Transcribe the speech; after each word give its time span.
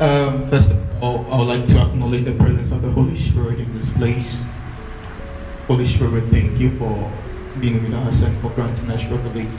Um, 0.00 0.48
first 0.48 0.70
of 0.70 1.02
all, 1.02 1.26
I 1.28 1.38
would 1.38 1.48
like 1.48 1.66
to 1.68 1.78
acknowledge 1.80 2.24
the 2.24 2.32
presence 2.34 2.70
of 2.70 2.82
the 2.82 2.90
Holy 2.90 3.16
Spirit 3.16 3.58
in 3.58 3.76
this 3.76 3.92
place. 3.94 4.40
Holy 5.66 5.84
Spirit, 5.84 6.30
thank 6.30 6.56
you 6.60 6.78
for 6.78 7.12
being 7.58 7.82
with 7.82 7.92
us 7.94 8.22
and 8.22 8.40
for 8.40 8.50
granting 8.50 8.88
us 8.90 9.02
revelation. 9.06 9.58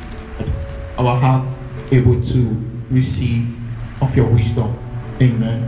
Our 0.97 1.19
hearts 1.19 1.51
able 1.91 2.23
to 2.23 2.71
receive 2.89 3.53
of 4.01 4.15
your 4.15 4.27
wisdom. 4.27 4.79
Amen. 5.21 5.63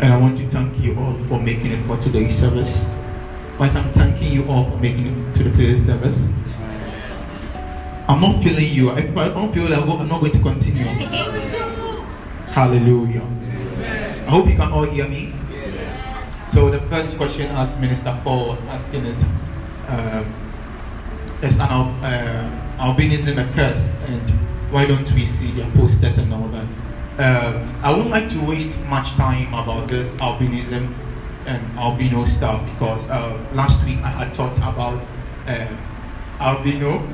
And 0.00 0.14
I 0.14 0.16
want 0.16 0.38
to 0.38 0.48
thank 0.50 0.78
you 0.78 0.98
all 0.98 1.12
for 1.28 1.38
making 1.38 1.72
it 1.72 1.86
for 1.86 1.98
today's 1.98 2.38
service. 2.38 2.82
Whilst 3.58 3.76
I'm 3.76 3.92
thanking 3.92 4.32
you 4.32 4.48
all 4.48 4.64
for 4.70 4.78
making 4.78 5.08
it 5.08 5.34
to 5.34 5.44
today's 5.44 5.84
service, 5.84 6.26
I'm 8.08 8.22
not 8.22 8.42
feeling 8.42 8.72
you. 8.72 8.92
If 8.92 9.14
I 9.14 9.28
don't 9.28 9.52
feel 9.52 9.68
like 9.68 9.78
I'm 9.78 10.08
not 10.08 10.20
going 10.20 10.32
to 10.32 10.40
continue. 10.40 10.86
Hallelujah. 12.46 13.33
I 14.26 14.30
hope 14.30 14.46
you 14.48 14.56
can 14.56 14.72
all 14.72 14.84
hear 14.84 15.06
me. 15.06 15.34
Yes. 15.52 16.52
So 16.52 16.70
the 16.70 16.80
first 16.88 17.18
question, 17.18 17.50
as 17.50 17.76
Minister 17.78 18.18
Paul 18.24 18.48
was 18.48 18.60
asking, 18.62 19.04
is: 19.04 19.22
uh, 19.88 20.24
Is 21.42 21.56
an 21.56 21.60
uh, 21.60 22.76
albinism 22.78 23.36
a 23.38 23.52
curse, 23.54 23.90
and 24.06 24.30
why 24.72 24.86
don't 24.86 25.10
we 25.12 25.26
see 25.26 25.52
their 25.52 25.70
posters 25.72 26.16
and 26.16 26.32
all 26.32 26.48
that? 26.48 26.66
Uh, 27.18 27.68
I 27.82 27.90
wouldn't 27.90 28.10
like 28.10 28.30
to 28.30 28.40
waste 28.40 28.82
much 28.86 29.10
time 29.10 29.52
about 29.52 29.88
this 29.88 30.12
albinism 30.12 30.94
and 31.44 31.78
albino 31.78 32.24
stuff 32.24 32.64
because 32.72 33.08
uh, 33.10 33.38
last 33.52 33.84
week 33.84 33.98
I 33.98 34.08
had 34.08 34.32
talked 34.32 34.56
about 34.56 35.06
uh, 35.46 35.68
albino 36.40 37.06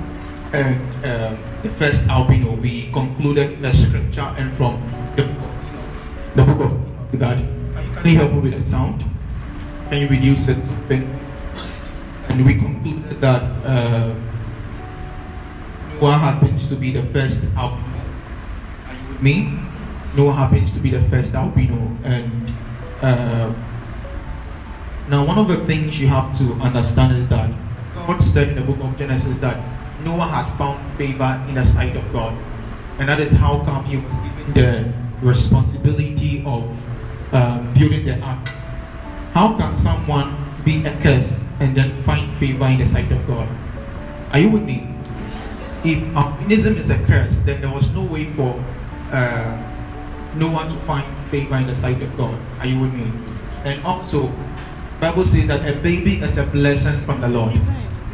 and 0.52 1.04
uh, 1.04 1.36
the 1.64 1.70
first 1.70 2.06
albino. 2.06 2.54
We 2.54 2.92
concluded 2.92 3.60
the 3.60 3.72
scripture 3.72 4.32
and 4.38 4.56
from 4.56 4.80
the 5.16 5.24
book 5.24 5.42
of 5.42 6.36
the 6.36 6.44
book 6.44 6.60
of 6.60 6.89
God. 7.16 7.38
Can 7.96 8.06
you 8.06 8.16
help 8.16 8.32
me 8.32 8.38
with 8.40 8.62
the 8.62 8.70
sound? 8.70 9.04
Can 9.88 10.02
you 10.02 10.08
reduce 10.08 10.48
it? 10.48 10.58
And 12.28 12.46
we 12.46 12.54
concluded 12.54 13.20
that 13.20 13.42
uh, 13.66 14.14
Noah 16.00 16.16
happens 16.18 16.66
to 16.68 16.76
be 16.76 16.92
the 16.92 17.02
first 17.12 17.42
albino. 17.56 18.02
Are 18.86 18.94
you 18.94 19.08
with 19.08 19.22
me? 19.22 19.58
Noah 20.14 20.32
happens 20.32 20.72
to 20.72 20.78
be 20.80 20.90
the 20.90 21.02
first 21.10 21.34
albino, 21.34 21.76
and 22.04 22.52
uh, 23.02 23.52
now 25.08 25.24
one 25.24 25.38
of 25.38 25.48
the 25.48 25.64
things 25.66 26.00
you 26.00 26.08
have 26.08 26.36
to 26.38 26.52
understand 26.54 27.16
is 27.16 27.28
that 27.28 27.50
God 27.94 28.20
said 28.22 28.48
in 28.48 28.54
the 28.56 28.62
book 28.62 28.78
of 28.80 28.96
Genesis 28.98 29.36
that 29.38 29.56
Noah 30.04 30.26
had 30.26 30.56
found 30.56 30.80
favor 30.96 31.44
in 31.48 31.54
the 31.54 31.64
sight 31.64 31.94
of 31.94 32.12
God, 32.12 32.36
and 32.98 33.08
that 33.08 33.20
is 33.20 33.32
how 33.32 33.62
come 33.64 33.84
he 33.84 33.98
was 33.98 34.16
given 34.16 34.54
the 34.54 34.92
responsibility 35.26 36.42
of 36.44 36.64
uh, 37.32 37.58
building 37.74 38.04
the 38.04 38.18
ark. 38.20 38.48
How 39.32 39.56
can 39.56 39.76
someone 39.76 40.36
be 40.64 40.84
a 40.84 40.96
curse 41.00 41.40
and 41.60 41.76
then 41.76 42.02
find 42.04 42.36
favor 42.38 42.66
in 42.66 42.78
the 42.78 42.86
sight 42.86 43.10
of 43.12 43.26
God? 43.26 43.48
Are 44.32 44.38
you 44.38 44.50
with 44.50 44.62
me? 44.62 44.88
If 45.84 45.98
albinism 46.14 46.76
is 46.76 46.90
a 46.90 46.98
curse, 47.04 47.36
then 47.44 47.60
there 47.60 47.70
was 47.70 47.90
no 47.92 48.02
way 48.02 48.32
for 48.34 48.62
uh, 49.12 49.56
no 50.34 50.50
one 50.50 50.68
to 50.68 50.76
find 50.80 51.06
favor 51.30 51.56
in 51.56 51.66
the 51.66 51.74
sight 51.74 52.02
of 52.02 52.16
God. 52.16 52.38
Are 52.58 52.66
you 52.66 52.78
with 52.80 52.92
me? 52.92 53.10
And 53.64 53.82
also, 53.84 54.32
Bible 55.00 55.24
says 55.24 55.48
that 55.48 55.66
a 55.66 55.78
baby 55.80 56.20
is 56.20 56.36
a 56.38 56.44
blessing 56.44 57.04
from 57.04 57.20
the 57.20 57.28
Lord. 57.28 57.58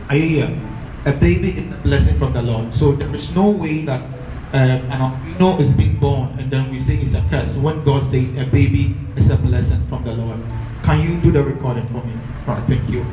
Are 0.08 0.16
you 0.16 0.28
here? 0.28 0.60
A 1.04 1.12
baby 1.12 1.58
is 1.58 1.70
a 1.70 1.76
blessing 1.76 2.18
from 2.18 2.32
the 2.32 2.42
Lord. 2.42 2.74
So 2.74 2.92
there 2.92 3.12
is 3.14 3.32
no 3.32 3.50
way 3.50 3.84
that 3.84 4.02
uh, 4.52 4.56
an 4.56 4.92
albino 4.92 5.58
is 5.58 5.72
being 5.72 5.98
born 5.98 6.38
and 6.38 6.50
then 6.50 6.70
we 6.70 6.78
say 6.78 6.96
it's 6.96 7.14
a 7.14 7.24
curse. 7.28 7.56
When 7.56 7.84
God 7.84 8.04
says 8.04 8.30
a 8.36 8.44
baby 8.44 8.96
is 9.16 9.30
a 9.30 9.36
blessing 9.36 9.86
from 9.88 10.04
the 10.04 10.12
Lord. 10.12 10.38
Can 10.84 11.00
you 11.00 11.20
do 11.20 11.32
the 11.32 11.42
recording 11.42 11.86
for 11.88 12.04
me? 12.04 12.14
Right, 12.46 12.62
thank 12.68 12.88
you. 12.88 13.04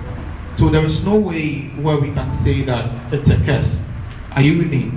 So 0.56 0.70
there 0.70 0.86
is 0.86 1.04
no 1.04 1.16
way 1.16 1.70
where 1.82 1.98
we 1.98 2.14
can 2.14 2.32
say 2.32 2.64
that 2.66 3.12
it's 3.12 3.30
a 3.30 3.38
curse. 3.44 3.82
Are 4.34 4.42
you 4.42 4.60
with 4.60 4.68
me? 4.68 4.92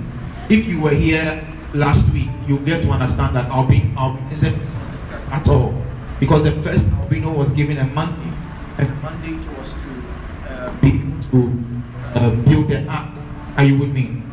If 0.49 0.65
you 0.67 0.79
were 0.79 0.93
here 0.93 1.43
last 1.73 2.07
week, 2.13 2.29
you 2.47 2.59
get 2.59 2.83
to 2.83 2.91
understand 2.91 3.35
that 3.35 3.49
albino, 3.49 3.99
albinism 3.99 4.63
is 4.65 4.75
a 4.75 5.11
curse 5.11 5.27
at 5.31 5.47
all. 5.47 5.73
Because 6.19 6.43
the 6.43 6.61
first 6.61 6.87
albino 6.89 7.33
was 7.33 7.51
given 7.51 7.77
a 7.77 7.85
mandate, 7.85 8.45
and 8.77 8.89
the 8.89 8.95
mandate 9.01 9.45
was 9.57 9.73
to 9.81 9.89
uh, 10.47 10.71
be 10.73 10.89
able 10.89 11.21
to 11.31 11.83
uh, 12.13 12.29
build 12.29 12.69
the 12.69 12.85
ark. 12.87 13.17
Are 13.57 13.63
you 13.63 13.79
with 13.79 13.89
me? 13.89 14.26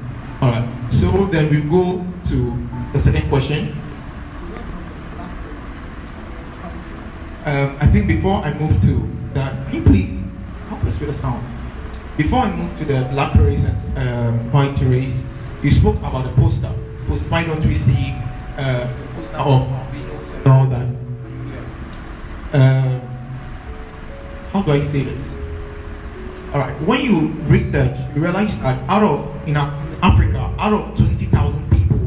All 0.45 0.51
right. 0.51 0.69
So 0.93 1.25
then 1.33 1.49
we 1.49 1.63
go 1.63 2.05
to 2.29 2.69
the 2.93 3.01
second 3.01 3.31
question. 3.31 3.73
Um, 7.47 7.79
I 7.81 7.87
think 7.87 8.07
before 8.07 8.45
I 8.45 8.53
move 8.53 8.79
to 8.83 9.09
that, 9.33 9.67
can 9.69 9.77
you 9.77 9.83
please 9.83 10.27
help 10.69 10.85
us 10.85 11.01
with 11.01 11.09
the 11.09 11.15
sound? 11.15 11.43
Before 12.19 12.41
I 12.41 12.55
move 12.55 12.77
to 12.77 12.85
the 12.85 13.09
black 13.13 13.35
race 13.37 13.65
and 13.65 13.97
um, 13.97 14.53
white 14.53 14.79
race, 14.83 15.19
you 15.63 15.71
spoke 15.71 15.97
about 15.97 16.25
the 16.25 16.33
poster. 16.43 16.71
Post, 17.09 17.23
why 17.31 17.45
don't 17.45 17.65
we 17.65 17.75
see 17.75 18.15
uh, 18.59 18.87
the 19.01 19.15
poster 19.15 19.39
of 19.39 19.63
and 19.63 20.47
all 20.47 20.67
that? 20.67 20.87
Uh, 22.53 23.01
how 24.53 24.61
do 24.61 24.73
I 24.73 24.83
say 24.83 25.05
this? 25.05 25.35
All 26.53 26.61
right. 26.61 26.79
When 26.83 27.01
you 27.01 27.29
research, 27.49 27.97
you 28.15 28.21
realize 28.21 28.55
that 28.61 28.79
out 28.91 29.03
of 29.03 29.49
in 29.49 29.57
Africa, 30.05 30.55
out 30.59 30.75
of 30.75 30.95
twenty 30.99 31.25
thousand 31.25 31.71
people, 31.71 31.99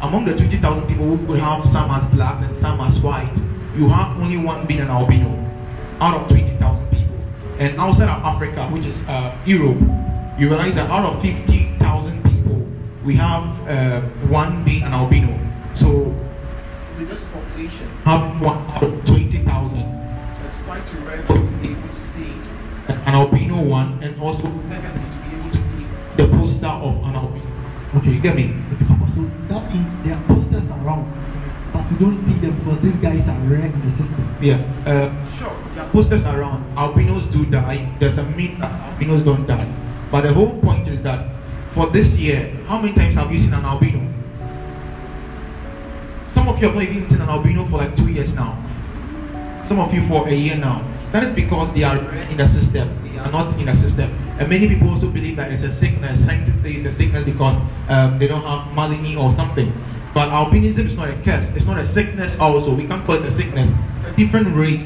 among 0.00 0.24
the 0.24 0.36
twenty 0.36 0.56
thousand 0.56 0.86
people 0.86 1.04
who 1.04 1.26
could 1.26 1.40
have 1.40 1.66
some 1.66 1.90
as 1.90 2.04
blacks 2.06 2.42
and 2.42 2.54
some 2.54 2.80
as 2.80 3.00
white, 3.00 3.36
you 3.76 3.88
have 3.88 4.16
only 4.18 4.36
one 4.36 4.64
being 4.68 4.78
an 4.78 4.86
albino 4.88 5.28
out 6.00 6.14
of 6.14 6.28
twenty 6.28 6.56
thousand 6.58 6.88
people. 6.90 7.18
And 7.58 7.76
outside 7.80 8.08
of 8.08 8.22
Africa, 8.22 8.68
which 8.68 8.84
is 8.84 9.04
uh, 9.08 9.36
Europe, 9.44 9.80
you 10.38 10.48
realize 10.48 10.76
that 10.76 10.88
out 10.88 11.12
of 11.12 11.20
fifty 11.20 11.76
thousand 11.80 12.22
people, 12.22 12.64
we 13.04 13.16
have 13.16 13.44
uh, 13.68 14.00
one 14.30 14.62
being 14.64 14.84
an 14.84 14.92
albino. 14.92 15.36
So 15.74 16.14
with 16.96 17.08
this 17.08 17.24
population, 17.26 17.88
have 18.04 18.40
one 18.40 18.58
out 18.70 18.84
of 18.84 19.04
twenty 19.04 19.42
thousand. 19.42 19.90
It's 20.46 20.62
quite 20.62 20.86
rare 21.04 21.24
for 21.26 21.34
you 21.34 21.46
to 21.48 21.56
be 21.56 21.70
able 21.72 21.88
to 21.88 22.00
see 22.00 22.32
an 22.86 23.14
albino 23.14 23.60
one, 23.60 24.00
and 24.04 24.22
also 24.22 24.44
secondly 24.68 25.10
the 26.16 26.28
poster 26.28 26.66
of 26.66 26.96
an 27.04 27.16
albino. 27.16 27.50
Okay, 27.96 28.10
you 28.10 28.20
get 28.20 28.36
me? 28.36 28.54
Okay, 28.72 28.84
So 29.14 29.30
that 29.48 29.72
means 29.72 29.90
there 30.04 30.14
are 30.16 30.22
posters 30.26 30.64
around, 30.70 31.06
but 31.72 31.90
you 31.90 31.96
don't 31.98 32.20
see 32.20 32.34
them 32.34 32.58
because 32.58 32.82
these 32.82 32.96
guys 32.96 33.26
are 33.28 33.38
rare 33.48 33.66
in 33.66 33.80
the 33.84 33.90
system. 33.90 34.36
Yeah, 34.40 34.58
uh, 34.86 35.10
sure. 35.38 35.56
There 35.74 35.84
are 35.84 35.90
posters 35.90 36.24
around. 36.24 36.76
Albinos 36.76 37.30
do 37.30 37.46
die. 37.46 37.94
There's 38.00 38.18
a 38.18 38.24
myth 38.24 38.58
that 38.58 38.72
albinos 38.72 39.24
don't 39.24 39.46
die. 39.46 39.66
But 40.10 40.22
the 40.22 40.32
whole 40.32 40.58
point 40.60 40.88
is 40.88 41.02
that 41.02 41.34
for 41.72 41.86
this 41.88 42.16
year, 42.16 42.50
how 42.66 42.80
many 42.80 42.94
times 42.94 43.14
have 43.14 43.30
you 43.32 43.38
seen 43.38 43.54
an 43.54 43.64
albino? 43.64 44.00
Some 46.32 46.48
of 46.48 46.60
you 46.60 46.66
have 46.66 46.74
not 46.74 46.82
even 46.84 47.08
seen 47.08 47.20
an 47.20 47.28
albino 47.28 47.64
for 47.66 47.78
like 47.78 47.94
two 47.94 48.10
years 48.10 48.34
now. 48.34 48.58
Some 49.66 49.78
of 49.78 49.94
you 49.94 50.06
for 50.06 50.28
a 50.28 50.34
year 50.34 50.56
now. 50.56 50.84
That 51.14 51.22
is 51.22 51.32
because 51.32 51.72
they 51.74 51.84
are 51.84 51.96
in 51.96 52.38
the 52.38 52.48
system. 52.48 52.90
They 53.04 53.20
are 53.20 53.30
not 53.30 53.56
in 53.56 53.66
the 53.66 53.74
system. 53.76 54.10
And 54.36 54.48
many 54.48 54.66
people 54.66 54.90
also 54.90 55.08
believe 55.08 55.36
that 55.36 55.52
it's 55.52 55.62
a 55.62 55.70
sickness. 55.70 56.26
Scientists 56.26 56.60
say 56.60 56.72
it's 56.72 56.86
a 56.86 56.90
sickness 56.90 57.22
because 57.22 57.54
um, 57.88 58.18
they 58.18 58.26
don't 58.26 58.42
have 58.42 58.66
melanin 58.74 59.16
or 59.16 59.30
something. 59.30 59.72
But 60.12 60.30
albinism 60.30 60.86
is 60.86 60.96
not 60.96 61.08
a 61.10 61.16
curse. 61.22 61.52
It's 61.52 61.66
not 61.66 61.78
a 61.78 61.86
sickness 61.86 62.36
also. 62.40 62.74
We 62.74 62.88
can't 62.88 63.06
call 63.06 63.14
it 63.14 63.24
a 63.24 63.30
sickness. 63.30 63.70
It's 63.98 64.08
a 64.08 64.12
different 64.16 64.56
race 64.56 64.84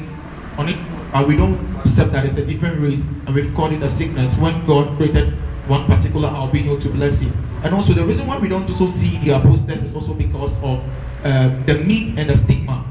on 0.59 0.69
it. 0.69 0.77
And 1.15 1.27
we 1.27 1.35
don't 1.35 1.57
accept 1.77 2.11
that 2.11 2.27
it's 2.27 2.37
a 2.37 2.45
different 2.45 2.79
race 2.79 2.99
and 2.99 3.33
we've 3.33 3.51
called 3.55 3.73
it 3.73 3.81
a 3.81 3.89
sickness 3.89 4.37
when 4.37 4.67
God 4.67 4.95
created 4.97 5.33
one 5.67 5.87
particular 5.87 6.29
albino 6.29 6.79
to 6.79 6.89
bless 6.89 7.17
him. 7.17 7.33
And 7.63 7.73
also 7.73 7.93
the 7.93 8.05
reason 8.05 8.27
why 8.27 8.37
we 8.37 8.49
don't 8.49 8.69
also 8.69 8.85
see 8.85 9.17
the 9.17 9.39
posters 9.39 9.81
is 9.81 9.95
also 9.95 10.13
because 10.13 10.51
of 10.61 10.79
uh, 11.23 11.49
the 11.65 11.73
myth 11.73 12.19
and 12.19 12.29
the 12.29 12.37
stigma. 12.37 12.85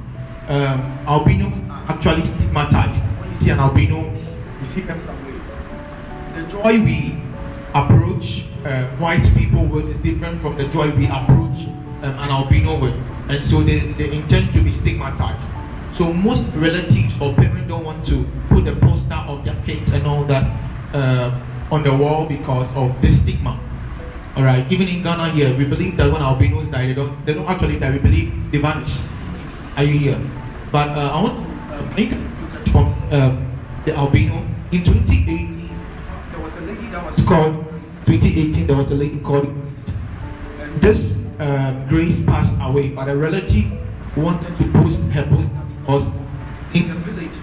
Um, 0.48 0.98
albinos 1.06 1.62
are 1.70 1.92
actually 1.92 2.24
stigmatized 2.24 3.04
see 3.38 3.50
an 3.50 3.60
albino, 3.60 4.12
you 4.60 4.66
see 4.66 4.82
them 4.82 5.00
somewhere. 5.04 5.40
The 6.34 6.50
joy 6.50 6.80
we 6.82 7.20
approach 7.74 8.44
uh, 8.64 8.88
white 8.96 9.24
people 9.34 9.64
with 9.64 9.88
is 9.88 9.98
different 9.98 10.40
from 10.42 10.56
the 10.56 10.66
joy 10.68 10.90
we 10.94 11.06
approach 11.06 11.66
um, 12.02 12.14
an 12.18 12.30
albino 12.30 12.78
with. 12.78 12.94
And 13.28 13.44
so 13.44 13.62
they, 13.62 13.92
they 13.92 14.10
intend 14.12 14.52
to 14.54 14.62
be 14.62 14.72
stigmatized. 14.72 15.48
So 15.92 16.12
most 16.12 16.48
relatives 16.54 17.14
or 17.20 17.34
parents 17.34 17.68
don't 17.68 17.84
want 17.84 18.06
to 18.06 18.26
put 18.48 18.66
a 18.66 18.76
poster 18.76 19.14
of 19.14 19.44
their 19.44 19.60
kids 19.64 19.92
and 19.92 20.06
all 20.06 20.24
that 20.24 20.44
uh, 20.94 21.38
on 21.70 21.82
the 21.82 21.94
wall 21.94 22.26
because 22.26 22.68
of 22.74 23.00
this 23.02 23.20
stigma. 23.20 23.60
All 24.36 24.44
right. 24.44 24.70
Even 24.70 24.88
in 24.88 25.02
Ghana 25.02 25.30
here, 25.30 25.56
we 25.56 25.64
believe 25.64 25.96
that 25.96 26.10
when 26.12 26.22
albinos 26.22 26.70
die, 26.70 26.86
they 26.86 26.94
don't 26.94 27.26
they 27.26 27.34
don't 27.34 27.46
actually 27.46 27.78
die. 27.78 27.90
We 27.90 27.98
believe 27.98 28.32
they 28.52 28.58
vanish. 28.58 28.96
Are 29.76 29.82
you 29.82 29.98
here? 29.98 30.20
But 30.70 30.90
uh, 30.90 31.10
I 31.14 31.22
want 31.22 31.36
to 31.36 31.74
uh, 31.74 31.94
um, 33.12 33.58
the 33.84 33.94
albino. 33.94 34.46
In 34.70 34.84
2018, 34.84 35.70
there 36.30 36.40
was 36.40 36.56
a 36.56 36.60
lady 36.62 36.88
that 36.90 37.04
was 37.04 37.24
called. 37.24 37.64
2018, 38.06 38.66
there 38.66 38.76
was 38.76 38.90
a 38.90 38.94
lady 38.94 39.18
called. 39.20 39.54
This 40.80 41.16
uh, 41.38 41.86
Grace 41.88 42.22
passed 42.24 42.54
away, 42.60 42.90
but 42.90 43.08
a 43.08 43.16
relative 43.16 43.64
wanted 44.16 44.56
to 44.56 44.72
post 44.72 45.02
her 45.10 45.24
poster 45.26 45.62
because 45.80 46.06
in 46.74 46.88
the 46.88 46.94
village, 46.96 47.34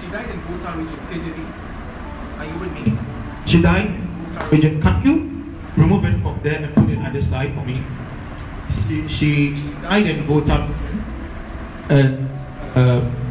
she 0.00 0.06
died 0.08 0.30
in 0.30 0.40
Volta 0.42 0.78
region, 0.78 0.96
KJV. 1.10 2.38
Are 2.38 2.46
you 2.46 2.58
with 2.58 2.72
me? 2.72 2.98
She 3.46 3.60
died 3.60 3.86
in 3.86 4.32
Volta 4.32 4.48
region. 4.50 4.82
Can 4.82 5.04
you 5.04 5.82
remove 5.82 6.04
it 6.04 6.20
from 6.22 6.40
there 6.42 6.62
and 6.62 6.74
put 6.74 6.88
it 6.88 6.98
at 6.98 7.12
the 7.12 7.22
side 7.22 7.54
for 7.54 7.64
me? 7.64 7.82
She, 8.72 9.06
she 9.08 9.50
died 9.82 10.06
in 10.06 10.26
Volta 10.26 10.66
region. 10.68 11.04
And 11.90 12.30
um, 12.74 13.24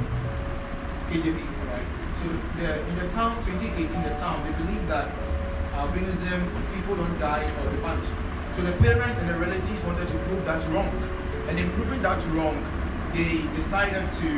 KJV? 1.10 1.48
So 1.48 1.53
the, 2.63 2.80
in 2.88 2.95
the 2.95 3.10
town, 3.10 3.44
2018, 3.45 4.04
the 4.04 4.10
town, 4.15 4.39
they 4.48 4.56
believe 4.63 4.88
that 4.88 5.12
albinism, 5.75 6.48
people 6.74 6.95
don't 6.95 7.19
die 7.19 7.44
or 7.44 7.69
they 7.69 7.77
vanish. 7.77 8.10
So 8.56 8.62
the 8.62 8.71
parents 8.74 9.19
and 9.19 9.30
the 9.30 9.38
relatives 9.38 9.83
wanted 9.83 10.07
to 10.07 10.18
prove 10.30 10.45
that 10.45 10.63
wrong. 10.71 10.92
And 11.50 11.60
in 11.60 11.69
proving 11.74 12.01
that 12.04 12.24
wrong, 12.27 12.56
they 13.13 13.44
decided 13.56 14.12
to 14.24 14.30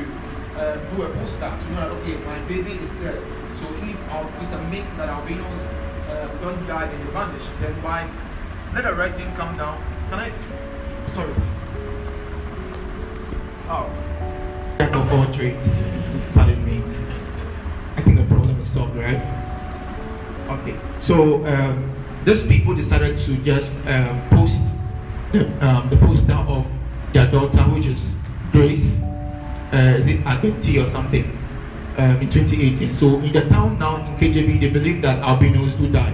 uh, 0.57 0.77
do 0.95 1.03
a 1.03 1.09
poster 1.15 1.51
to 1.51 1.71
know 1.73 1.81
that, 1.81 1.91
okay, 2.01 2.17
my 2.25 2.39
baby 2.47 2.71
is 2.71 2.91
dead. 2.97 3.21
So 3.61 3.69
if 3.85 3.97
it's 4.41 4.51
a 4.51 4.61
myth 4.69 4.87
that 4.97 5.09
albinos 5.09 5.61
uh, 6.09 6.27
don't 6.41 6.65
die 6.67 6.85
and 6.85 7.07
they 7.07 7.11
vanish, 7.11 7.43
then 7.61 7.73
why? 7.83 8.09
Let 8.73 8.85
the 8.85 8.95
right 8.95 9.13
thing 9.15 9.33
come 9.35 9.55
down. 9.57 9.77
Can 10.09 10.19
I? 10.19 10.31
Sorry, 11.13 11.33
please. 11.33 11.61
Oh. 13.69 13.89
Of 14.79 15.13
all 15.13 15.33
trades. 15.33 15.69
Pardon 16.33 16.65
me. 16.65 16.83
Solved, 18.73 18.95
right? 18.95 19.21
Okay. 20.49 20.77
So 20.99 21.45
um, 21.45 21.91
these 22.25 22.45
people 22.45 22.75
decided 22.75 23.17
to 23.19 23.37
just 23.37 23.71
um, 23.87 24.21
post 24.29 24.61
the, 25.31 25.65
um, 25.65 25.89
the 25.89 25.97
poster 25.97 26.33
of 26.33 26.65
their 27.13 27.29
daughter, 27.29 27.61
which 27.73 27.85
is 27.85 28.13
Grace, 28.51 28.99
uh, 29.73 29.97
is 29.99 30.07
it 30.07 30.23
Agati 30.23 30.83
or 30.83 30.89
something, 30.89 31.25
um, 31.97 32.21
in 32.21 32.29
2018. 32.29 32.95
So 32.95 33.19
in 33.19 33.31
the 33.31 33.47
town 33.49 33.79
now 33.79 33.97
in 33.97 34.17
KJV, 34.17 34.59
they 34.59 34.69
believe 34.69 35.01
that 35.01 35.19
albinos 35.19 35.73
do 35.75 35.89
die. 35.89 36.13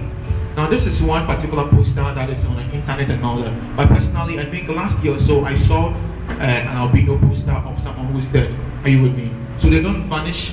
Now 0.56 0.68
this 0.68 0.86
is 0.86 1.02
one 1.02 1.26
particular 1.26 1.68
poster 1.68 2.02
that 2.02 2.30
is 2.30 2.44
on 2.44 2.56
the 2.56 2.74
internet 2.74 3.10
and 3.10 3.24
all 3.24 3.38
that. 3.38 3.76
But 3.76 3.88
personally, 3.88 4.38
I 4.38 4.50
think 4.50 4.68
last 4.68 5.02
year 5.02 5.14
or 5.14 5.18
so 5.18 5.44
I 5.44 5.54
saw 5.54 5.88
uh, 5.88 6.32
an 6.32 6.68
albino 6.68 7.18
poster 7.18 7.52
of 7.52 7.80
someone 7.80 8.12
who's 8.12 8.26
dead. 8.26 8.54
Are 8.84 8.88
you 8.88 9.02
with 9.02 9.14
me? 9.14 9.30
So 9.58 9.70
they 9.70 9.80
don't 9.80 10.02
vanish 10.02 10.52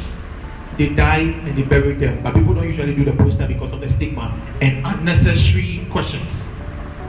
they 0.79 0.87
die 0.95 1.27
and 1.43 1.57
they 1.57 1.63
bury 1.63 1.93
them. 1.93 2.23
But 2.23 2.33
people 2.33 2.55
don't 2.55 2.63
usually 2.63 2.95
do 2.95 3.03
the 3.03 3.11
poster 3.11 3.45
because 3.45 3.73
of 3.73 3.81
the 3.81 3.89
stigma 3.89 4.31
and 4.61 4.85
unnecessary 4.87 5.85
questions. 5.91 6.47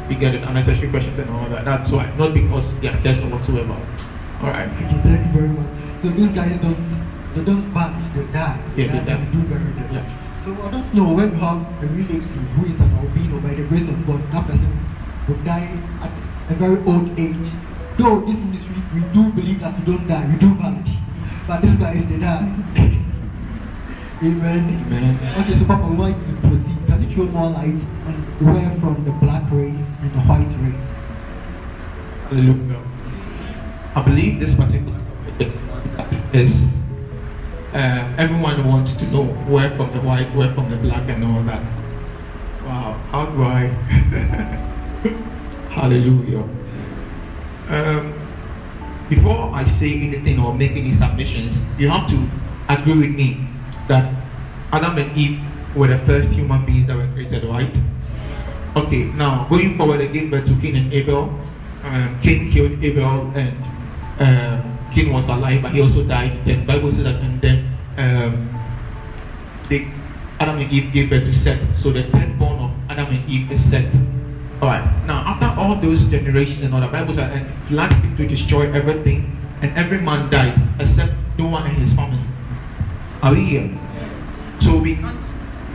We 0.08 0.16
get 0.16 0.34
it, 0.34 0.42
unnecessary 0.42 0.90
questions 0.90 1.16
and 1.20 1.30
all 1.30 1.48
that. 1.50 1.64
That's 1.64 1.88
why, 1.92 2.12
not 2.18 2.34
because 2.34 2.66
they 2.80 2.88
are 2.88 3.00
dead 3.00 3.22
or 3.22 3.28
whatsoever. 3.30 3.78
All 4.42 4.50
right. 4.50 4.66
Okay, 4.66 5.00
thank 5.06 5.22
you 5.22 5.32
very 5.38 5.48
much. 5.54 5.70
So 6.02 6.08
these 6.08 6.30
guys 6.30 6.60
don't 6.60 6.82
they 7.34 7.44
don't 7.44 7.62
vanish, 7.70 8.10
they 8.16 8.32
die. 8.32 8.58
Yeah, 8.76 8.90
they 8.90 9.06
die. 9.06 9.24
They 9.24 9.30
do 9.30 9.42
bury 9.46 9.70
them. 9.78 9.94
Yeah. 9.94 10.44
So 10.44 10.50
I 10.66 10.70
don't 10.72 10.92
know 10.92 11.12
when 11.12 11.30
you 11.30 11.38
have 11.38 11.62
a 11.62 11.86
relative 11.86 12.24
who 12.58 12.66
is 12.66 12.80
an 12.80 12.90
albino 12.98 13.38
by 13.38 13.54
the 13.54 13.62
grace 13.70 13.86
of 13.86 14.04
God, 14.04 14.20
that 14.32 14.46
person 14.48 14.66
would 15.28 15.44
die 15.44 15.78
at 16.02 16.10
a 16.50 16.58
very 16.58 16.82
old 16.90 17.06
age. 17.20 17.46
Though 17.96 18.18
this 18.26 18.34
ministry 18.34 18.82
we 18.94 19.00
do 19.14 19.30
believe 19.30 19.60
that 19.60 19.78
we 19.78 19.84
don't 19.86 20.08
die, 20.08 20.26
we 20.26 20.40
do 20.40 20.54
vanish. 20.56 20.90
But 21.46 21.62
these 21.62 21.76
guys 21.76 22.04
they 22.08 22.18
die. 22.18 23.06
Amen. 24.22 24.84
Amen. 24.84 25.16
Okay, 25.40 25.54
so 25.58 25.64
Papa, 25.64 25.88
we 25.88 25.96
want 25.96 26.20
to 26.26 26.32
proceed. 26.46 26.76
Can 26.86 27.08
you 27.08 27.14
throw 27.14 27.24
more 27.24 27.48
light 27.48 27.72
on 28.04 28.20
where 28.44 28.68
from 28.78 29.02
the 29.06 29.12
black 29.12 29.50
race 29.50 29.72
and 30.02 30.12
the 30.12 30.20
white 30.28 30.46
race? 30.60 30.74
Hallelujah. 32.28 32.82
I 33.94 34.02
believe 34.02 34.38
this 34.38 34.54
particular 34.54 34.98
topic 35.96 36.18
is, 36.34 36.68
uh, 37.72 38.12
everyone 38.18 38.62
wants 38.68 38.92
to 38.96 39.06
know 39.10 39.24
where 39.24 39.70
from 39.74 39.90
the 39.94 40.00
white, 40.02 40.30
where 40.34 40.52
from 40.52 40.68
the 40.70 40.76
black, 40.76 41.08
and 41.08 41.24
all 41.24 41.42
that. 41.44 41.62
Wow, 42.66 43.00
how 43.10 43.24
do 43.24 43.42
I? 43.42 43.68
Hallelujah. 45.70 46.44
Um, 47.70 48.12
before 49.08 49.50
I 49.54 49.64
say 49.70 49.94
anything 49.94 50.38
or 50.40 50.54
make 50.54 50.72
any 50.72 50.92
submissions, 50.92 51.58
you 51.78 51.88
have 51.88 52.06
to 52.10 52.28
agree 52.68 52.98
with 52.98 53.14
me 53.16 53.46
that 53.90 54.14
Adam 54.72 54.96
and 54.98 55.16
Eve 55.18 55.42
were 55.74 55.88
the 55.88 55.98
first 56.06 56.30
human 56.30 56.64
beings 56.64 56.86
that 56.86 56.96
were 56.96 57.10
created, 57.12 57.44
right? 57.44 57.76
Okay, 58.76 59.04
now 59.18 59.46
going 59.50 59.76
forward, 59.76 60.00
gave 60.12 60.30
birth 60.30 60.46
to 60.46 60.54
Cain 60.62 60.76
and 60.76 60.92
Abel. 60.92 61.28
Um, 61.82 62.18
Cain 62.22 62.50
killed 62.52 62.82
Abel, 62.84 63.32
and 63.34 63.58
um, 64.22 64.78
Cain 64.94 65.12
was 65.12 65.26
alive, 65.28 65.62
but 65.62 65.72
he 65.72 65.80
also 65.80 66.04
died. 66.04 66.38
Then 66.44 66.64
Bible 66.66 66.92
says 66.92 67.04
that, 67.04 67.16
and 67.16 67.40
then 67.40 67.66
um, 67.98 68.32
they, 69.68 69.90
Adam 70.38 70.60
and 70.60 70.70
Eve 70.70 70.92
gave 70.92 71.10
birth 71.10 71.24
to 71.24 71.32
Seth. 71.32 71.66
So 71.76 71.90
the 71.90 72.04
third 72.04 72.38
born 72.38 72.58
of 72.60 72.70
Adam 72.88 73.12
and 73.12 73.28
Eve 73.28 73.50
is 73.50 73.58
Seth. 73.58 73.96
All 74.62 74.68
right. 74.68 74.86
Now, 75.06 75.24
after 75.26 75.50
all 75.60 75.74
those 75.74 76.04
generations 76.04 76.62
and 76.62 76.74
all, 76.74 76.80
the 76.80 76.86
Bible 76.86 77.14
says, 77.14 77.30
and 77.34 77.48
flood 77.66 77.90
to 78.16 78.28
destroy 78.28 78.70
everything, 78.72 79.36
and 79.62 79.76
every 79.76 80.00
man 80.00 80.30
died 80.30 80.54
except 80.78 81.12
Noah 81.36 81.64
and 81.64 81.76
his 81.78 81.92
family. 81.94 82.29
Are 83.22 83.34
we 83.34 83.44
here? 83.44 83.78
So 84.60 84.78
we 84.78 84.96
can't 84.96 85.20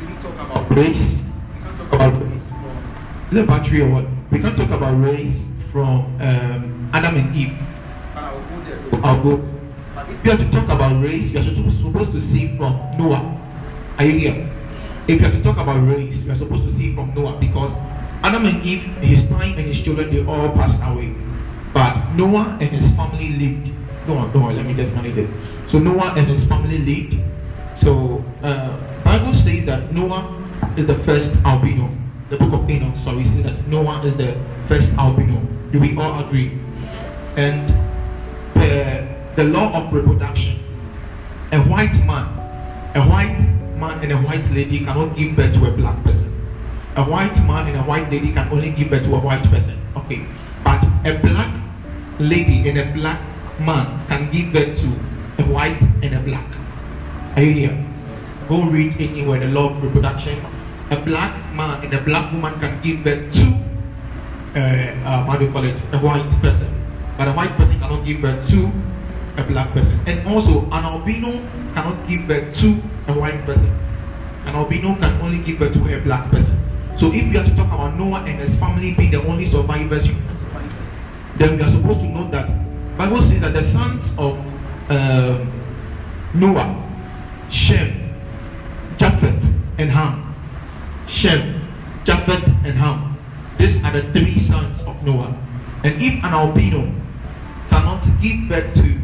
really 0.01 0.19
talk 0.19 0.33
about 0.33 0.75
race. 0.75 1.21
We 1.53 1.61
can't 1.61 1.77
talk 1.77 1.93
about 1.93 2.13
race 2.19 2.47
from 2.49 3.37
it 3.37 3.47
battery 3.47 3.81
or 3.81 3.89
what? 3.89 4.05
We 4.31 4.39
can't 4.39 4.57
talk 4.57 4.71
about 4.71 4.99
race 4.99 5.45
from 5.71 6.19
um, 6.19 6.89
Adam 6.91 7.17
and 7.17 7.35
Eve. 7.35 7.55
I'll 8.15 8.41
go 8.41 8.63
there. 8.63 9.05
I'll 9.05 9.23
go. 9.23 9.47
But 9.93 10.09
if 10.09 10.25
you 10.25 10.31
are 10.31 10.37
to 10.37 10.49
talk 10.49 10.69
about 10.69 10.99
race, 11.03 11.29
you 11.29 11.39
are 11.39 11.43
supposed 11.43 11.77
supposed 11.77 12.11
to 12.13 12.19
see 12.19 12.57
from 12.57 12.81
Noah. 12.97 13.39
Are 13.99 14.05
you 14.05 14.17
here? 14.17 14.49
If 15.07 15.21
you 15.21 15.27
are 15.27 15.31
to 15.31 15.43
talk 15.43 15.57
about 15.57 15.87
race, 15.87 16.23
you 16.23 16.31
are 16.31 16.35
supposed 16.35 16.63
to 16.63 16.73
see 16.73 16.95
from 16.95 17.13
Noah 17.13 17.37
because 17.39 17.71
Adam 18.23 18.47
and 18.47 18.63
Eve, 18.65 18.81
his 19.05 19.29
time 19.29 19.55
and 19.59 19.67
his 19.67 19.79
children, 19.79 20.09
they 20.09 20.25
all 20.25 20.49
passed 20.53 20.79
away. 20.81 21.13
But 21.75 22.15
Noah 22.15 22.57
and 22.59 22.71
his 22.71 22.89
family 22.95 23.29
lived. 23.37 23.71
Noah, 24.07 24.31
Noah, 24.33 24.51
let 24.51 24.65
me 24.65 24.73
just 24.73 24.95
manage 24.95 25.13
this. 25.13 25.29
So 25.71 25.77
Noah 25.77 26.15
and 26.17 26.25
his 26.27 26.43
family 26.45 26.79
lived. 26.79 27.21
So 27.81 28.23
uh, 28.41 29.03
Bible 29.03 29.33
says 29.33 29.65
that 29.65 29.93
Noah 29.93 30.41
is 30.77 30.87
the 30.87 30.97
first 30.99 31.35
albino. 31.45 31.89
The 32.29 32.37
book 32.37 32.53
of 32.53 32.69
Enoch, 32.69 32.95
sorry, 32.97 33.25
says 33.25 33.43
that 33.43 33.67
Noah 33.67 34.03
is 34.05 34.15
the 34.15 34.35
first 34.67 34.93
albino. 34.93 35.41
Do 35.71 35.79
we 35.79 35.95
all 35.97 36.25
agree? 36.25 36.59
And 37.35 37.69
the, 38.55 39.07
the 39.35 39.43
law 39.43 39.71
of 39.73 39.93
reproduction, 39.93 40.59
a 41.51 41.59
white 41.61 41.97
man, 42.05 42.25
a 42.95 43.05
white 43.07 43.39
man 43.77 43.99
and 44.01 44.11
a 44.11 44.17
white 44.17 44.49
lady 44.51 44.79
cannot 44.79 45.15
give 45.15 45.35
birth 45.35 45.53
to 45.55 45.65
a 45.65 45.71
black 45.71 46.01
person. 46.03 46.31
A 46.95 47.03
white 47.03 47.35
man 47.45 47.67
and 47.67 47.77
a 47.77 47.83
white 47.83 48.09
lady 48.09 48.31
can 48.31 48.47
only 48.49 48.71
give 48.71 48.89
birth 48.89 49.03
to 49.03 49.15
a 49.15 49.19
white 49.19 49.43
person. 49.43 49.77
Okay. 49.97 50.25
But 50.63 50.83
a 51.03 51.19
black 51.19 51.53
lady 52.19 52.69
and 52.69 52.79
a 52.79 52.93
black 52.93 53.21
man 53.59 54.07
can 54.07 54.31
give 54.31 54.53
birth 54.53 54.79
to 54.79 55.43
a 55.43 55.45
white 55.45 55.81
and 56.01 56.15
a 56.15 56.19
black. 56.21 56.64
Are 57.35 57.43
you 57.43 57.51
here? 57.51 57.85
Go 58.47 58.63
read 58.63 58.95
anywhere 58.95 59.41
the 59.41 59.47
law 59.47 59.69
of 59.69 59.83
reproduction. 59.83 60.39
A 60.89 60.95
black 60.95 61.35
man 61.53 61.83
and 61.83 61.93
a 61.93 61.99
black 61.99 62.31
woman 62.31 62.57
can 62.61 62.81
give 62.81 63.03
birth 63.03 63.33
to, 63.33 63.45
uh, 64.55 64.59
uh, 64.59 65.23
how 65.25 65.35
do 65.35 65.45
you 65.45 65.51
call 65.51 65.65
it, 65.65 65.77
a 65.91 65.99
white 65.99 66.29
person. 66.39 66.71
But 67.17 67.27
a 67.27 67.33
white 67.33 67.57
person 67.57 67.77
cannot 67.79 68.05
give 68.05 68.21
birth 68.21 68.47
to 68.51 68.71
a 69.35 69.43
black 69.43 69.73
person. 69.73 69.99
And 70.07 70.25
also, 70.29 70.63
an 70.71 70.85
albino 70.85 71.43
cannot 71.73 72.07
give 72.07 72.25
birth 72.25 72.55
to 72.61 72.81
a 73.07 73.19
white 73.19 73.43
person. 73.45 73.67
An 74.45 74.55
albino 74.55 74.95
can 74.95 75.19
only 75.19 75.39
give 75.39 75.59
birth 75.59 75.73
to 75.73 75.93
a 75.93 75.99
black 75.99 76.31
person. 76.31 76.57
So 76.95 77.11
if 77.11 77.27
you 77.33 77.37
are 77.37 77.43
to 77.43 77.53
talk 77.53 77.67
about 77.67 77.97
Noah 77.97 78.23
and 78.23 78.39
his 78.39 78.55
family 78.55 78.93
being 78.93 79.11
the 79.11 79.21
only 79.27 79.45
survivors, 79.45 80.07
then 81.35 81.57
we 81.57 81.63
are 81.63 81.69
supposed 81.69 81.99
to 81.99 82.07
know 82.07 82.31
that 82.31 82.47
Bible 82.97 83.19
says 83.19 83.41
that 83.41 83.51
the 83.51 83.63
sons 83.63 84.15
of 84.17 84.39
um, 84.89 85.51
Noah, 86.33 86.84
Shem, 87.49 88.13
Japheth, 88.97 89.53
and 89.77 89.91
Ham. 89.91 90.35
Shem, 91.07 91.61
Japheth, 92.03 92.47
and 92.65 92.77
Ham. 92.77 93.17
These 93.57 93.83
are 93.83 93.91
the 93.91 94.11
three 94.11 94.39
sons 94.39 94.81
of 94.81 95.01
Noah. 95.03 95.37
And 95.83 96.01
if 96.01 96.13
an 96.23 96.33
albino 96.33 96.91
cannot 97.69 98.05
give 98.21 98.49
birth 98.49 98.73
to 98.75 98.99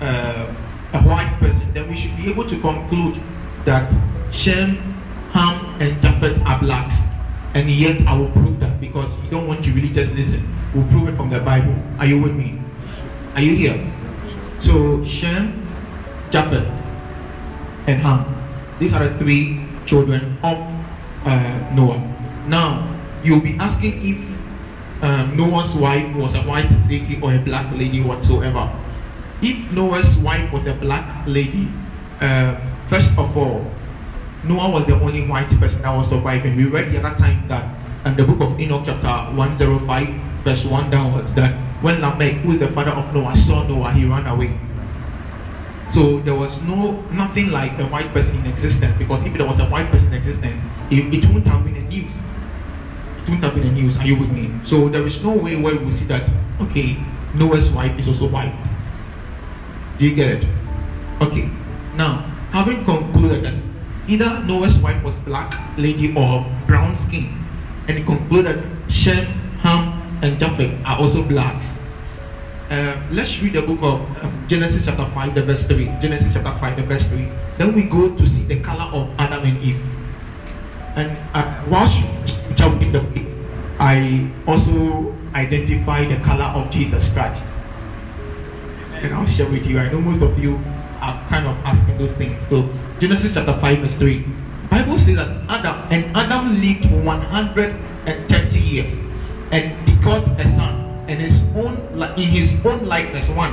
uh, 0.00 0.54
a 0.92 1.02
white 1.02 1.32
person, 1.38 1.72
then 1.74 1.88
we 1.88 1.96
should 1.96 2.16
be 2.16 2.28
able 2.28 2.46
to 2.48 2.60
conclude 2.60 3.20
that 3.64 3.92
Shem, 4.30 4.76
Ham, 5.32 5.80
and 5.80 6.00
Japheth 6.02 6.40
are 6.44 6.58
blacks. 6.58 6.96
And 7.54 7.70
yet 7.70 8.00
I 8.06 8.16
will 8.16 8.30
prove 8.30 8.60
that 8.60 8.80
because 8.80 9.16
you 9.24 9.30
don't 9.30 9.46
want 9.46 9.64
to 9.64 9.72
really 9.72 9.90
just 9.90 10.12
listen. 10.12 10.54
We'll 10.74 10.86
prove 10.88 11.08
it 11.08 11.16
from 11.16 11.30
the 11.30 11.40
Bible. 11.40 11.74
Are 11.98 12.06
you 12.06 12.20
with 12.20 12.34
me? 12.34 12.60
Are 13.34 13.40
you 13.40 13.56
here? 13.56 13.92
So 14.60 15.02
Shem, 15.04 15.66
Japheth, 16.30 16.68
and 17.88 18.02
Ham. 18.02 18.28
These 18.78 18.92
are 18.92 19.08
the 19.08 19.18
three 19.18 19.64
children 19.86 20.38
of 20.42 20.58
uh, 21.24 21.72
Noah. 21.74 21.98
Now, 22.46 22.84
you'll 23.24 23.40
be 23.40 23.56
asking 23.58 24.04
if 24.04 25.02
um, 25.02 25.36
Noah's 25.36 25.74
wife 25.74 26.14
was 26.14 26.34
a 26.34 26.42
white 26.42 26.70
lady 26.88 27.18
or 27.22 27.34
a 27.34 27.38
black 27.38 27.72
lady 27.74 28.02
whatsoever. 28.02 28.70
if 29.40 29.70
Noah's 29.70 30.18
wife 30.18 30.52
was 30.52 30.66
a 30.66 30.74
black 30.74 31.26
lady, 31.26 31.68
uh, 32.20 32.60
first 32.88 33.10
of 33.16 33.36
all, 33.36 33.64
Noah 34.44 34.70
was 34.70 34.86
the 34.86 34.94
only 34.94 35.26
white 35.26 35.50
person 35.58 35.82
that 35.82 35.96
was 35.96 36.08
surviving. 36.08 36.56
We 36.56 36.64
read 36.64 36.92
the 36.92 36.98
other 37.04 37.16
time 37.16 37.46
that 37.48 37.74
in 38.04 38.16
the 38.16 38.24
book 38.24 38.40
of 38.40 38.60
Enoch, 38.60 38.82
chapter 38.84 39.36
105, 39.36 40.08
verse 40.44 40.64
1 40.64 40.90
downwards, 40.90 41.34
that 41.34 41.54
when 41.82 42.00
Lamech, 42.00 42.34
who 42.42 42.52
is 42.52 42.58
the 42.58 42.68
father 42.68 42.90
of 42.90 43.14
Noah, 43.14 43.36
saw 43.36 43.62
Noah, 43.66 43.92
he 43.92 44.04
ran 44.04 44.26
away. 44.26 44.58
So 45.90 46.20
there 46.20 46.34
was 46.34 46.60
no 46.62 47.00
nothing 47.10 47.50
like 47.50 47.78
a 47.78 47.86
white 47.86 48.12
person 48.12 48.36
in 48.36 48.46
existence 48.46 48.96
because 48.98 49.24
if 49.24 49.32
there 49.34 49.46
was 49.46 49.58
a 49.58 49.66
white 49.66 49.90
person 49.90 50.08
in 50.08 50.14
existence, 50.14 50.62
it, 50.90 51.12
it 51.12 51.24
wouldn't 51.26 51.46
have 51.46 51.64
been 51.64 51.76
a 51.76 51.82
news. 51.82 52.14
It 52.14 53.30
wouldn't 53.30 53.42
have 53.42 53.54
been 53.54 53.66
a 53.66 53.72
news. 53.72 53.96
Are 53.96 54.04
you 54.04 54.18
with 54.18 54.30
me? 54.30 54.52
So 54.64 54.88
there 54.88 55.06
is 55.06 55.22
no 55.22 55.32
way 55.32 55.56
where 55.56 55.76
we 55.76 55.90
see 55.90 56.04
that 56.06 56.30
okay, 56.60 56.98
Noah's 57.34 57.70
wife 57.70 57.98
is 57.98 58.06
also 58.06 58.28
white. 58.28 58.54
Do 59.98 60.06
you 60.06 60.14
get 60.14 60.42
it? 60.42 60.48
Okay. 61.20 61.48
Now, 61.96 62.18
having 62.52 62.84
concluded 62.84 63.44
that 63.44 63.54
either 64.06 64.44
Noah's 64.44 64.78
wife 64.78 65.02
was 65.02 65.14
black 65.20 65.76
lady 65.78 66.14
or 66.14 66.44
brown 66.66 66.96
skin, 66.96 67.44
and 67.88 68.04
concluded 68.04 68.62
Shem, 68.88 69.24
Ham, 69.64 70.20
and 70.22 70.38
Japheth 70.38 70.78
are 70.84 70.98
also 70.98 71.22
blacks 71.22 71.66
uh, 72.70 73.00
let's 73.10 73.40
read 73.40 73.54
the 73.54 73.62
book 73.62 73.78
of 73.82 74.00
um, 74.22 74.44
Genesis 74.46 74.84
chapter 74.84 75.08
5, 75.14 75.34
the 75.34 75.42
verse 75.42 75.64
3. 75.64 75.86
Genesis 76.00 76.32
chapter 76.34 76.54
5, 76.60 76.76
the 76.76 76.82
verse 76.82 77.02
3. 77.04 77.28
Then 77.56 77.74
we 77.74 77.82
go 77.84 78.14
to 78.14 78.26
see 78.26 78.44
the 78.44 78.60
color 78.60 78.84
of 78.92 79.08
Adam 79.18 79.44
and 79.44 79.62
Eve. 79.62 79.80
And 80.94 81.16
uh, 81.32 81.64
whilst 81.68 82.02
reading 82.02 82.92
the 82.92 83.00
book, 83.00 83.26
I 83.78 84.30
also 84.46 85.14
identify 85.34 86.04
the 86.04 86.22
color 86.24 86.44
of 86.44 86.70
Jesus 86.70 87.08
Christ. 87.12 87.42
And 88.92 89.14
I'll 89.14 89.26
share 89.26 89.48
with 89.48 89.66
you. 89.66 89.78
I 89.78 89.90
know 89.90 90.00
most 90.00 90.20
of 90.20 90.38
you 90.38 90.56
are 91.00 91.24
kind 91.28 91.46
of 91.46 91.56
asking 91.64 91.96
those 91.98 92.12
things. 92.14 92.46
So 92.48 92.68
Genesis 92.98 93.34
chapter 93.34 93.58
5, 93.60 93.78
verse 93.78 93.94
3. 93.94 94.26
Bible 94.70 94.98
says 94.98 95.16
that 95.16 95.28
Adam 95.48 95.88
and 95.90 96.14
Adam 96.14 96.60
lived 96.60 96.90
130 96.90 98.60
years 98.60 98.92
and 99.52 99.86
begot 99.86 100.28
a 100.38 100.46
son 100.46 100.87
and 101.08 101.20
his 101.20 101.40
own 101.56 101.76
in 102.16 102.28
his 102.28 102.54
own 102.64 102.86
likeness 102.86 103.28
one 103.30 103.52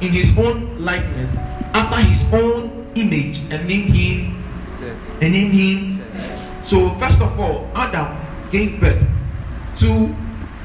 in 0.00 0.12
his 0.12 0.36
own 0.38 0.78
likeness 0.84 1.34
after 1.72 1.96
his 2.00 2.20
own 2.32 2.86
image 2.94 3.40
and 3.50 3.66
named 3.66 3.90
him 3.94 4.36
Seth. 4.78 5.22
and 5.22 5.32
named 5.32 5.52
him 5.52 5.96
Seth. 5.96 6.66
so 6.66 6.90
first 6.96 7.20
of 7.20 7.38
all 7.40 7.66
adam 7.74 8.16
gave 8.52 8.80
birth 8.80 9.02
to 9.78 10.14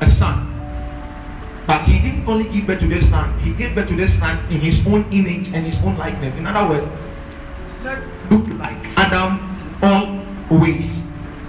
a 0.01 0.07
son. 0.09 0.51
But 1.67 1.85
he 1.87 1.97
didn't 1.99 2.27
only 2.27 2.45
give 2.51 2.67
birth 2.67 2.79
to 2.81 2.87
this 2.87 3.09
son 3.09 3.39
he 3.39 3.53
gave 3.53 3.73
birth 3.73 3.87
to 3.89 3.95
this 3.95 4.19
son 4.19 4.37
in 4.51 4.59
his 4.59 4.85
own 4.85 5.05
image 5.11 5.47
and 5.53 5.65
his 5.65 5.77
own 5.83 5.97
likeness. 5.97 6.35
In 6.35 6.45
other 6.45 6.67
words 6.69 6.85
Seth 7.63 8.09
looked 8.29 8.49
like 8.59 8.77
adam 8.97 9.39
all 9.81 10.59
ways 10.59 11.01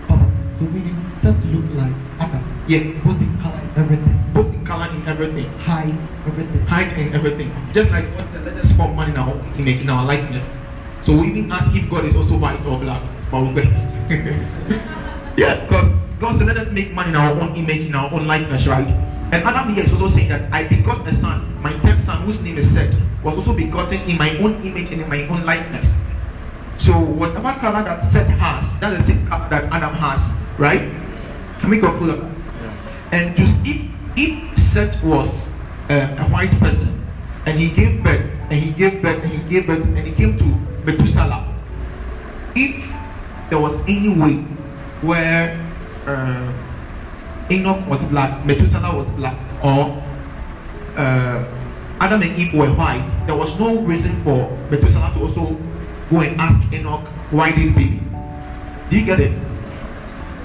Papa, 0.09 0.25
so 0.59 0.65
meaning 0.65 0.97
Seth 1.21 1.43
looked 1.47 1.73
like 1.75 1.93
adam. 2.21 2.43
Yeah. 2.69 2.81
Both 3.05 3.21
in 3.21 3.37
color 3.39 3.61
and 3.61 3.77
everything. 3.77 4.25
Both 4.33 4.47
in 4.55 4.56
color 4.67 4.91
in 4.95 5.07
everything. 5.07 5.49
Height, 5.61 5.99
everything. 6.27 6.61
Height 6.67 6.93
and 6.93 7.15
everything. 7.15 7.53
Just 7.73 7.91
like 7.91 8.05
God 8.17 8.29
said, 8.31 8.45
let 8.45 8.57
us 8.57 8.73
form 8.73 8.97
man 8.97 9.11
in 9.11 9.17
our 9.17 9.35
image, 9.59 9.81
in 9.81 9.89
our 9.89 10.05
likeness. 10.05 10.47
So 11.05 11.17
we 11.17 11.29
even 11.29 11.51
ask 11.53 11.75
if 11.75 11.89
God 11.89 12.05
is 12.05 12.17
also 12.17 12.37
white 12.37 12.65
or 12.67 12.79
black. 12.79 13.03
But 13.31 13.43
we 13.43 13.63
yeah, 15.37 15.65
because 15.65 15.89
God 16.21 16.35
said, 16.35 16.47
let 16.47 16.57
us 16.57 16.71
make 16.71 16.93
man 16.93 17.09
in 17.09 17.17
our 17.17 17.33
own 17.41 17.55
image, 17.57 17.87
in 17.87 17.95
our 17.95 18.13
own 18.13 18.27
likeness, 18.27 18.67
right? 18.67 18.87
And 19.33 19.43
Adam 19.43 19.75
here 19.75 19.85
is 19.85 19.93
also 19.93 20.09
saying 20.09 20.29
that 20.29 20.53
I 20.53 20.65
begot 20.65 21.07
a 21.07 21.15
son, 21.15 21.61
my 21.61 21.79
third 21.81 22.01
son, 22.01 22.23
whose 22.23 22.41
name 22.43 22.59
is 22.59 22.73
Seth, 22.73 22.95
was 23.25 23.37
also 23.37 23.53
begotten 23.53 24.01
in 24.09 24.17
my 24.17 24.37
own 24.39 24.63
image 24.65 24.93
and 24.93 25.03
in 25.03 25.09
my 25.09 25.27
own 25.27 25.45
likeness. 25.45 25.93
So 26.79 26.99
whatever 26.99 27.53
color 27.59 27.83
that 27.83 28.05
Seth 28.05 28.29
has, 28.29 28.81
that's 28.81 29.03
the 29.03 29.07
same 29.13 29.27
color 29.27 29.49
that 29.49 29.65
Adam 29.73 29.95
has, 29.95 30.21
right? 30.59 30.93
Can 31.61 31.71
we 31.71 31.81
conclude? 31.81 32.23
Yeah. 32.23 32.73
And 33.13 33.37
just 33.37 33.59
if 33.65 33.91
if 34.17 34.56
Seth 34.67 35.03
was 35.03 35.51
uh, 35.89 36.17
a 36.19 36.25
white 36.29 36.51
person 36.59 37.07
and 37.47 37.59
he 37.59 37.71
gave 37.71 38.03
birth 38.03 38.31
and 38.51 38.63
he 38.63 38.71
gave 38.73 39.01
birth 39.03 39.23
and 39.23 39.33
he 39.33 39.49
gave 39.49 39.67
birth 39.67 39.85
and 39.85 40.07
he 40.07 40.13
came 40.13 40.37
to 40.39 40.45
Methuselah, 40.85 41.53
if 42.55 42.77
there 43.51 43.59
was 43.59 43.75
any 43.89 44.09
way 44.09 44.35
where 45.03 45.59
uh, 46.07 46.53
Enoch 47.51 47.87
was 47.89 48.05
black, 48.05 48.45
Methuselah 48.47 48.97
was 48.97 49.11
black, 49.13 49.37
or 49.65 50.03
uh, 50.97 51.45
Adam 52.01 52.23
and 52.23 52.39
Eve 52.39 52.55
were 52.55 52.73
white, 52.75 53.11
there 53.27 53.37
was 53.37 53.59
no 53.59 53.81
reason 53.81 54.23
for 54.23 54.51
Methuselah 54.71 55.13
to 55.15 55.21
also 55.23 55.57
go 56.11 56.21
and 56.21 56.41
ask 56.41 56.63
Enoch 56.73 57.07
why 57.31 57.51
this 57.53 57.73
baby. 57.73 58.01
Do 58.91 58.99
you 58.99 59.05
get 59.05 59.19
it? 59.19 59.33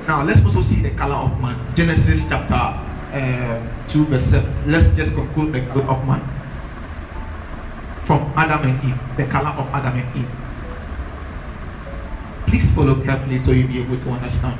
Now 0.07 0.23
let's 0.23 0.43
also 0.43 0.61
see 0.63 0.81
the 0.81 0.91
color 0.91 1.15
of 1.15 1.39
man. 1.39 1.75
Genesis 1.75 2.21
chapter 2.27 2.80
uh, 3.11 3.87
2 3.87 4.05
verse 4.05 4.25
7. 4.25 4.71
Let's 4.71 4.89
just 4.95 5.13
conclude 5.13 5.53
the 5.53 5.61
color 5.67 5.83
of 5.83 6.07
man. 6.07 6.21
From 8.05 8.33
Adam 8.35 8.63
and 8.69 8.83
Eve, 8.83 9.17
the 9.17 9.25
color 9.31 9.49
of 9.49 9.67
Adam 9.73 9.99
and 9.99 10.17
Eve. 10.17 10.29
Please 12.47 12.73
follow 12.73 13.01
carefully 13.03 13.39
so 13.39 13.51
you'll 13.51 13.67
be 13.67 13.79
able 13.79 13.99
to 14.01 14.09
understand. 14.09 14.57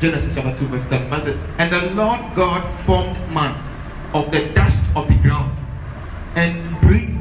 Genesis 0.00 0.34
chapter 0.34 0.56
2 0.56 0.66
verse 0.68 0.88
7. 0.88 1.08
Verse 1.08 1.36
And 1.58 1.72
the 1.72 1.94
Lord 1.94 2.20
God 2.34 2.64
formed 2.84 3.16
man 3.30 3.54
of 4.14 4.32
the 4.32 4.48
dust 4.50 4.82
of 4.96 5.08
the 5.08 5.14
ground 5.14 5.56
and 6.34 6.80
breathed 6.80 7.18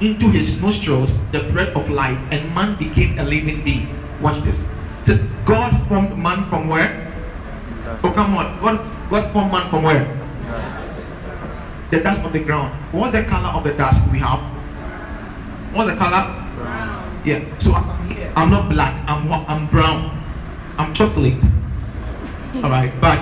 into 0.00 0.30
his 0.30 0.60
nostrils 0.62 1.18
the 1.30 1.40
breath 1.52 1.76
of 1.76 1.90
life 1.90 2.18
and 2.30 2.54
man 2.54 2.78
became 2.78 3.18
a 3.18 3.24
living 3.24 3.62
being. 3.64 3.88
Watch 4.22 4.42
this. 4.44 4.58
So 5.04 5.18
God 5.44 5.76
formed 5.88 6.16
man 6.16 6.48
from 6.48 6.68
where? 6.68 7.06
Oh 8.02 8.12
come 8.14 8.36
on. 8.36 8.60
God 8.60 8.99
God 9.10 9.32
formed 9.32 9.50
man 9.50 9.68
from 9.68 9.82
where? 9.82 10.06
The 11.90 11.98
dust 11.98 12.22
of 12.22 12.32
the 12.32 12.38
ground. 12.38 12.72
What's 12.94 13.12
the 13.12 13.24
color 13.24 13.48
of 13.48 13.64
the 13.64 13.72
dust 13.72 14.08
we 14.12 14.20
have? 14.20 14.38
What's 15.74 15.90
the 15.90 15.96
color? 15.96 16.30
Brown. 16.54 17.22
Yeah. 17.24 17.58
So 17.58 17.74
as 17.74 17.84
I'm 17.84 18.08
here, 18.08 18.32
I'm 18.36 18.50
not 18.50 18.68
black. 18.68 18.94
I'm 19.10 19.26
I'm 19.32 19.66
brown. 19.66 20.14
I'm 20.78 20.94
chocolate. 20.94 21.42
All 22.62 22.70
right. 22.70 22.92
But 23.00 23.18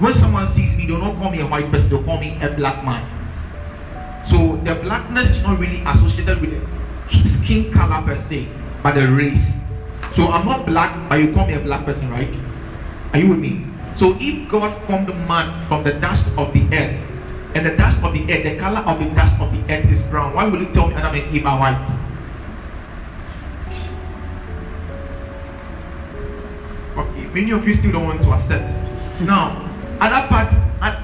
when 0.00 0.14
someone 0.14 0.46
sees 0.46 0.74
me, 0.76 0.86
they 0.86 0.96
don't 0.96 1.18
call 1.18 1.30
me 1.30 1.40
a 1.40 1.46
white 1.46 1.70
person. 1.70 1.90
They 1.90 2.02
call 2.02 2.18
me 2.18 2.38
a 2.40 2.48
black 2.48 2.82
man. 2.86 3.04
So 4.26 4.56
the 4.64 4.76
blackness 4.76 5.30
is 5.30 5.42
not 5.42 5.58
really 5.58 5.82
associated 5.84 6.40
with 6.40 6.56
the 6.56 7.28
skin 7.28 7.70
color 7.70 8.00
per 8.00 8.18
se, 8.18 8.48
but 8.82 8.94
the 8.94 9.12
race. 9.12 9.52
So 10.14 10.28
I'm 10.28 10.46
not 10.46 10.64
black, 10.64 11.08
but 11.10 11.20
you 11.20 11.34
call 11.34 11.46
me 11.46 11.52
a 11.52 11.60
black 11.60 11.84
person, 11.84 12.08
right? 12.08 12.34
Are 13.12 13.18
you 13.18 13.28
with 13.28 13.38
me? 13.38 13.66
So 13.96 14.16
if 14.20 14.48
God 14.48 14.72
formed 14.86 15.08
man 15.08 15.66
from 15.66 15.84
the 15.84 15.92
dust 15.92 16.26
of 16.36 16.52
the 16.52 16.62
earth, 16.72 17.00
and 17.54 17.66
the 17.66 17.76
dust 17.76 17.98
of 18.02 18.14
the 18.14 18.22
earth, 18.32 18.44
the 18.44 18.56
color 18.56 18.80
of 18.80 18.98
the 18.98 19.10
dust 19.14 19.38
of 19.40 19.52
the 19.52 19.60
earth 19.72 19.90
is 19.92 20.02
brown, 20.04 20.34
why 20.34 20.46
will 20.46 20.62
you 20.62 20.72
tell 20.72 20.88
me 20.88 20.94
Adam 20.94 21.14
and 21.14 21.34
Eve 21.34 21.44
are 21.44 21.58
white? 21.58 21.88
Okay, 26.96 27.26
many 27.34 27.50
of 27.52 27.66
you 27.66 27.74
still 27.74 27.92
don't 27.92 28.04
want 28.04 28.22
to 28.22 28.32
accept. 28.32 28.70
Now, 29.20 29.68
other 30.00 30.26
part, 30.28 30.52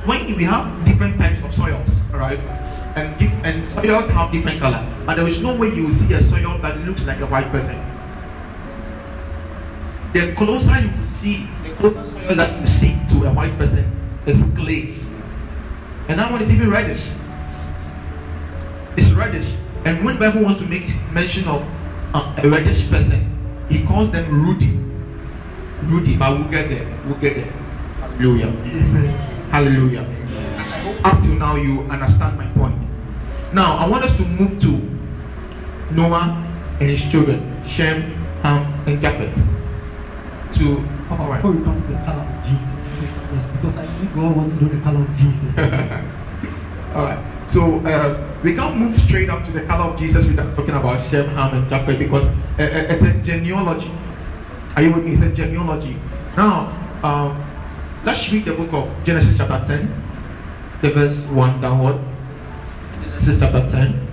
when 0.07 0.35
we 0.37 0.45
have 0.45 0.85
different 0.85 1.18
types 1.18 1.42
of 1.45 1.54
soils, 1.54 2.00
right? 2.12 2.40
And, 2.97 3.21
and 3.45 3.64
soils 3.64 4.09
have 4.11 4.33
different 4.33 4.61
color, 4.61 4.85
but 5.04 5.16
there 5.16 5.28
is 5.28 5.40
no 5.40 5.54
way 5.54 5.68
you 5.68 5.85
will 5.85 5.92
see 5.92 6.14
a 6.14 6.21
soil 6.21 6.59
that 6.62 6.78
looks 6.80 7.04
like 7.04 7.21
a 7.21 7.26
white 7.26 7.50
person. 7.50 7.76
The 10.14 10.35
closer 10.35 10.80
you 10.80 11.04
see 11.04 11.47
closest 11.78 12.12
soil 12.12 12.35
that 12.35 12.61
you 12.61 12.66
see 12.66 12.99
to 13.08 13.26
a 13.26 13.32
white 13.32 13.56
person 13.56 13.85
is 14.26 14.42
clay. 14.56 14.94
And 16.08 16.18
that 16.18 16.30
one 16.30 16.42
is 16.42 16.50
even 16.50 16.70
reddish. 16.70 17.02
It's 18.97 19.11
reddish. 19.12 19.54
And 19.85 20.04
when 20.04 20.18
Bible 20.18 20.42
wants 20.42 20.61
to 20.61 20.66
make 20.66 20.88
mention 21.12 21.47
of 21.47 21.62
um, 22.14 22.35
a 22.38 22.49
reddish 22.49 22.88
person, 22.90 23.25
he 23.68 23.85
calls 23.85 24.11
them 24.11 24.47
ruddy. 24.47 24.76
Ruddy, 25.92 26.16
but 26.16 26.38
we'll 26.38 26.49
get 26.49 26.68
there. 26.68 27.00
We'll 27.06 27.18
get 27.18 27.37
there. 27.37 27.50
Hallelujah. 28.00 28.47
Amen. 28.47 29.06
Hallelujah. 29.50 31.00
Up 31.04 31.23
till 31.23 31.35
now, 31.35 31.56
you 31.56 31.82
understand 31.82 32.37
my 32.37 32.47
point. 32.52 32.76
Now, 33.52 33.76
I 33.76 33.87
want 33.87 34.04
us 34.04 34.16
to 34.16 34.25
move 34.25 34.61
to 34.61 35.94
Noah 35.94 36.44
and 36.80 36.90
his 36.90 37.02
children, 37.11 37.62
Shem, 37.66 38.02
Ham, 38.42 38.88
and 38.88 39.00
Japheth. 39.00 39.49
To 40.58 40.97
Right. 41.10 41.36
before 41.36 41.52
we 41.52 41.64
come 41.64 41.80
to 41.80 41.88
the 41.88 41.98
color 42.04 42.22
of 42.22 42.44
Jesus, 42.44 42.68
yes, 43.32 43.46
because 43.56 43.76
I 43.76 43.86
believe 43.86 44.14
God 44.14 44.36
wants 44.36 44.56
to 44.56 44.64
know 44.64 44.68
the 44.68 44.80
color 44.82 45.00
of 45.00 45.16
Jesus. 45.16 45.48
All 46.94 47.04
right. 47.04 47.50
So 47.50 47.80
uh, 47.86 48.40
we 48.42 48.54
can't 48.54 48.76
move 48.76 48.98
straight 49.00 49.30
up 49.30 49.44
to 49.46 49.52
the 49.52 49.62
color 49.62 49.92
of 49.92 49.98
Jesus 49.98 50.26
without 50.26 50.54
talking 50.54 50.74
about 50.74 51.00
Shem, 51.00 51.28
Ham, 51.30 51.54
and 51.54 51.70
Japheth 51.70 51.98
because 51.98 52.24
uh, 52.24 52.28
uh, 52.58 52.94
it's 52.94 53.04
a 53.04 53.14
genealogy. 53.22 53.90
Are 54.76 54.82
you 54.82 54.92
with 54.92 55.04
me? 55.04 55.12
It's 55.12 55.22
a 55.22 55.30
genealogy. 55.30 55.96
Now, 56.36 56.68
um, 57.02 57.42
let's 58.04 58.30
read 58.30 58.44
the 58.44 58.52
book 58.52 58.72
of 58.72 59.04
Genesis 59.04 59.36
chapter 59.36 59.64
10, 59.66 60.02
the 60.82 60.90
verse 60.90 61.20
1 61.26 61.60
downwards. 61.60 62.04
Genesis 63.02 63.40
chapter 63.40 63.68
10. 63.68 64.07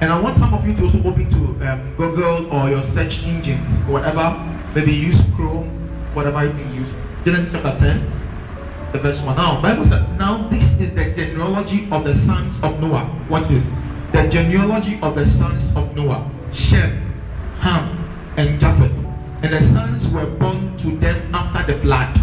And 0.00 0.10
I 0.10 0.18
want 0.18 0.38
some 0.38 0.54
of 0.54 0.66
you 0.66 0.74
to 0.76 0.84
also 0.84 0.98
open 1.04 1.28
to 1.28 1.68
um, 1.68 1.94
Google 1.96 2.50
or 2.50 2.70
your 2.70 2.82
search 2.82 3.22
engines, 3.22 3.70
whatever. 3.82 4.32
Maybe 4.74 4.92
use 4.92 5.20
Chrome, 5.36 5.68
whatever 6.14 6.42
you 6.42 6.52
can 6.52 6.74
use. 6.74 6.88
Genesis 7.22 7.52
chapter 7.52 7.78
10, 7.78 8.92
the 8.92 8.98
verse 8.98 9.20
1. 9.20 9.36
Now, 9.36 9.60
Bible 9.60 9.84
said, 9.84 10.18
now 10.18 10.48
this 10.48 10.80
is 10.80 10.94
the 10.94 11.12
genealogy 11.12 11.86
of 11.90 12.04
the 12.04 12.14
sons 12.14 12.54
of 12.62 12.80
Noah. 12.80 13.14
Watch 13.28 13.48
this. 13.48 13.66
The 14.12 14.26
genealogy 14.28 14.98
of 15.02 15.16
the 15.16 15.26
sons 15.26 15.64
of 15.76 15.94
Noah. 15.94 16.30
Shem, 16.50 17.12
Ham, 17.58 18.08
and 18.38 18.58
Japheth. 18.58 19.04
And 19.42 19.52
the 19.52 19.62
sons 19.62 20.08
were 20.08 20.26
born 20.26 20.78
to 20.78 20.96
them 20.96 21.34
after 21.34 21.74
the 21.74 21.78
flood. 21.82 22.18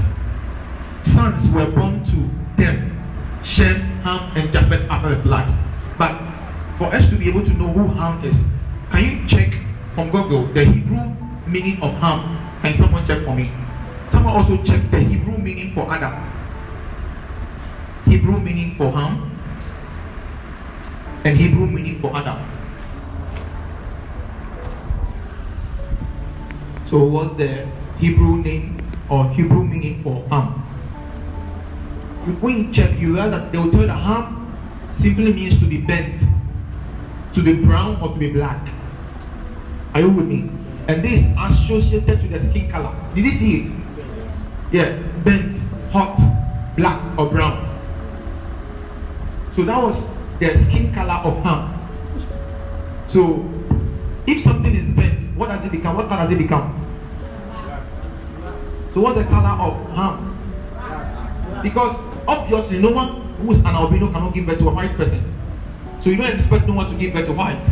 Sons 1.03 1.47
were 1.51 1.69
born 1.69 2.03
to 2.05 2.59
them. 2.59 2.97
Shem, 3.43 3.81
Ham, 4.01 4.35
and 4.35 4.51
Japheth 4.51 4.89
after 4.89 5.15
the 5.15 5.21
flood. 5.21 5.53
But 5.99 6.26
for 6.77 6.85
us 6.85 7.09
to 7.09 7.15
be 7.15 7.27
able 7.27 7.43
to 7.43 7.53
know 7.53 7.67
who 7.67 7.87
Ham 7.95 8.23
is, 8.23 8.43
can 8.91 9.03
you 9.03 9.27
check 9.27 9.53
from 9.95 10.11
Google 10.11 10.45
the 10.53 10.63
Hebrew 10.63 11.13
meaning 11.47 11.81
of 11.81 11.93
Ham? 11.95 12.37
Can 12.61 12.73
someone 12.75 13.05
check 13.05 13.23
for 13.25 13.35
me? 13.35 13.51
Someone 14.09 14.35
also 14.35 14.57
check 14.63 14.89
the 14.91 14.99
Hebrew 14.99 15.37
meaning 15.37 15.73
for 15.73 15.91
Adam. 15.91 16.13
Hebrew 18.05 18.37
meaning 18.39 18.75
for 18.75 18.91
Ham 18.91 19.37
and 21.25 21.35
Hebrew 21.35 21.65
meaning 21.65 21.99
for 21.99 22.15
Adam. 22.15 22.39
So 26.85 27.03
what's 27.03 27.35
the 27.37 27.67
Hebrew 27.97 28.37
name 28.37 28.77
or 29.09 29.29
Hebrew 29.31 29.65
meaning 29.65 30.03
for 30.03 30.23
Ham? 30.29 30.63
If 32.27 32.41
we 32.41 32.71
check, 32.71 32.97
you 32.99 33.15
realize 33.15 33.31
that 33.31 33.51
they 33.51 33.57
will 33.57 33.71
tell 33.71 33.87
that 33.87 33.95
Ham 33.95 34.55
simply 34.93 35.33
means 35.33 35.59
to 35.59 35.65
be 35.65 35.79
bent 35.79 36.23
to 37.37 37.43
be 37.43 37.53
brown 37.53 38.01
or 38.01 38.09
to 38.09 38.17
be 38.17 38.31
black. 38.31 38.67
Are 39.93 40.01
you 40.01 40.09
with 40.09 40.25
me? 40.25 40.49
And 40.87 41.03
this 41.03 41.23
associated 41.37 42.19
to 42.21 42.27
the 42.27 42.39
skin 42.39 42.67
color. 42.67 42.95
Did 43.13 43.25
you 43.25 43.31
see 43.31 43.61
it? 43.61 43.71
Yeah, 44.71 44.97
bent, 45.23 45.59
hot, 45.91 46.17
black, 46.75 46.99
or 47.15 47.29
brown. 47.29 47.63
So 49.55 49.63
that 49.65 49.77
was 49.77 50.07
the 50.39 50.55
skin 50.57 50.91
color 50.91 51.13
of 51.13 51.43
Ham. 51.43 51.77
So 53.07 53.47
if 54.25 54.41
something 54.41 54.75
is 54.75 54.91
bent, 54.93 55.21
what 55.37 55.49
does 55.49 55.63
it 55.63 55.71
become? 55.71 55.95
What 55.95 56.09
color 56.09 56.23
does 56.23 56.31
it 56.31 56.39
become? 56.39 56.73
So 58.95 59.01
what's 59.01 59.19
the 59.19 59.25
color 59.25 59.61
of 59.61 59.91
Ham? 59.91 61.61
Because 61.61 61.95
obviously 62.27 62.79
no 62.79 62.89
one 62.89 63.21
who 63.37 63.51
is 63.51 63.59
an 63.59 63.67
albino 63.67 64.11
cannot 64.11 64.33
give 64.33 64.47
birth 64.47 64.57
to 64.57 64.69
a 64.69 64.73
white 64.73 64.97
person. 64.97 65.35
So 66.01 66.09
you 66.09 66.17
don't 66.17 66.33
expect 66.33 66.67
no 66.67 66.73
one 66.73 66.89
to 66.89 66.97
give 66.97 67.13
birth 67.13 67.25
to 67.25 67.33
white. 67.33 67.67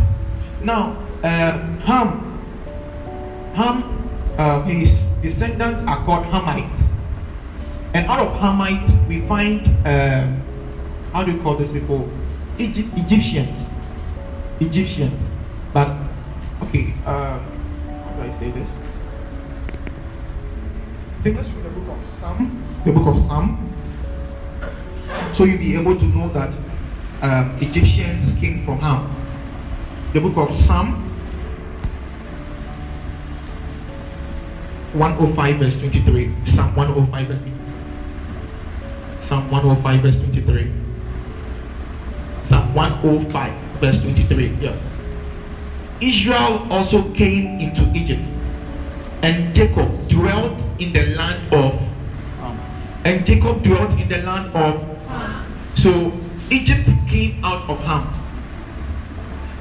Now, 0.62 0.98
uh, 1.24 1.60
Ham, 1.86 2.42
Ham, 3.54 4.10
uh, 4.38 4.64
his 4.64 5.00
descendants 5.22 5.84
are 5.84 6.04
called 6.06 6.26
Hamites. 6.26 6.92
And 7.94 8.08
out 8.08 8.20
of 8.20 8.34
Hamites, 8.42 9.08
we 9.08 9.26
find, 9.28 9.66
um, 9.88 10.42
how 11.14 11.24
do 11.24 11.32
you 11.32 11.42
call 11.42 11.56
these 11.56 11.72
people? 11.72 12.10
Egypt, 12.58 12.90
Egyptians. 12.98 13.70
Egyptians. 14.60 15.32
But, 15.74 15.96
okay, 16.64 16.94
uh, 17.06 17.40
how 17.40 18.14
do 18.18 18.32
I 18.32 18.40
say 18.40 18.52
this? 18.52 18.70
Think 21.24 21.38
let's 21.38 21.50
read 21.50 21.66
the 21.66 21.70
book 21.70 21.98
of 21.98 22.08
Psalm. 22.08 22.64
The 22.86 22.92
book 22.92 23.08
of 23.08 23.24
Psalm. 23.26 23.74
So 25.34 25.44
you'll 25.44 25.58
be 25.58 25.76
able 25.76 25.98
to 25.98 26.06
know 26.06 26.30
that 26.30 26.52
um, 27.26 27.58
Egyptians 27.60 28.36
came 28.40 28.64
from 28.66 28.80
Ham. 28.80 29.10
The 30.14 30.22
book 30.22 30.38
of 30.38 30.56
Psalm 30.58 31.02
105 34.94 35.60
verse 35.60 35.78
23. 35.80 36.34
Psalm 36.46 36.76
105 36.76 37.28
verse 37.28 37.40
23. 37.40 39.22
Psalm 39.22 39.52
105 39.52 40.02
verse 40.02 40.18
23. 40.18 40.72
Psalm 42.44 42.74
105 42.76 43.82
verse 43.82 44.00
23. 44.00 44.58
Yeah. 44.62 44.78
Israel 46.02 46.68
also 46.70 47.12
came 47.14 47.60
into 47.60 47.90
Egypt, 47.96 48.28
and 49.24 49.56
Jacob 49.56 49.90
dwelt 50.10 50.62
in 50.80 50.94
the 50.94 51.16
land 51.16 51.54
of. 51.54 51.74
Um, 52.42 52.60
and 53.04 53.26
Jacob 53.26 53.64
dwelt 53.64 53.94
in 53.94 54.10
the 54.10 54.20
land 54.20 54.54
of. 54.54 54.84
So 55.76 56.12
Egypt 56.52 56.95
out 57.44 57.70
of 57.70 57.80
Ham. 57.80 58.06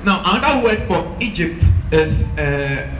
Now, 0.04 0.22
another 0.24 0.64
word 0.64 0.80
for 0.86 1.16
Egypt 1.20 1.64
is 1.92 2.24
uh. 2.38 2.90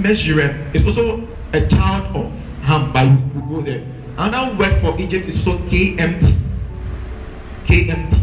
It's 0.00 0.86
also 0.86 1.26
a 1.52 1.66
child 1.66 2.14
of 2.14 2.32
Ham, 2.62 2.92
but 2.92 3.08
we 3.34 3.40
go 3.48 3.62
there. 3.62 3.82
Another 4.18 4.54
word 4.58 4.80
for 4.80 5.00
Egypt 5.00 5.26
is 5.26 5.38
also 5.38 5.58
KMT. 5.70 6.36
KMT. 7.66 8.22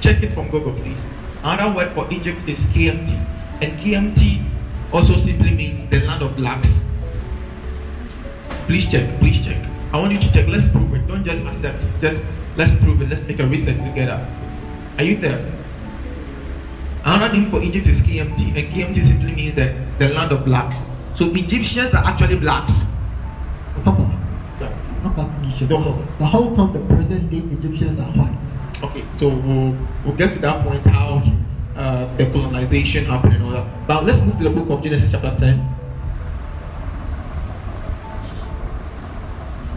Check 0.00 0.22
it 0.22 0.32
from 0.32 0.50
Google, 0.50 0.72
please. 0.74 1.00
Another 1.42 1.74
word 1.74 1.92
for 1.94 2.06
Egypt 2.12 2.46
is 2.48 2.64
KMT. 2.66 3.10
And 3.60 3.78
KMT 3.80 4.44
also 4.92 5.16
simply 5.16 5.50
means 5.50 5.88
the 5.90 6.00
land 6.00 6.22
of 6.22 6.36
blacks. 6.36 6.80
Please 8.66 8.86
check, 8.90 9.18
please 9.18 9.44
check. 9.44 9.58
I 9.92 9.98
want 9.98 10.12
you 10.12 10.20
to 10.20 10.32
check. 10.32 10.46
Let's 10.48 10.68
prove 10.68 10.94
it. 10.94 11.06
Don't 11.08 11.24
just 11.24 11.44
accept. 11.44 11.88
Just 12.00 12.22
Let's 12.56 12.76
prove 12.76 13.02
it. 13.02 13.08
Let's 13.08 13.22
make 13.22 13.40
a 13.40 13.46
research 13.46 13.76
together. 13.76 14.26
Are 14.98 15.04
you 15.04 15.16
there? 15.18 15.52
Another 17.04 17.34
name 17.34 17.50
for 17.50 17.62
Egypt 17.62 17.86
is 17.86 18.00
KMT, 18.00 18.56
and 18.56 18.72
KMT 18.72 19.04
simply 19.04 19.34
means 19.34 19.56
that 19.56 19.74
the 19.98 20.08
land 20.08 20.32
of 20.32 20.44
blacks. 20.44 20.76
So 21.14 21.30
Egyptians 21.32 21.94
are 21.94 22.04
actually 22.04 22.36
blacks. 22.36 22.72
Papa, 23.84 24.14
not 25.02 25.16
But 26.18 26.26
how 26.26 26.54
come 26.54 26.72
the 26.72 26.80
present 26.94 27.30
day 27.30 27.38
Egyptians 27.38 27.98
are 28.00 28.10
white? 28.12 28.38
Okay, 28.82 29.04
so 29.18 29.28
we'll, 29.28 29.76
we'll 30.04 30.16
get 30.16 30.32
to 30.34 30.38
that 30.40 30.64
point 30.64 30.86
how 30.86 31.22
uh, 31.76 32.16
the 32.16 32.26
colonization 32.30 33.04
happened 33.04 33.34
and 33.34 33.44
all 33.44 33.50
that. 33.50 33.86
But 33.86 34.04
let's 34.04 34.20
move 34.20 34.38
to 34.38 34.44
the 34.44 34.50
book 34.50 34.70
of 34.70 34.82
Genesis 34.82 35.10
chapter 35.10 35.34
10. 35.36 35.74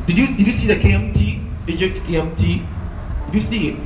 Did 0.08 0.18
you 0.18 0.28
did 0.28 0.48
you 0.48 0.54
see 0.54 0.68
the 0.68 0.76
KMT? 0.76 1.47
Egypt 1.68 1.98
KMT. 2.00 2.66
Did 3.26 3.34
you 3.34 3.42
see 3.42 3.68
it? 3.70 3.80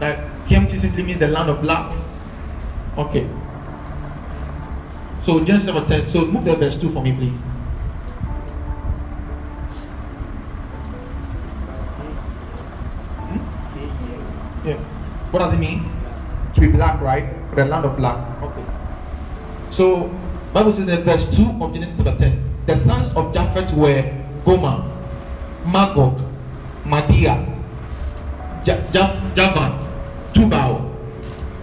That 0.00 0.18
KMT 0.46 0.78
simply 0.78 1.02
means 1.02 1.18
the 1.18 1.28
land 1.28 1.50
of 1.50 1.60
blacks. 1.60 1.96
Okay. 2.96 3.28
So 5.24 5.40
Genesis 5.44 5.68
chapter 5.68 6.00
10. 6.00 6.08
So 6.08 6.24
move 6.26 6.44
the 6.44 6.54
verse 6.54 6.76
2 6.80 6.92
for 6.92 7.02
me, 7.02 7.12
please. 7.12 7.36
Hmm? 13.18 14.68
Yeah. 14.68 14.78
What 15.32 15.40
does 15.40 15.54
it 15.54 15.58
mean? 15.58 15.90
To 16.54 16.60
be 16.60 16.68
black, 16.68 17.00
right? 17.00 17.26
The 17.56 17.64
land 17.64 17.84
of 17.84 17.96
black. 17.96 18.42
Okay. 18.42 18.64
So 19.70 20.08
Bible 20.54 20.72
says 20.72 20.88
in 20.88 21.02
verse 21.02 21.26
2 21.36 21.58
of 21.60 21.74
Genesis 21.74 21.96
chapter 21.96 22.16
10, 22.16 22.64
the 22.66 22.76
sons 22.76 23.12
of 23.14 23.34
Japheth 23.34 23.72
were 23.74 24.02
Gomer, 24.44 24.90
Magog, 25.66 26.20
Madia, 26.86 27.44
Javan, 28.64 29.72
Tubal, 30.32 30.94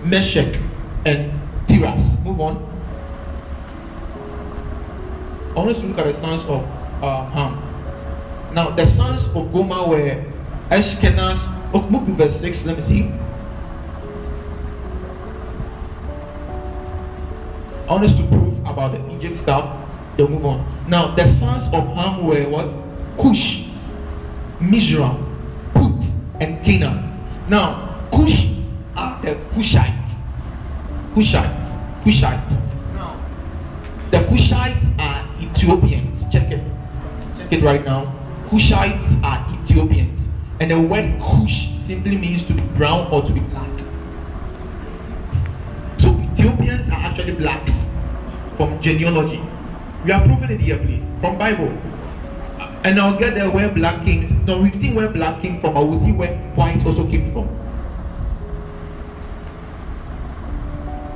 Meshech, 0.04 0.60
and 1.06 1.32
Tiras. 1.68 2.20
Move 2.24 2.42
on. 2.42 2.70
I 5.52 5.60
want 5.60 5.70
us 5.70 5.80
to 5.80 5.88
look 5.88 5.98
at 6.00 6.14
the 6.14 6.20
sons 6.20 6.42
of 6.44 6.64
uh, 7.04 7.30
Ham. 7.30 8.54
Now, 8.54 8.72
the 8.72 8.86
sons 8.86 9.28
of 9.28 9.52
Gomer 9.54 9.88
were 9.88 10.26
Ashkenaz. 10.70 11.40
Oh, 11.74 11.82
move 11.90 12.06
to 12.08 12.14
verse 12.14 12.40
6. 12.40 12.66
Let 12.66 12.78
me 12.78 12.84
see. 12.84 13.12
I 17.88 17.92
want 17.92 18.06
us 18.06 18.16
to 18.16 18.28
prove 18.28 18.60
about 18.66 18.94
the 18.94 19.16
Egypt 19.16 19.42
stuff. 19.42 19.78
They'll 20.18 20.28
move 20.28 20.46
on. 20.46 20.66
Now, 20.88 21.16
the 21.16 21.26
sons 21.26 21.64
of 21.74 21.96
Ham 21.96 22.26
were 22.26 22.48
what? 22.50 22.72
Cush, 23.22 23.66
Mizraim, 24.70 25.18
Put, 25.74 26.06
and 26.40 26.64
Canaan. 26.64 27.20
Now, 27.50 28.08
Cush 28.12 28.48
are 28.96 29.20
ah, 29.20 29.22
the 29.22 29.36
Cushites. 29.54 30.16
Cushites. 31.14 31.70
Cushites. 32.04 32.62
Now, 32.94 33.20
the 34.12 34.20
Cushites 34.20 34.98
are 34.98 35.28
Ethiopians. 35.42 36.24
Check 36.32 36.52
it. 36.52 36.64
Check 37.38 37.52
it 37.52 37.64
right 37.64 37.84
now. 37.84 38.16
Cushites 38.48 39.22
are 39.22 39.46
Ethiopians. 39.54 40.28
And 40.62 40.72
the 40.72 40.80
word 40.80 41.20
Cush 41.20 41.70
simply 41.86 42.18
means 42.18 42.46
to 42.48 42.54
be 42.54 42.62
brown 42.78 43.08
or 43.12 43.22
to 43.22 43.34
be 43.34 43.42
black. 43.42 43.70
So 45.98 46.10
Ethiopians 46.32 46.90
are 46.90 47.04
actually 47.04 47.34
blacks 47.34 47.74
from 48.56 48.82
genealogy. 48.82 49.42
We 50.06 50.12
are 50.14 50.26
proving 50.26 50.52
it 50.52 50.60
here, 50.62 50.78
please, 50.78 51.04
from 51.20 51.38
Bible. 51.38 51.78
And 52.84 53.00
I'll 53.00 53.18
get 53.18 53.34
there 53.34 53.50
where 53.50 53.74
black 53.74 54.04
came. 54.04 54.46
No, 54.46 54.58
we've 54.62 54.76
seen 54.76 54.94
where 54.94 55.08
black 55.08 55.42
came 55.42 55.62
from, 55.62 55.74
but 55.74 55.88
we'll 55.88 56.02
see 56.02 56.12
where 56.12 56.38
white 56.56 56.86
also 56.86 57.10
came 57.10 57.32
from. 57.32 57.48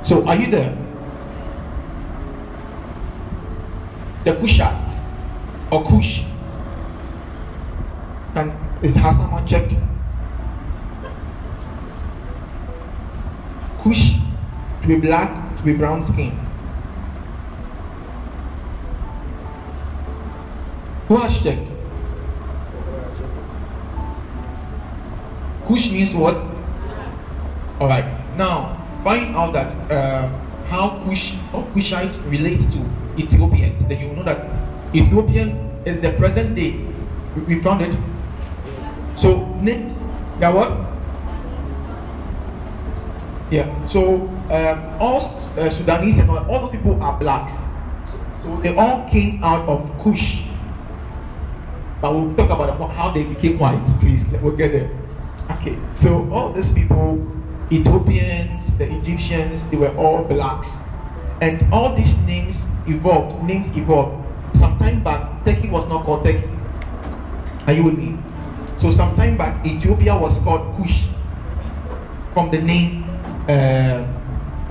So, 0.02 0.26
are 0.26 0.36
you 0.36 0.50
there? 0.50 0.74
The 4.24 4.32
Kushites 4.32 4.98
or 5.70 5.84
Kush. 5.86 6.22
And 8.34 8.52
is 8.82 8.94
has 8.94 9.16
someone 9.16 9.46
checked? 9.46 9.74
Kush 13.82 14.14
to 14.82 14.88
be 14.88 14.96
black, 14.96 15.56
to 15.58 15.62
be 15.62 15.74
brown 15.74 16.02
skin. 16.02 16.47
Checked? 21.08 21.68
Kush 25.66 25.90
means 25.90 26.14
what? 26.14 26.36
Alright, 27.80 28.04
now 28.36 28.76
find 29.02 29.34
out 29.34 29.54
that 29.54 29.90
uh, 29.90 30.28
how 30.68 31.02
Kush 31.04 31.34
or 31.54 31.64
Kushites 31.72 32.20
relate 32.30 32.60
to 32.72 32.84
Ethiopians. 33.16 33.86
Then 33.86 34.00
you 34.00 34.12
know 34.12 34.22
that 34.24 34.44
Ethiopian 34.94 35.56
is 35.86 36.00
the 36.00 36.12
present 36.12 36.54
day. 36.54 36.78
We 37.46 37.62
found 37.62 37.80
it. 37.80 37.96
So 39.16 39.46
names, 39.62 39.96
yeah 40.40 40.52
what? 40.52 40.76
Yeah. 43.50 43.86
So 43.86 44.28
um, 44.50 45.00
all 45.00 45.22
uh, 45.56 45.70
Sudanese 45.70 46.18
and 46.18 46.28
all, 46.28 46.44
all 46.50 46.60
those 46.66 46.72
people 46.72 47.02
are 47.02 47.18
blacks. 47.18 47.52
So 48.34 48.60
they 48.60 48.76
all 48.76 49.08
came 49.08 49.42
out 49.42 49.66
of 49.68 49.88
Kush. 50.02 50.47
But 52.00 52.14
we'll 52.14 52.34
talk 52.34 52.50
about 52.50 52.90
how 52.92 53.10
they 53.10 53.24
became 53.24 53.58
white, 53.58 53.84
please. 54.00 54.26
We'll 54.42 54.56
get 54.56 54.72
there. 54.72 54.90
Okay. 55.50 55.76
So 55.94 56.30
all 56.32 56.52
these 56.52 56.72
people, 56.72 57.26
Ethiopians, 57.72 58.76
the 58.78 58.92
Egyptians, 58.98 59.68
they 59.70 59.76
were 59.76 59.94
all 59.96 60.22
blacks. 60.24 60.68
And 61.40 61.62
all 61.72 61.94
these 61.94 62.16
names 62.18 62.62
evolved. 62.86 63.42
Names 63.44 63.74
evolved. 63.76 64.24
Some 64.56 64.78
time 64.78 65.02
back, 65.02 65.44
Turkey 65.44 65.68
was 65.68 65.86
not 65.88 66.04
called 66.04 66.24
Turkey. 66.24 66.48
Are 67.66 67.72
you 67.72 67.82
with 67.82 67.98
me? 67.98 68.16
So 68.78 68.90
some 68.90 69.14
time 69.14 69.36
back, 69.36 69.64
Ethiopia 69.66 70.16
was 70.16 70.38
called 70.38 70.76
Kush 70.76 71.04
from 72.38 72.50
the 72.50 72.58
name, 72.62 73.02
uh, 73.48 74.04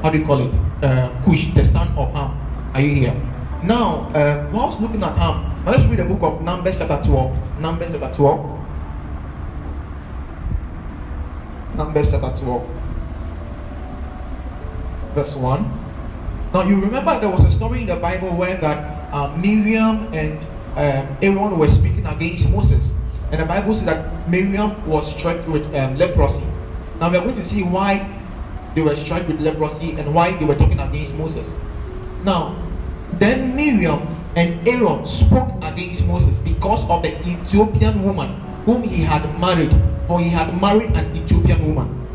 how 0.01 0.09
do 0.09 0.17
you 0.17 0.25
call 0.25 0.39
it? 0.47 0.55
Uh, 0.81 1.09
Kush, 1.25 1.53
the 1.53 1.63
son 1.63 1.89
of 1.97 2.13
Ham. 2.13 2.31
Are 2.73 2.79
you 2.81 2.95
here? 2.95 3.13
Now, 3.63 4.07
uh, 4.15 4.49
whilst 4.53 4.79
looking 4.79 5.03
at 5.03 5.17
Ham, 5.17 5.56
let's 5.71 5.83
read 5.83 5.99
the 5.99 6.05
book 6.05 6.21
of 6.21 6.41
Numbers 6.41 6.77
chapter 6.77 7.01
12. 7.03 7.59
Numbers 7.59 7.91
chapter 7.91 8.15
12. 8.15 8.59
Numbers 11.75 12.09
chapter 12.09 12.43
12. 12.43 12.69
Verse 15.13 15.35
1. 15.35 15.83
Now 16.53 16.61
you 16.63 16.79
remember 16.79 17.19
there 17.19 17.29
was 17.29 17.43
a 17.43 17.51
story 17.51 17.81
in 17.81 17.87
the 17.87 17.97
Bible 17.97 18.33
where 18.35 18.55
that 18.57 19.13
uh, 19.13 19.35
Miriam 19.35 20.13
and 20.13 20.39
um, 20.77 21.17
Aaron 21.21 21.59
were 21.59 21.67
speaking 21.67 22.05
against 22.05 22.49
Moses. 22.49 22.89
And 23.31 23.41
the 23.41 23.45
Bible 23.45 23.75
says 23.75 23.85
that 23.85 24.29
Miriam 24.29 24.87
was 24.87 25.13
struck 25.17 25.45
with 25.49 25.65
um, 25.75 25.97
leprosy. 25.97 26.45
Now 27.01 27.11
we 27.11 27.17
are 27.17 27.23
going 27.23 27.35
to 27.35 27.43
see 27.43 27.63
why 27.63 28.07
they 28.73 28.81
were 28.81 28.95
struck 28.95 29.27
with 29.27 29.41
leprosy 29.41 29.91
and 29.91 30.15
why 30.15 30.37
they 30.37 30.45
were 30.45 30.55
talking 30.55 30.79
against 30.79 31.13
Moses. 31.15 31.49
Now, 32.23 32.55
then 33.19 33.53
Miriam 33.53 34.15
and 34.35 34.67
Aaron 34.67 35.05
spoke 35.05 35.49
against 35.61 36.05
Moses 36.05 36.37
because 36.39 36.83
of 36.89 37.01
the 37.01 37.17
Ethiopian 37.27 38.03
woman 38.03 38.39
whom 38.65 38.83
he 38.83 39.01
had 39.01 39.39
married, 39.39 39.73
for 40.07 40.19
he 40.19 40.29
had 40.29 40.59
married 40.61 40.91
an 40.91 41.15
Ethiopian 41.15 41.73
woman. 41.73 42.07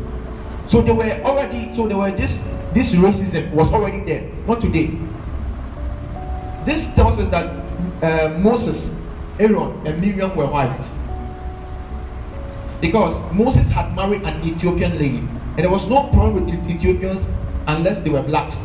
So 0.67 0.81
they 0.81 0.91
were 0.91 1.21
already, 1.23 1.73
so 1.75 1.87
they 1.87 1.95
were 1.95 2.11
just, 2.11 2.39
this 2.73 2.93
racism 2.93 3.51
was 3.51 3.67
already 3.69 4.03
there, 4.05 4.29
not 4.47 4.61
today. 4.61 4.91
This 6.65 6.93
tells 6.93 7.19
us 7.19 7.29
that 7.31 7.45
uh, 8.01 8.37
Moses, 8.39 8.89
Aaron, 9.39 9.85
and 9.85 9.99
Miriam 9.99 10.35
were 10.35 10.47
white. 10.47 10.81
Because 12.79 13.19
Moses 13.33 13.67
had 13.67 13.95
married 13.95 14.23
an 14.23 14.41
Ethiopian 14.47 14.93
lady, 14.93 15.17
and 15.55 15.57
there 15.57 15.69
was 15.69 15.87
no 15.87 16.07
problem 16.09 16.45
with 16.45 16.69
Ethiopians 16.69 17.27
unless 17.67 18.01
they 18.03 18.09
were 18.09 18.23
blacks. 18.23 18.57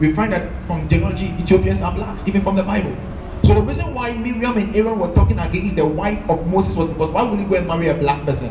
We 0.00 0.14
find 0.14 0.32
that 0.32 0.50
from 0.66 0.88
genealogy, 0.88 1.26
Ethiopians 1.38 1.82
are 1.82 1.92
blacks, 1.92 2.22
even 2.26 2.42
from 2.42 2.56
the 2.56 2.62
Bible. 2.62 2.96
So 3.44 3.54
the 3.54 3.60
reason 3.60 3.94
why 3.94 4.12
Miriam 4.12 4.56
and 4.56 4.74
Aaron 4.74 4.98
were 4.98 5.14
talking 5.14 5.38
against 5.38 5.76
the 5.76 5.84
wife 5.84 6.18
of 6.30 6.46
Moses 6.46 6.74
was 6.74 6.88
because 6.88 7.10
why 7.10 7.22
would 7.22 7.38
he 7.38 7.44
go 7.44 7.56
and 7.56 7.66
marry 7.66 7.88
a 7.88 7.94
black 7.94 8.24
person? 8.24 8.50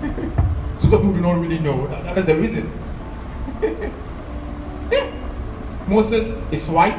so 0.80 0.90
some 0.90 0.90
people 0.90 1.12
do 1.12 1.20
not 1.20 1.40
really 1.40 1.60
know. 1.60 1.86
Uh, 1.86 2.02
that 2.02 2.18
is 2.18 2.26
the 2.26 2.36
reason. 2.36 2.70
yeah. 4.90 5.10
Moses 5.86 6.36
is 6.50 6.66
white, 6.68 6.98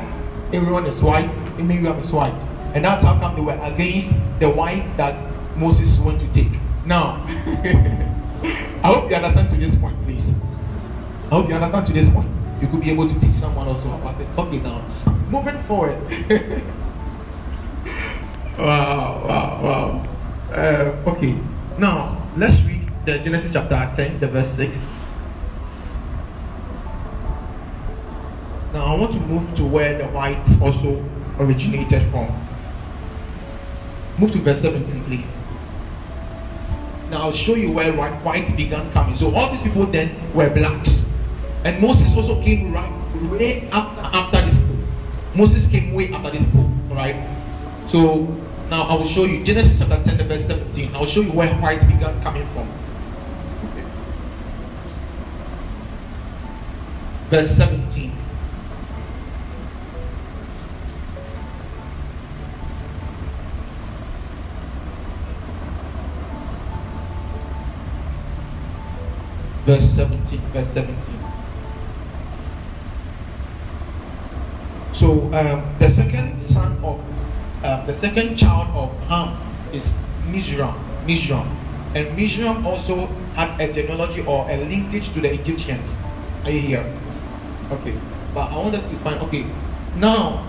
Aaron 0.54 0.86
is 0.86 1.02
white, 1.02 1.30
and 1.30 1.68
Miriam 1.68 2.00
is 2.00 2.12
white. 2.12 2.42
And 2.74 2.86
that's 2.86 3.04
how 3.04 3.20
come 3.20 3.36
they 3.36 3.42
were 3.42 3.60
against 3.64 4.14
the 4.40 4.50
wife 4.50 4.86
that 4.96 5.20
Moses 5.58 6.00
went 6.00 6.22
to 6.22 6.28
take. 6.34 6.58
Now, 6.86 7.26
I 8.84 8.88
hope 8.88 9.10
you 9.10 9.16
understand 9.18 9.50
to 9.50 9.58
this 9.58 9.76
point. 9.76 10.05
I 11.26 11.30
hope 11.30 11.50
you 11.50 11.56
understand 11.56 11.88
to 11.88 11.94
this 11.94 12.10
point. 12.12 12.30
You 12.62 12.68
could 12.68 12.82
be 12.82 12.92
able 12.92 13.10
to 13.10 13.20
teach 13.20 13.36
someone 13.36 13.68
also 13.68 13.92
about 13.94 14.22
it. 14.22 14.28
Okay, 14.38 14.60
now, 14.60 14.86
moving 15.30 15.62
forward. 15.64 16.00
wow, 18.60 19.26
wow, 19.28 19.62
wow. 19.64 20.04
Uh, 20.54 21.10
okay, 21.10 21.36
now 21.80 22.30
let's 22.38 22.62
read 22.62 22.88
the 23.06 23.18
Genesis 23.20 23.52
chapter 23.52 23.92
10, 23.96 24.20
the 24.20 24.28
verse 24.28 24.50
6. 24.52 24.80
Now, 28.72 28.86
I 28.86 28.96
want 28.96 29.14
to 29.14 29.20
move 29.22 29.56
to 29.56 29.66
where 29.66 29.98
the 29.98 30.06
whites 30.10 30.62
also 30.62 31.04
originated 31.40 32.04
from. 32.12 32.30
Move 34.20 34.32
to 34.34 34.42
verse 34.42 34.62
17, 34.62 35.04
please. 35.06 35.28
Now, 37.10 37.24
I'll 37.24 37.32
show 37.32 37.56
you 37.56 37.72
where 37.72 37.92
whites 37.94 38.52
began 38.52 38.92
coming. 38.92 39.16
So, 39.16 39.34
all 39.34 39.50
these 39.52 39.64
people 39.64 39.88
then 39.88 40.12
were 40.34 40.50
blacks. 40.50 41.05
And 41.66 41.82
Moses 41.82 42.16
also 42.16 42.40
came 42.44 42.72
right 42.72 42.92
way 43.24 43.68
after, 43.72 44.02
after 44.02 44.46
this 44.46 44.56
book. 44.56 44.78
Moses 45.34 45.68
came 45.68 45.96
way 45.96 46.14
after 46.14 46.30
this 46.30 46.44
book. 46.50 46.68
right? 46.92 47.16
So, 47.88 48.28
now 48.70 48.84
I 48.84 48.94
will 48.94 49.08
show 49.08 49.26
you 49.26 49.44
Genesis 49.44 49.80
chapter 49.80 50.00
10, 50.04 50.28
verse 50.28 50.46
17. 50.46 50.96
I 50.96 51.00
will 51.00 51.08
show 51.08 51.22
you 51.22 51.32
where 51.32 51.52
white 51.56 51.82
began 51.82 52.22
coming 52.22 52.48
from. 52.54 52.72
Verse 57.32 57.50
17. 57.50 58.12
verse 69.66 69.90
17 69.96 70.40
verse 70.54 70.74
17 70.74 71.45
so 74.96 75.12
um, 75.34 75.76
the 75.80 75.90
second 75.90 76.40
son 76.40 76.80
of 76.84 77.00
uh, 77.64 77.86
the 77.86 77.94
second 77.94 78.38
child 78.38 78.70
of 78.74 78.98
ham 79.10 79.36
is 79.74 79.84
mizram 80.24 80.74
mizram. 81.06 81.46
And 81.96 82.18
mizram 82.18 82.66
also 82.66 83.08
had 83.36 83.60
a 83.60 83.72
genealogy 83.72 84.22
or 84.22 84.50
a 84.50 84.58
linkage 84.58 85.12
to 85.14 85.22
the 85.22 85.34
egyptians. 85.34 85.98
Are 86.44 86.52
you 86.52 86.62
here? 86.62 87.00
Okay. 87.72 88.00
But 88.34 88.52
i 88.52 88.58
want 88.58 88.76
us 88.76 88.84
to 88.90 88.98
find 89.00 89.22
okay. 89.24 89.46
Now 89.96 90.46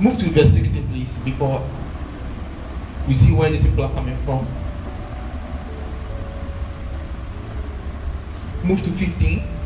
move 0.00 0.18
to 0.20 0.30
verse 0.30 0.52
16 0.52 0.88
please 0.88 1.10
before 1.24 1.68
we 3.08 3.14
see 3.14 3.32
where 3.32 3.50
these 3.50 3.64
people 3.64 3.84
are 3.84 3.92
coming 3.92 4.16
from. 4.24 4.46
Move 8.62 8.82
to 8.84 8.92
15. 8.92 9.59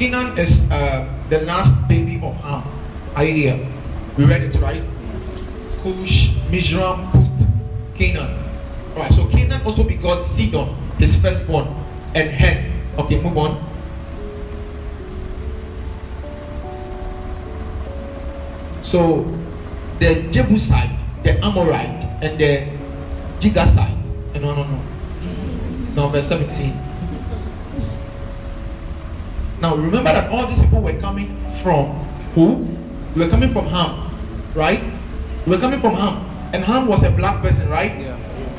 Canaan 0.00 0.38
is 0.38 0.64
uh, 0.72 1.04
the 1.28 1.44
last 1.44 1.76
baby 1.86 2.16
of 2.24 2.32
Ham. 2.40 2.64
Here? 3.20 3.60
We 4.16 4.24
read 4.24 4.40
it 4.40 4.56
right? 4.56 4.82
Cush, 5.84 6.32
Mizram, 6.48 7.12
Put, 7.12 7.46
Canaan. 7.98 8.32
Alright, 8.96 9.12
so 9.12 9.26
Canaan 9.26 9.60
also 9.60 9.84
begot 9.84 10.24
Sidon, 10.24 10.72
his 10.96 11.20
firstborn, 11.20 11.68
and 12.14 12.30
Heth. 12.30 12.64
Okay, 12.98 13.20
move 13.20 13.36
on. 13.36 13.60
So 18.82 19.28
the 20.00 20.24
Jebusite, 20.32 20.96
the 21.24 21.36
Amorite, 21.44 22.08
and 22.24 22.40
the 22.40 22.64
Girgashite. 23.38 24.40
No, 24.40 24.54
no, 24.54 24.64
no. 24.64 24.80
No, 25.92 26.08
verse 26.08 26.28
17. 26.28 26.89
Now 29.60 29.76
remember 29.76 30.12
that 30.12 30.30
all 30.30 30.46
these 30.46 30.58
people 30.58 30.80
were 30.80 30.98
coming 31.00 31.36
from 31.62 31.92
who? 32.34 32.66
They 33.14 33.24
were 33.24 33.30
coming 33.30 33.52
from 33.52 33.66
Ham, 33.66 34.10
right? 34.54 34.80
They 35.44 35.50
were 35.50 35.58
coming 35.58 35.80
from 35.80 35.94
Ham, 35.94 36.24
and 36.54 36.64
Ham 36.64 36.86
was 36.86 37.02
a 37.02 37.10
black 37.10 37.42
person, 37.42 37.68
right? 37.68 38.00
Yeah. 38.00 38.18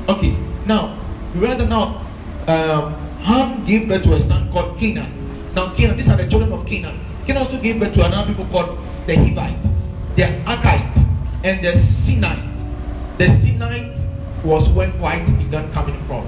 Okay. 0.09 0.35
Now 0.65 0.99
we 1.33 1.41
read 1.41 1.57
that 1.57 1.69
now 1.69 2.05
um, 2.47 2.93
Ham 3.23 3.65
gave 3.65 3.87
birth 3.87 4.03
to 4.03 4.13
a 4.13 4.19
son 4.19 4.51
called 4.51 4.77
Canaan. 4.79 5.53
Now 5.55 5.73
Canaan, 5.73 5.97
these 5.97 6.09
are 6.09 6.17
the 6.17 6.27
children 6.27 6.51
of 6.51 6.65
Canaan. 6.67 6.99
Canaan 7.25 7.43
also 7.45 7.59
gave 7.59 7.79
birth 7.79 7.93
to 7.95 8.05
another 8.05 8.27
people 8.27 8.45
called 8.45 8.77
the 9.07 9.15
Hivites, 9.15 9.69
the 10.15 10.23
Arkites, 10.45 11.07
and 11.43 11.65
the 11.65 11.73
Sinites. 11.73 12.69
The 13.17 13.25
Sinites 13.25 14.05
was 14.43 14.69
where 14.69 14.89
white 14.91 15.25
began 15.37 15.71
coming 15.73 16.03
from. 16.05 16.27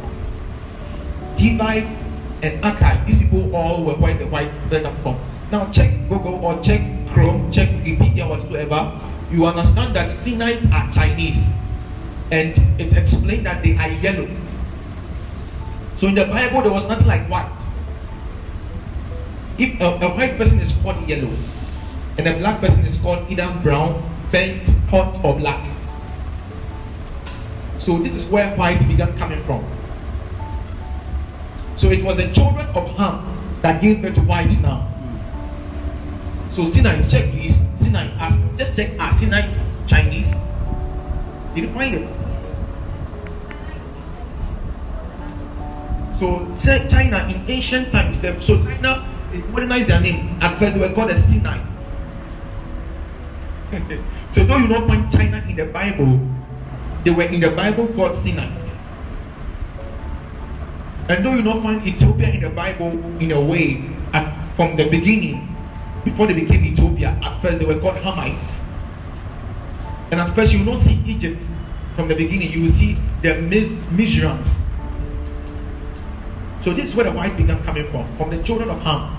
Hivites 1.38 1.96
and 2.44 2.62
Arkite, 2.62 3.06
these 3.06 3.20
people 3.20 3.56
all 3.56 3.84
were 3.86 3.96
where 3.96 4.18
the 4.18 4.28
white 4.28 4.52
began 4.70 4.94
from. 5.02 5.18
Now 5.50 5.72
check 5.72 5.92
Google 6.10 6.44
or 6.44 6.62
check 6.62 6.82
Chrome, 7.08 7.50
check 7.52 7.70
Wikipedia, 7.70 8.28
whatsoever. 8.28 9.00
You 9.32 9.46
understand 9.46 9.96
that 9.96 10.10
Sinites 10.10 10.70
are 10.74 10.92
Chinese, 10.92 11.50
and 12.32 12.52
it 12.80 12.92
explained 12.92 13.46
that 13.46 13.64
they 13.64 13.78
are 13.78 13.88
yellow. 13.88 14.28
So 15.98 16.08
in 16.08 16.16
the 16.16 16.26
Bible, 16.26 16.62
there 16.64 16.72
was 16.72 16.86
nothing 16.88 17.08
like 17.08 17.30
white. 17.30 17.50
If 19.58 19.80
a, 19.80 20.06
a 20.06 20.10
white 20.14 20.38
person 20.38 20.60
is 20.60 20.74
called 20.84 21.08
yellow, 21.08 21.32
and 22.18 22.28
a 22.28 22.38
black 22.38 22.60
person 22.60 22.86
is 22.86 23.00
called 23.00 23.32
either 23.32 23.58
brown, 23.64 24.04
bent, 24.32 24.68
hot, 24.90 25.24
or 25.24 25.38
black. 25.40 25.66
So 27.80 28.00
this 28.00 28.16
is 28.16 28.26
where 28.26 28.54
white 28.58 28.86
began 28.88 29.18
coming 29.18 29.44
from. 29.46 29.64
So 31.78 31.90
it 31.92 32.04
was 32.04 32.18
the 32.18 32.32
children 32.34 32.68
of 32.68 32.88
Ham 32.98 33.58
that 33.62 33.82
gave 33.82 34.02
birth 34.02 34.16
to 34.16 34.22
white 34.22 34.52
now. 34.62 34.90
So 36.52 36.64
Sinite, 36.64 37.10
check 37.10 37.32
please. 37.32 37.56
Sinite, 37.76 38.16
as 38.20 38.40
just 38.58 38.76
check 38.76 38.92
are 39.00 39.12
Sinite 39.12 39.58
Chinese. 39.88 40.32
Did 41.56 41.66
you 41.66 41.74
find 41.74 41.96
it? 41.96 42.24
So 46.16 46.48
China 46.90 47.28
in 47.28 47.50
ancient 47.50 47.92
times, 47.92 48.18
so 48.46 48.62
China 48.64 49.10
modernized 49.50 49.90
their 49.90 50.00
name. 50.00 50.38
At 50.42 50.60
first 50.60 50.76
they 50.76 50.80
were 50.80 50.94
called 50.94 51.10
the 51.10 51.16
Sinite. 51.16 51.66
so 54.32 54.46
though 54.46 54.58
you 54.58 54.68
don't 54.68 54.88
find 54.88 55.12
China 55.12 55.44
in 55.50 55.56
the 55.56 55.66
Bible, 55.66 56.20
they 57.04 57.12
were 57.12 57.24
in 57.24 57.40
the 57.40 57.50
Bible 57.50 57.88
called 57.88 58.14
Sinite. 58.14 58.63
And 61.14 61.24
though 61.24 61.36
you 61.36 61.44
don't 61.44 61.62
find 61.62 61.86
Ethiopia 61.88 62.30
in 62.30 62.42
the 62.42 62.50
Bible 62.50 62.90
in 63.22 63.32
a 63.34 63.40
way, 63.40 63.84
from 64.56 64.76
the 64.76 64.90
beginning, 64.90 65.48
before 66.04 66.26
they 66.26 66.34
became 66.34 66.66
Ethiopia, 66.66 67.16
at 67.22 67.40
first 67.40 67.60
they 67.60 67.66
were 67.66 67.80
called 67.80 67.98
Hamites. 67.98 68.62
And 70.10 70.20
at 70.20 70.34
first 70.34 70.54
you 70.54 70.66
will 70.66 70.74
not 70.74 70.80
see 70.82 71.00
Egypt 71.06 71.44
from 71.96 72.08
the 72.08 72.16
beginning, 72.16 72.52
you 72.52 72.64
will 72.64 72.70
see 72.74 72.98
the 73.22 73.36
Mis- 73.36 73.70
Mizrahims. 73.94 74.58
So 76.64 76.74
this 76.74 76.90
is 76.90 76.96
where 76.96 77.06
the 77.06 77.12
white 77.12 77.38
began 77.38 77.64
coming 77.64 77.88
from, 77.92 78.10
from 78.18 78.32
the 78.32 78.42
children 78.42 78.72
of 78.72 78.82
Ham. 78.82 79.16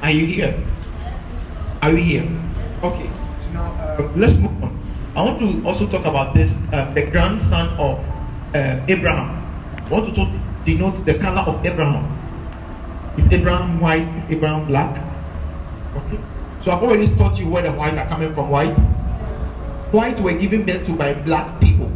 Are 0.00 0.12
you 0.12 0.26
here? 0.26 0.62
Are 1.82 1.92
we 1.92 2.04
here? 2.04 2.28
Okay. 2.84 3.10
So 3.40 3.50
now 3.50 3.72
uh, 3.72 4.12
let's 4.14 4.36
move 4.36 4.62
on. 4.62 4.78
I 5.16 5.24
want 5.24 5.40
to 5.40 5.66
also 5.66 5.88
talk 5.88 6.04
about 6.06 6.34
this, 6.34 6.54
uh, 6.72 6.94
the 6.94 7.02
grandson 7.10 7.66
of 7.78 7.98
uh, 8.54 8.86
Abraham. 8.86 9.35
I 9.86 9.88
want 9.88 10.08
to 10.08 10.14
talk, 10.14 10.28
denote 10.64 11.04
the 11.04 11.14
color 11.14 11.42
of 11.42 11.64
Abraham. 11.64 12.04
Is 13.16 13.30
Abraham 13.30 13.78
white? 13.78 14.08
Is 14.16 14.28
Abraham 14.28 14.66
black? 14.66 14.96
Okay. 15.96 16.18
So 16.62 16.72
I've 16.72 16.82
already 16.82 17.06
taught 17.16 17.38
you 17.38 17.48
where 17.48 17.62
the 17.62 17.70
white 17.70 17.96
are 17.96 18.08
coming 18.08 18.34
from. 18.34 18.50
White. 18.50 18.76
White 19.92 20.18
were 20.20 20.32
given 20.32 20.66
birth 20.66 20.84
to 20.86 20.92
by 20.92 21.14
black 21.14 21.60
people, 21.60 21.90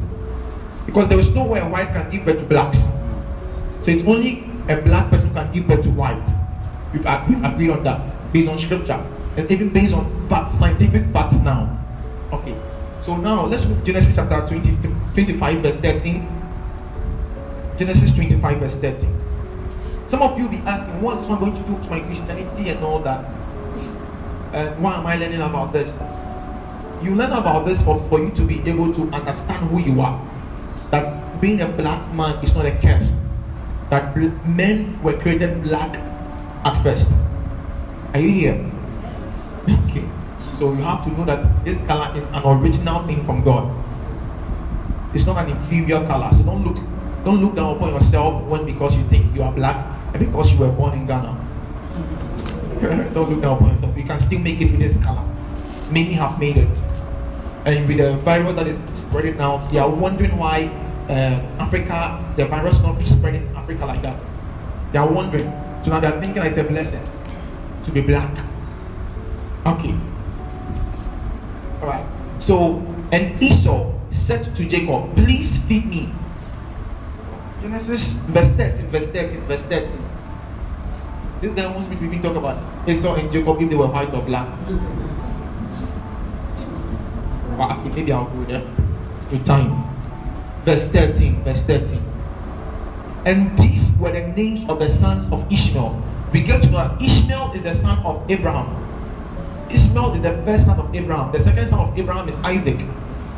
because 0.86 1.08
there 1.08 1.18
is 1.18 1.28
no 1.34 1.44
way 1.44 1.58
a 1.58 1.68
white 1.68 1.92
can 1.92 2.08
give 2.10 2.24
birth 2.24 2.38
to 2.38 2.44
blacks. 2.44 2.78
So 3.82 3.90
it's 3.90 4.04
only 4.04 4.44
a 4.68 4.80
black 4.80 5.10
person 5.10 5.34
can 5.34 5.52
give 5.52 5.66
birth 5.66 5.82
to 5.82 5.90
white. 5.90 6.24
We've, 6.92 7.04
we've 7.28 7.44
agreed 7.44 7.70
on 7.70 7.82
that 7.82 8.32
based 8.32 8.48
on 8.48 8.58
scripture 8.60 9.04
and 9.36 9.50
even 9.50 9.70
based 9.70 9.94
on 9.94 10.28
facts, 10.28 10.54
scientific 10.54 11.12
facts 11.12 11.36
now. 11.38 11.76
Okay. 12.32 12.56
So 13.02 13.16
now 13.16 13.46
let's 13.46 13.64
move 13.64 13.80
to 13.80 13.84
Genesis 13.84 14.14
chapter 14.14 14.46
20, 14.46 14.76
25, 15.14 15.62
verse 15.62 15.76
13. 15.78 16.39
Genesis 17.80 18.14
25, 18.14 18.58
verse 18.58 18.74
13. 18.74 19.08
Some 20.10 20.20
of 20.20 20.36
you 20.36 20.44
will 20.44 20.50
be 20.50 20.58
asking, 20.68 21.00
what's 21.00 21.22
this 21.22 21.30
one 21.30 21.38
going 21.40 21.54
to 21.54 21.60
do 21.60 21.82
to 21.82 21.88
my 21.88 22.00
Christianity 22.00 22.68
and 22.68 22.84
all 22.84 22.98
that? 22.98 23.24
Uh, 24.52 24.74
why 24.74 24.98
am 24.98 25.06
I 25.06 25.16
learning 25.16 25.40
about 25.40 25.72
this? 25.72 25.96
You 27.02 27.14
learn 27.14 27.32
about 27.32 27.64
this 27.64 27.80
for, 27.80 27.98
for 28.10 28.22
you 28.22 28.30
to 28.32 28.42
be 28.42 28.60
able 28.68 28.92
to 28.92 29.08
understand 29.14 29.70
who 29.70 29.80
you 29.80 29.98
are. 30.02 30.20
That 30.90 31.40
being 31.40 31.62
a 31.62 31.68
black 31.68 32.12
man 32.12 32.44
is 32.44 32.54
not 32.54 32.66
a 32.66 32.72
curse. 32.82 33.08
That 33.88 34.14
men 34.46 35.02
were 35.02 35.18
created 35.18 35.62
black 35.62 35.96
at 36.66 36.82
first. 36.82 37.10
Are 38.12 38.20
you 38.20 38.30
here? 38.30 38.72
Okay. 39.88 40.04
So 40.58 40.74
you 40.74 40.82
have 40.82 41.02
to 41.04 41.10
know 41.12 41.24
that 41.24 41.64
this 41.64 41.80
color 41.86 42.14
is 42.14 42.26
an 42.26 42.42
original 42.44 43.06
thing 43.06 43.24
from 43.24 43.42
God. 43.42 43.72
It's 45.14 45.24
not 45.24 45.42
an 45.42 45.56
inferior 45.56 46.06
color. 46.06 46.28
So 46.32 46.42
don't 46.42 46.62
look 46.62 46.76
don't 47.24 47.44
look 47.44 47.54
down 47.54 47.76
upon 47.76 47.94
yourself 47.94 48.42
when 48.44 48.64
because 48.64 48.94
you 48.94 49.06
think 49.08 49.34
you 49.34 49.42
are 49.42 49.52
black 49.52 49.76
and 50.14 50.24
because 50.24 50.52
you 50.52 50.58
were 50.58 50.72
born 50.72 50.98
in 50.98 51.06
Ghana. 51.06 51.36
don't 53.14 53.30
look 53.30 53.42
down 53.42 53.56
upon 53.56 53.74
yourself. 53.74 53.96
You 53.96 54.04
can 54.04 54.20
still 54.20 54.38
make 54.38 54.60
it 54.60 54.70
with 54.70 54.80
this 54.80 54.96
color. 55.04 55.24
Many 55.90 56.14
have 56.14 56.38
made 56.38 56.56
it. 56.56 56.78
And 57.66 57.86
with 57.86 57.98
the 57.98 58.16
virus 58.18 58.56
that 58.56 58.66
is 58.66 58.78
spreading 58.98 59.36
now, 59.36 59.66
they 59.68 59.78
are 59.78 59.90
wondering 59.90 60.36
why 60.38 60.64
uh, 61.08 61.40
Africa, 61.58 62.24
the 62.36 62.46
virus 62.46 62.78
not 62.80 63.02
spreading 63.04 63.46
in 63.46 63.56
Africa 63.56 63.84
like 63.84 64.02
that. 64.02 64.18
They 64.92 64.98
are 64.98 65.08
wondering. 65.08 65.52
So 65.84 65.90
now 65.90 66.00
they 66.00 66.06
are 66.06 66.20
thinking 66.20 66.42
it's 66.42 66.56
a 66.56 66.64
blessing 66.64 67.02
to 67.84 67.90
be 67.90 68.00
black. 68.00 68.32
Okay. 69.66 69.94
Alright. 71.82 72.06
So, 72.38 72.78
and 73.12 73.40
Esau 73.42 73.92
said 74.10 74.56
to 74.56 74.64
Jacob, 74.64 75.14
Please 75.16 75.58
feed 75.64 75.86
me. 75.86 76.08
Genesis 77.62 78.12
verse 78.32 78.50
13, 78.52 78.86
verse 78.88 79.08
13, 79.08 79.40
verse 79.42 79.62
13. 79.62 80.10
This 81.40 81.54
guy 81.54 81.66
wants 81.66 81.88
me 81.88 81.96
to 81.96 82.04
even 82.04 82.22
talk 82.22 82.36
about 82.36 82.58
Esau 82.88 83.14
and 83.14 83.30
Jacob 83.32 83.60
if 83.60 83.68
they 83.68 83.76
were 83.76 83.86
white 83.86 84.12
or 84.12 84.22
black. 84.22 84.48
Wow, 87.58 87.82
maybe 87.84 88.12
I'll 88.12 88.24
go 88.24 88.44
there 88.44 88.64
with 89.30 89.44
time. 89.44 89.84
Verse 90.64 90.86
13, 90.88 91.44
verse 91.44 91.62
13. 91.62 92.02
And 93.26 93.58
these 93.58 93.90
were 93.98 94.12
the 94.12 94.26
names 94.28 94.68
of 94.68 94.78
the 94.78 94.88
sons 94.88 95.30
of 95.30 95.50
Ishmael. 95.52 96.02
We 96.32 96.42
get 96.42 96.62
to 96.62 96.70
know 96.70 96.78
that 96.78 97.02
Ishmael 97.02 97.52
is 97.52 97.62
the 97.62 97.74
son 97.74 97.98
of 97.98 98.30
Abraham. 98.30 98.68
Ishmael 99.70 100.14
is 100.14 100.22
the 100.22 100.32
first 100.44 100.64
son 100.64 100.78
of 100.80 100.94
Abraham. 100.94 101.32
The 101.32 101.40
second 101.40 101.68
son 101.68 101.80
of 101.80 101.98
Abraham 101.98 102.28
is 102.28 102.36
Isaac. 102.36 102.80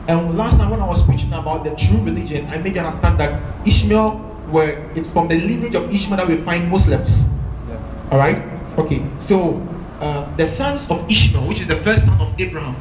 And 0.08 0.36
last 0.36 0.56
time 0.56 0.70
when 0.70 0.80
I 0.80 0.88
was 0.88 1.02
preaching 1.04 1.32
about 1.32 1.64
the 1.64 1.70
true 1.76 2.00
religion, 2.00 2.46
I 2.48 2.58
made 2.58 2.74
you 2.74 2.80
understand 2.80 3.20
that 3.20 3.40
Ishmael 3.66 4.18
were 4.50 4.90
it's 4.96 5.08
from 5.10 5.28
the 5.28 5.36
lineage 5.36 5.74
of 5.74 5.94
Ishmael 5.94 6.16
that 6.16 6.28
we 6.28 6.42
find 6.42 6.68
Muslims. 6.68 7.22
Yeah. 7.68 7.78
All 8.10 8.18
right. 8.18 8.42
Okay. 8.78 9.06
So 9.20 9.62
uh, 10.00 10.34
the 10.36 10.48
sons 10.48 10.90
of 10.90 11.08
Ishmael, 11.08 11.46
which 11.46 11.60
is 11.60 11.68
the 11.68 11.80
first 11.82 12.04
son 12.04 12.20
of 12.20 12.34
Abraham, 12.40 12.76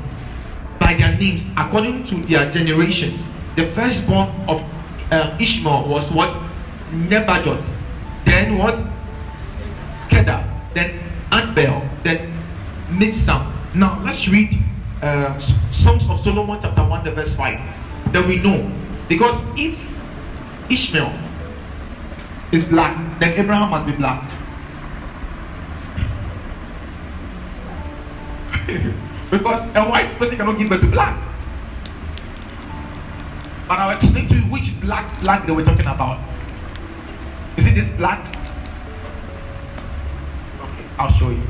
by 0.80 0.96
their 0.96 1.16
names 1.16 1.46
according 1.56 2.06
to 2.06 2.16
their 2.24 2.52
generations, 2.52 3.24
the 3.56 3.68
firstborn 3.74 4.30
of 4.48 4.64
uh, 5.12 5.38
Ishmael 5.40 5.88
was 5.88 6.10
what 6.12 6.36
Nebajoth, 6.92 7.76
then 8.26 8.58
what 8.58 8.82
Kedar, 10.10 10.44
then 10.74 11.00
Adbeel, 11.32 11.88
then 12.04 12.34
Mibsam. 12.90 13.54
Now 13.76 14.02
let's 14.04 14.28
read 14.28 14.58
uh, 15.02 15.40
Songs 15.72 16.08
of 16.10 16.20
Solomon 16.22 16.60
chapter 16.62 16.84
1 16.84 17.04
the 17.04 17.12
verse 17.12 17.34
5 17.36 18.14
that 18.14 18.28
we 18.28 18.38
know. 18.38 18.72
Because 19.10 19.44
if 19.58 19.80
Ishmael 20.70 21.12
is 22.52 22.64
black 22.66 23.20
then 23.20 23.34
Abraham 23.34 23.70
must 23.70 23.86
be 23.86 23.94
black. 23.94 24.30
Because 29.32 29.64
a 29.76 29.84
white 29.90 30.10
person 30.20 30.36
cannot 30.36 30.58
give 30.58 30.68
birth 30.68 30.82
to 30.82 30.88
black. 30.88 31.18
But 33.68 33.80
I'll 33.80 33.96
explain 33.96 34.28
to 34.28 34.36
you 34.36 34.42
which 34.52 34.78
black 34.82 35.20
black 35.22 35.46
they 35.46 35.54
were 35.54 35.64
talking 35.64 35.88
about. 35.88 36.20
Is 37.56 37.66
it 37.66 37.76
this 37.76 37.90
black? 37.92 38.36
Okay 40.60 40.86
I'll 40.98 41.12
show 41.12 41.30
you. 41.30 41.48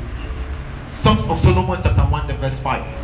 Songs 0.94 1.26
of 1.26 1.40
Solomon 1.40 1.80
chapter 1.82 2.02
1 2.02 2.26
the 2.28 2.34
verse 2.34 2.58
5 2.60 3.01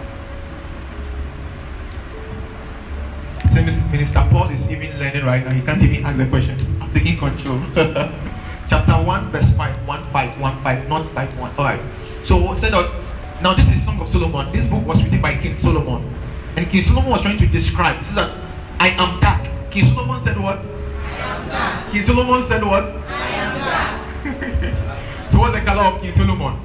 Minister 3.54 4.26
Paul 4.30 4.50
is 4.50 4.60
even 4.70 4.98
learning 4.98 5.24
right 5.24 5.44
now. 5.44 5.54
He 5.54 5.62
can't 5.62 5.82
even 5.82 6.04
ask 6.04 6.18
the 6.18 6.26
question. 6.26 6.56
I'm 6.80 6.92
taking 6.92 7.16
control. 7.16 7.60
Chapter 7.74 8.12
chapter 8.68 8.92
1, 8.92 9.30
verse 9.30 9.50
5, 9.50 9.86
1 9.86 10.12
5, 10.12 10.40
1 10.40 10.62
5, 10.62 10.88
not 10.88 11.06
5 11.06 11.38
1. 11.38 11.50
Alright. 11.56 11.80
So 12.24 12.54
said 12.56 12.72
that 12.72 13.42
now 13.42 13.54
this 13.54 13.68
is 13.70 13.84
Song 13.84 14.00
of 14.00 14.08
Solomon. 14.08 14.52
This 14.52 14.66
book 14.66 14.84
was 14.86 15.02
written 15.02 15.20
by 15.20 15.36
King 15.36 15.56
Solomon. 15.56 16.14
And 16.56 16.68
King 16.68 16.82
Solomon 16.82 17.10
was 17.10 17.22
trying 17.22 17.38
to 17.38 17.46
describe. 17.46 17.98
He 17.98 18.04
said 18.04 18.16
that 18.16 18.36
I 18.78 18.88
am 18.90 19.20
dark. 19.20 19.48
King 19.70 19.84
Solomon 19.84 20.22
said 20.22 20.38
what? 20.38 20.58
I 20.58 21.20
am 21.20 21.48
dark. 21.48 21.92
King 21.92 22.02
Solomon 22.02 22.42
said 22.42 22.64
what? 22.64 22.84
I 22.84 23.28
am 23.28 23.58
dark. 23.64 25.30
so 25.30 25.40
what's 25.40 25.58
the 25.58 25.64
color 25.64 25.82
of 25.82 26.02
King 26.02 26.12
Solomon? 26.12 26.60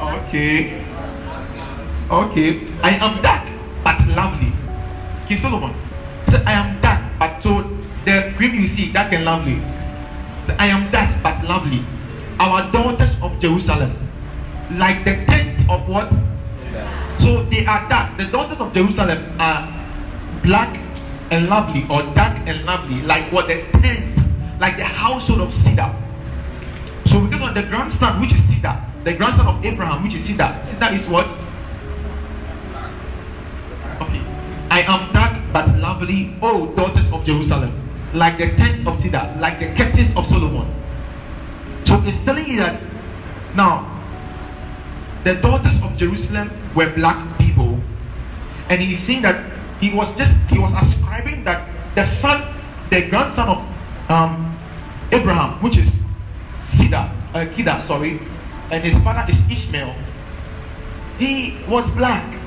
Okay. 0.00 0.84
Okay. 2.10 2.68
I 2.82 2.90
am 2.96 3.22
dark 3.22 3.48
but 3.84 4.06
lovely. 4.08 4.52
King 5.30 5.38
Solomon 5.38 5.72
said 6.26 6.42
I 6.44 6.54
am 6.54 6.80
dark 6.82 7.00
but 7.16 7.40
so 7.40 7.62
the 8.04 8.34
cream 8.36 8.56
you 8.56 8.66
see 8.66 8.90
dark 8.90 9.12
and 9.12 9.24
lovely. 9.24 9.62
So 10.44 10.56
I 10.58 10.66
am 10.66 10.90
dark 10.90 11.22
but 11.22 11.44
lovely. 11.44 11.84
Our 12.40 12.68
daughters 12.72 13.14
of 13.22 13.38
Jerusalem, 13.38 13.94
like 14.72 15.04
the 15.04 15.24
tent 15.26 15.70
of 15.70 15.88
what? 15.88 16.12
So 17.20 17.44
they 17.44 17.64
are 17.64 17.88
dark. 17.88 18.16
The 18.16 18.24
daughters 18.24 18.58
of 18.58 18.72
Jerusalem 18.74 19.40
are 19.40 19.70
black 20.42 20.80
and 21.30 21.48
lovely, 21.48 21.86
or 21.88 22.02
dark 22.12 22.36
and 22.48 22.64
lovely, 22.64 23.00
like 23.02 23.30
what 23.30 23.46
the 23.46 23.62
tent, 23.78 24.18
like 24.58 24.78
the 24.78 24.84
household 24.84 25.42
of 25.42 25.54
Cedar. 25.54 25.94
So 27.06 27.20
we 27.20 27.30
get 27.30 27.40
on 27.40 27.54
the 27.54 27.62
grandson, 27.62 28.20
which 28.20 28.34
is 28.34 28.42
Cedar, 28.42 28.84
the 29.04 29.12
grandson 29.12 29.46
of 29.46 29.64
Abraham, 29.64 30.02
which 30.02 30.14
is 30.14 30.24
Cedar. 30.24 30.60
Cedar 30.64 30.92
is 30.92 31.06
what? 31.06 31.26
Okay. 34.02 34.29
I 34.70 34.82
am 34.82 35.12
dark 35.12 35.36
but 35.52 35.66
lovely, 35.78 36.36
oh 36.40 36.66
daughters 36.74 37.10
of 37.12 37.24
Jerusalem, 37.24 37.74
like 38.14 38.38
the 38.38 38.54
tent 38.56 38.86
of 38.86 38.96
Cedar, 39.00 39.36
like 39.40 39.58
the 39.58 39.74
curtains 39.74 40.14
of 40.16 40.26
Solomon. 40.26 40.72
So 41.84 42.00
it's 42.06 42.18
telling 42.24 42.46
you 42.46 42.58
that 42.58 42.80
now 43.56 43.84
the 45.24 45.34
daughters 45.34 45.74
of 45.82 45.96
Jerusalem 45.96 46.50
were 46.76 46.88
black 46.94 47.18
people, 47.38 47.80
and 48.68 48.80
he's 48.80 49.02
saying 49.02 49.22
that 49.22 49.44
he 49.80 49.92
was 49.92 50.14
just 50.16 50.36
he 50.48 50.58
was 50.58 50.72
ascribing 50.74 51.42
that 51.44 51.68
the 51.96 52.04
son, 52.04 52.54
the 52.90 53.08
grandson 53.10 53.48
of 53.48 53.58
um, 54.08 54.56
Abraham, 55.10 55.60
which 55.62 55.78
is 55.78 55.90
Sida, 56.62 57.10
uh, 57.34 57.44
Kida, 57.56 57.84
sorry, 57.88 58.20
and 58.70 58.84
his 58.84 58.96
father 59.02 59.28
is 59.28 59.42
Ishmael. 59.50 59.96
He 61.18 61.58
was 61.68 61.90
black. 61.90 62.39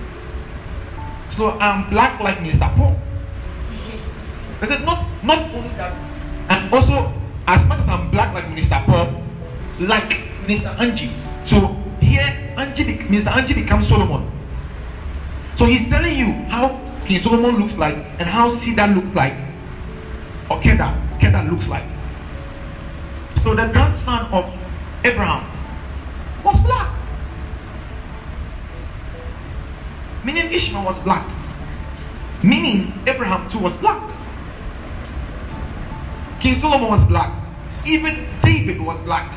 So 1.36 1.52
I'm 1.58 1.90
black 1.90 2.20
like 2.20 2.38
Mr. 2.40 2.70
Paul. 2.76 2.96
I 4.62 4.68
said 4.68 4.86
not 4.86 5.08
not 5.24 5.40
only 5.54 5.70
that, 5.76 5.94
and 6.50 6.74
also 6.74 7.12
as 7.48 7.66
much 7.66 7.80
as 7.80 7.90
I'm 7.90 8.12
black 8.12 8.34
like 8.34 8.46
Mr. 8.46 8.86
Paul, 8.86 9.22
like 9.80 10.30
Mr. 10.46 10.78
Angie. 10.80 11.14
So 11.46 11.76
here 12.00 12.54
Angie, 12.56 12.98
Mr. 13.10 13.36
Angie 13.36 13.54
becomes 13.56 13.88
Solomon. 13.88 14.30
So 15.56 15.66
he's 15.66 15.88
telling 15.90 16.18
you 16.18 16.32
how 16.50 16.80
King 17.06 17.20
Solomon 17.20 17.58
looks 17.60 17.78
like 17.78 17.98
and 18.20 18.30
how 18.30 18.50
Cedar 18.50 18.88
looks 18.88 19.14
like, 19.16 19.36
or 20.50 20.60
Kedar, 20.62 20.96
Kedar 21.20 21.44
looks 21.50 21.68
like. 21.68 21.86
So 23.42 23.56
the 23.56 23.68
grandson 23.68 24.32
of 24.32 24.46
Abraham 25.04 25.44
was 26.44 26.60
black. 26.62 27.03
Meaning 30.24 30.52
Ishmael 30.52 30.86
was 30.86 31.00
black. 31.00 31.28
Meaning 32.44 32.94
Abraham 33.08 33.48
too 33.50 33.60
was 33.60 33.76
black. 33.78 34.02
King 36.40 36.56
Solomon 36.56 36.90
was 36.90 37.04
black. 37.06 37.32
Even 37.86 38.28
David 38.42 38.82
was 38.82 39.00
black. 39.02 39.32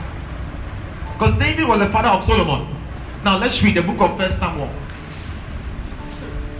Because 1.12 1.38
David 1.38 1.66
was 1.66 1.78
the 1.78 1.88
father 1.88 2.08
of 2.08 2.24
Solomon. 2.24 2.76
Now 3.24 3.38
let's 3.38 3.62
read 3.62 3.74
the 3.74 3.82
book 3.82 4.00
of 4.00 4.16
First 4.16 4.38
Samuel, 4.38 4.70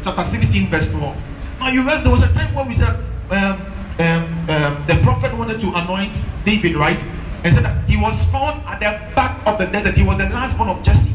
chapter 0.03 0.25
16, 0.25 0.69
verse 0.69 0.91
12. 0.91 1.17
Now 1.61 1.69
you 1.71 1.87
read 1.87 2.05
there 2.05 2.11
was 2.11 2.23
a 2.23 2.33
time 2.33 2.55
where 2.55 2.65
we 2.65 2.77
said 2.77 2.97
um, 3.31 3.73
um, 3.99 4.51
um, 4.51 4.85
the 4.87 4.99
prophet 5.03 5.37
wanted 5.37 5.61
to 5.61 5.73
anoint 5.75 6.21
David, 6.45 6.77
right? 6.77 7.01
And 7.45 7.55
said 7.55 7.65
that 7.65 7.89
he 7.89 7.97
was 7.97 8.25
found 8.31 8.67
at 8.67 8.81
the 8.81 9.15
back 9.15 9.47
of 9.47 9.59
the 9.59 9.67
desert. 9.67 9.97
He 9.97 10.03
was 10.03 10.19
the 10.19 10.25
last 10.25 10.57
born 10.57 10.71
of 10.71 10.83
Jesse. 10.83 11.15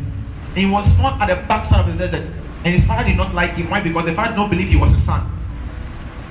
He 0.55 0.65
was 0.65 0.93
found 0.93 1.21
at 1.21 1.27
the 1.27 1.47
backside 1.47 1.89
of 1.89 1.97
the 1.97 2.07
desert. 2.07 2.31
And 2.63 2.75
his 2.75 2.83
father 2.85 3.07
did 3.07 3.17
not 3.17 3.33
like 3.33 3.51
him. 3.51 3.69
Why? 3.69 3.81
Because 3.81 4.05
the 4.05 4.13
father 4.13 4.29
did 4.29 4.37
not 4.37 4.49
believe 4.49 4.69
he 4.69 4.77
was 4.77 4.93
a 4.93 4.99
son. 4.99 5.21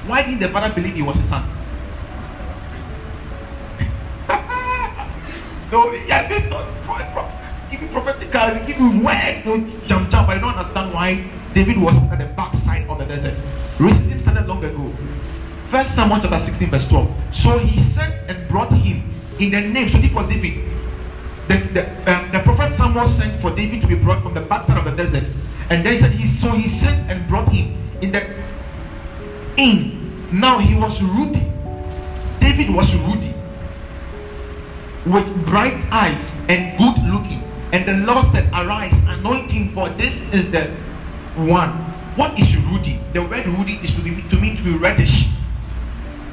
Why 0.07 0.23
didn't 0.23 0.40
the 0.40 0.49
father 0.49 0.75
believe 0.75 0.95
he 0.95 1.03
was 1.03 1.19
a 1.19 1.25
son? 1.25 1.57
So 5.71 5.93
yeah, 5.93 6.27
they 6.27 6.49
thought 6.51 6.66
give 7.71 7.83
you 7.83 7.88
prophetically, 7.88 8.66
give 8.66 8.79
you 8.79 9.01
word, 9.01 9.43
don't 9.45 9.87
jump 9.87 10.11
jump. 10.11 10.29
I 10.29 10.38
don't 10.38 10.55
understand 10.55 10.93
why 10.93 11.31
David 11.55 11.79
was 11.79 11.97
at 11.97 12.19
the 12.19 12.27
backside 12.27 12.88
of 12.88 12.99
the 12.99 13.07
desert. 13.07 13.38
Racism 13.79 14.21
started 14.21 14.47
long 14.47 14.64
ago. 14.64 14.93
First 15.69 15.95
Samuel 15.95 16.21
chapter 16.21 16.38
16, 16.38 16.71
verse 16.71 16.88
12. 16.88 17.11
So 17.33 17.59
he 17.59 17.81
sent 17.81 18.14
and 18.29 18.49
brought 18.49 18.73
him 18.73 19.09
in 19.38 19.51
the 19.51 19.61
name. 19.61 19.88
So 19.88 19.99
this 19.99 20.12
was 20.12 20.27
David. 20.29 20.69
The, 21.47 21.59
the, 21.73 22.12
um, 22.12 22.31
the 22.33 22.40
prophet 22.40 22.73
Samuel 22.73 23.07
sent 23.07 23.40
for 23.40 23.55
David 23.55 23.81
to 23.83 23.87
be 23.87 23.95
brought 23.95 24.23
from 24.23 24.35
the 24.35 24.40
backside 24.40 24.79
of 24.79 24.85
the 24.85 24.90
desert. 24.93 25.29
And 25.70 25.85
then 25.85 25.92
he 25.92 25.98
said, 25.98 26.12
he, 26.12 26.26
so 26.26 26.50
he 26.50 26.68
sent 26.68 27.09
and 27.11 27.26
brought 27.28 27.48
him 27.48 27.76
in 28.02 28.11
the 28.11 28.26
inn. 29.56 30.28
Now 30.33 30.59
he 30.59 30.74
was 30.74 31.00
ruddy. 31.00 31.46
David 32.40 32.74
was 32.74 32.94
ruddy 32.96 33.35
with 35.06 35.46
bright 35.46 35.80
eyes 35.92 36.35
and 36.48 36.76
good 36.76 37.02
looking. 37.06 37.42
And 37.72 37.87
the 37.87 38.12
Lord 38.12 38.26
said, 38.26 38.50
Arise, 38.52 38.98
anoint 39.06 39.52
him, 39.52 39.72
for 39.72 39.88
this 39.90 40.22
is 40.33 40.50
the 40.50 40.64
one. 41.37 41.70
What 42.16 42.38
is 42.38 42.56
ruddy? 42.56 43.00
The 43.12 43.22
word 43.22 43.46
ruddy 43.46 43.78
is 43.83 43.94
to 43.94 44.00
be 44.02 44.22
to 44.28 44.37
mean 44.37 44.56
to 44.56 44.62
be 44.62 44.76
reddish. 44.76 45.28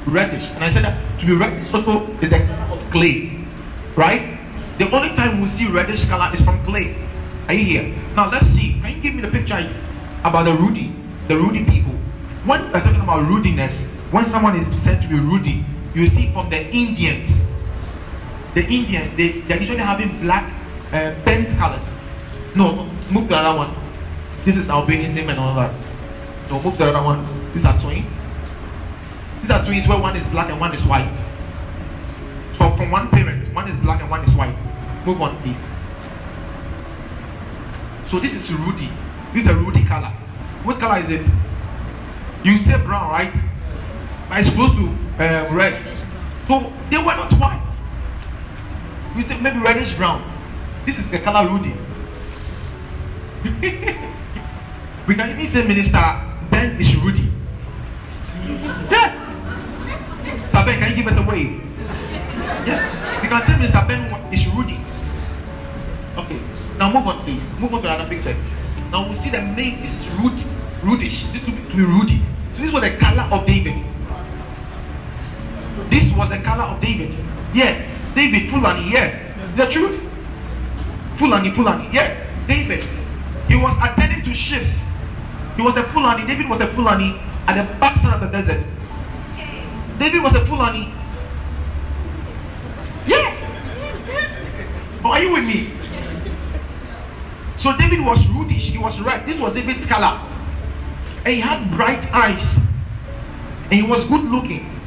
Reddish. 0.04 0.50
And 0.50 0.64
I 0.64 0.70
said 0.70 0.84
that 0.84 1.20
to 1.20 1.26
be 1.26 1.32
reddish 1.32 1.72
also 1.72 2.10
is 2.20 2.30
the 2.30 2.38
color 2.38 2.74
of 2.74 2.90
clay. 2.90 3.46
Right? 3.94 4.36
The 4.78 4.90
only 4.90 5.14
time 5.14 5.40
we 5.40 5.48
see 5.48 5.68
reddish 5.68 6.06
color 6.06 6.34
is 6.34 6.42
from 6.42 6.64
clay. 6.64 7.07
Are 7.48 7.54
you 7.54 7.64
here? 7.64 7.96
Now 8.14 8.30
let's 8.30 8.46
see. 8.46 8.78
Can 8.80 8.96
you 8.96 9.02
give 9.02 9.14
me 9.14 9.22
the 9.22 9.28
picture 9.28 9.58
about 10.22 10.44
the 10.44 10.54
ruddy? 10.54 10.94
The 11.26 11.36
ruddy 11.38 11.64
people. 11.64 11.92
When 12.44 12.70
we're 12.72 12.80
talking 12.80 13.00
about 13.00 13.26
rudeness, 13.26 13.86
when 14.10 14.24
someone 14.26 14.56
is 14.56 14.80
said 14.80 15.02
to 15.02 15.08
be 15.08 15.18
ruddy, 15.18 15.64
you 15.94 16.06
see 16.06 16.30
from 16.32 16.50
the 16.50 16.66
Indians 16.66 17.42
the 18.54 18.66
Indians, 18.66 19.14
they, 19.14 19.40
they're 19.42 19.60
usually 19.60 19.78
having 19.78 20.20
black 20.20 20.52
uh, 20.92 21.14
bent 21.24 21.48
colors. 21.58 21.84
No, 22.54 22.86
move 23.10 23.24
to 23.24 23.28
the 23.28 23.36
other 23.36 23.56
one. 23.56 23.74
This 24.44 24.56
is 24.56 24.68
albinism 24.68 25.28
and 25.28 25.38
all 25.38 25.54
that. 25.54 25.72
No, 26.50 26.60
move 26.62 26.72
to 26.72 26.78
the 26.78 26.88
other 26.88 27.04
one. 27.04 27.52
These 27.52 27.64
are 27.64 27.78
twins. 27.78 28.12
These 29.42 29.50
are 29.50 29.64
twins 29.64 29.86
where 29.86 30.00
one 30.00 30.16
is 30.16 30.26
black 30.28 30.50
and 30.50 30.58
one 30.58 30.74
is 30.74 30.84
white. 30.84 31.16
So 32.56 32.74
from 32.76 32.90
one 32.90 33.10
parent, 33.10 33.54
one 33.54 33.68
is 33.68 33.76
black 33.78 34.00
and 34.00 34.10
one 34.10 34.24
is 34.24 34.34
white. 34.34 34.58
Move 35.06 35.20
on, 35.20 35.40
please. 35.42 35.60
So 38.08 38.18
this 38.18 38.34
is 38.34 38.50
ruddy. 38.52 38.90
This 39.34 39.44
is 39.44 39.50
a 39.50 39.54
ruddy 39.54 39.84
color. 39.84 40.08
What 40.64 40.80
color 40.80 40.98
is 40.98 41.10
it? 41.10 41.26
You 42.42 42.56
say 42.56 42.78
brown, 42.78 43.10
right? 43.10 43.34
But 44.28 44.40
it's 44.40 44.50
close 44.54 44.70
to 44.72 44.88
uh, 45.18 45.48
red. 45.52 45.78
So 46.46 46.72
they 46.90 46.96
were 46.96 47.04
not 47.04 47.32
white. 47.34 47.62
You 49.14 49.22
say 49.22 49.38
maybe 49.38 49.58
reddish 49.58 49.94
brown. 49.96 50.22
This 50.86 50.98
is 50.98 51.10
the 51.10 51.18
color 51.18 51.48
ruddy. 51.48 51.74
we 55.06 55.14
can 55.14 55.30
even 55.30 55.46
say 55.46 55.66
Minister 55.66 56.00
Ben 56.50 56.80
is 56.80 56.96
ruddy. 56.96 57.30
Yeah. 58.90 60.48
So 60.50 60.64
Ben, 60.64 60.78
can 60.78 60.90
you 60.90 60.96
give 61.02 61.12
us 61.12 61.18
a 61.18 61.22
wave? 61.22 61.62
Yeah. 62.66 63.20
We 63.22 63.28
can 63.28 63.42
say 63.42 63.52
Mr. 63.52 63.86
Ben 63.86 64.32
is 64.32 64.46
ruddy. 64.48 64.80
Now 66.78 66.92
move 66.92 67.06
on, 67.06 67.24
please. 67.24 67.42
Move 67.58 67.74
on 67.74 67.82
to 67.82 67.92
another 67.92 68.08
picture. 68.08 68.36
Now 68.90 69.08
we 69.08 69.16
see 69.16 69.30
the 69.30 69.42
main. 69.42 69.82
This 69.82 70.00
is 70.00 70.08
ruddy. 70.10 70.44
Rudish. 70.82 71.30
This 71.32 71.44
to 71.44 71.50
be, 71.50 71.70
to 71.70 71.76
be 71.76 71.82
ruddy. 71.82 72.22
So 72.54 72.62
this 72.62 72.72
was 72.72 72.82
the 72.82 72.96
color 72.96 73.22
of 73.22 73.46
David. 73.46 73.84
This 75.90 76.12
was 76.14 76.28
the 76.30 76.38
color 76.38 76.64
of 76.64 76.80
David. 76.80 77.14
Yeah. 77.52 77.84
David 78.14 78.50
Fulani, 78.50 78.90
yeah. 78.92 79.54
The 79.56 79.66
truth. 79.66 80.00
Fulani, 81.16 81.50
Fulani, 81.50 81.88
yeah. 81.92 82.24
David. 82.46 82.84
He 83.48 83.56
was 83.56 83.76
attending 83.82 84.22
to 84.24 84.32
ships. 84.32 84.86
He 85.56 85.62
was 85.62 85.76
a 85.76 85.82
Fulani. 85.82 86.26
David 86.26 86.48
was 86.48 86.60
a 86.60 86.68
Fulani 86.74 87.20
at 87.46 87.54
the 87.56 87.78
backside 87.80 88.14
of 88.14 88.20
the 88.20 88.28
desert. 88.28 88.64
David 89.98 90.22
was 90.22 90.34
a 90.34 90.46
Fulani. 90.46 90.92
Yeah. 93.06 93.34
Oh, 95.04 95.10
are 95.10 95.22
you 95.22 95.32
with 95.32 95.44
me? 95.44 95.72
So 97.58 97.76
David 97.76 98.04
was 98.04 98.26
rudish. 98.28 98.68
He 98.70 98.78
was 98.78 98.98
red. 99.00 99.26
This 99.26 99.38
was 99.40 99.52
David's 99.52 99.84
color. 99.84 100.18
And 101.24 101.34
he 101.34 101.40
had 101.40 101.70
bright 101.72 102.10
eyes. 102.14 102.56
And 103.64 103.74
he 103.74 103.82
was 103.82 104.04
good 104.06 104.24
looking. 104.24 104.80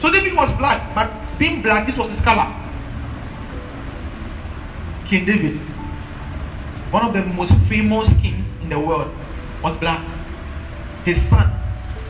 So 0.00 0.10
David 0.10 0.34
was 0.34 0.50
black, 0.56 0.94
but 0.94 1.12
being 1.38 1.60
black, 1.62 1.86
this 1.86 1.96
was 1.96 2.10
his 2.10 2.20
color. 2.20 2.52
King 5.06 5.24
David, 5.26 5.58
one 6.90 7.04
of 7.04 7.12
the 7.12 7.22
most 7.24 7.54
famous 7.68 8.12
kings 8.20 8.50
in 8.62 8.68
the 8.68 8.78
world, 8.78 9.14
was 9.62 9.76
black. 9.76 10.04
His 11.04 11.20
son, 11.20 11.50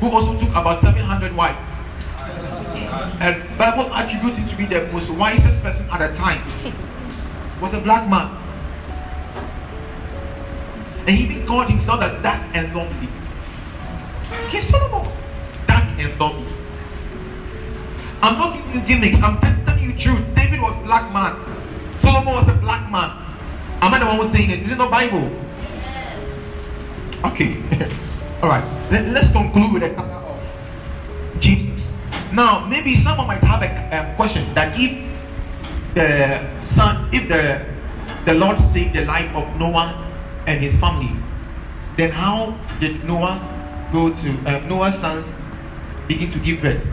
who 0.01 0.11
also 0.11 0.39
took 0.39 0.51
about 0.51 0.81
700 0.81 1.35
wives, 1.35 1.65
and 3.21 3.59
Bible 3.59 3.93
attributes 3.93 4.39
him 4.39 4.47
to 4.49 4.57
be 4.57 4.67
the 4.67 4.87
most 4.93 5.11
wisest 5.11 5.63
person 5.63 5.89
at 5.91 5.99
the 5.99 6.15
time, 6.15 6.43
was 7.63 7.75
a 7.75 7.81
black 7.81 8.11
man. 8.11 8.27
And 11.07 11.11
he 11.11 11.25
even 11.25 11.47
called 11.47 11.71
himself 11.71 12.01
the 12.01 12.09
dark 12.21 12.43
and 12.55 12.75
lovely. 12.75 13.09
King 14.51 14.61
Solomon, 14.61 15.11
dark 15.67 15.85
and 15.97 16.19
lovely. 16.19 16.53
I'm 18.21 18.39
not 18.39 18.57
giving 18.57 18.75
you 18.75 18.87
gimmicks, 18.87 19.23
I'm 19.23 19.41
telling 19.41 19.83
you 19.83 19.97
truth. 19.97 20.35
David 20.35 20.61
was 20.61 20.77
black 20.83 21.13
man. 21.13 21.39
Solomon 21.99 22.35
was 22.35 22.49
a 22.49 22.55
black 22.55 22.91
man. 22.91 23.11
Am 23.81 23.95
I 23.95 23.99
the 24.01 24.07
one 24.07 24.17
who's 24.17 24.31
saying 24.31 24.51
it? 24.51 24.63
Is 24.63 24.73
it 24.73 24.79
not 24.79 24.91
Bible? 24.91 25.31
Yes. 25.61 27.25
Okay. 27.25 27.63
All 28.43 28.49
right. 28.49 28.65
Let, 28.91 29.17
us 29.17 29.31
conclude 29.31 29.73
with 29.73 29.83
a 29.85 29.95
color 29.95 30.11
of 30.11 31.41
Jesus. 31.41 31.93
Now, 32.33 32.65
maybe 32.67 32.97
someone 32.97 33.29
might 33.29 33.45
have 33.45 33.63
a, 33.63 34.13
a 34.13 34.17
question 34.17 34.53
that 34.55 34.79
if 34.79 35.12
the 35.95 36.61
son, 36.61 37.09
if 37.13 37.29
the 37.29 37.67
the 38.25 38.35
Lord 38.35 38.59
saved 38.59 38.95
the 38.95 39.05
life 39.05 39.35
of 39.35 39.57
Noah 39.59 39.99
and 40.47 40.63
his 40.63 40.77
family, 40.77 41.11
then 41.97 42.11
how 42.11 42.57
did 42.81 43.05
Noah 43.05 43.41
go 43.93 44.15
to 44.15 44.31
uh, 44.47 44.61
Noah's 44.67 44.99
sons 44.99 45.35
begin 46.07 46.31
to 46.31 46.39
give 46.39 46.63
birth? 46.63 46.85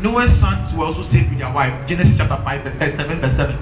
Noah's 0.00 0.32
sons 0.32 0.72
were 0.72 0.86
also 0.86 1.02
saved 1.02 1.28
with 1.28 1.38
their 1.38 1.52
wife. 1.52 1.86
Genesis 1.86 2.16
chapter 2.16 2.36
5, 2.42 2.62
verse 2.78 2.94
7, 2.94 3.20
verse 3.20 3.36
7. 3.36 3.56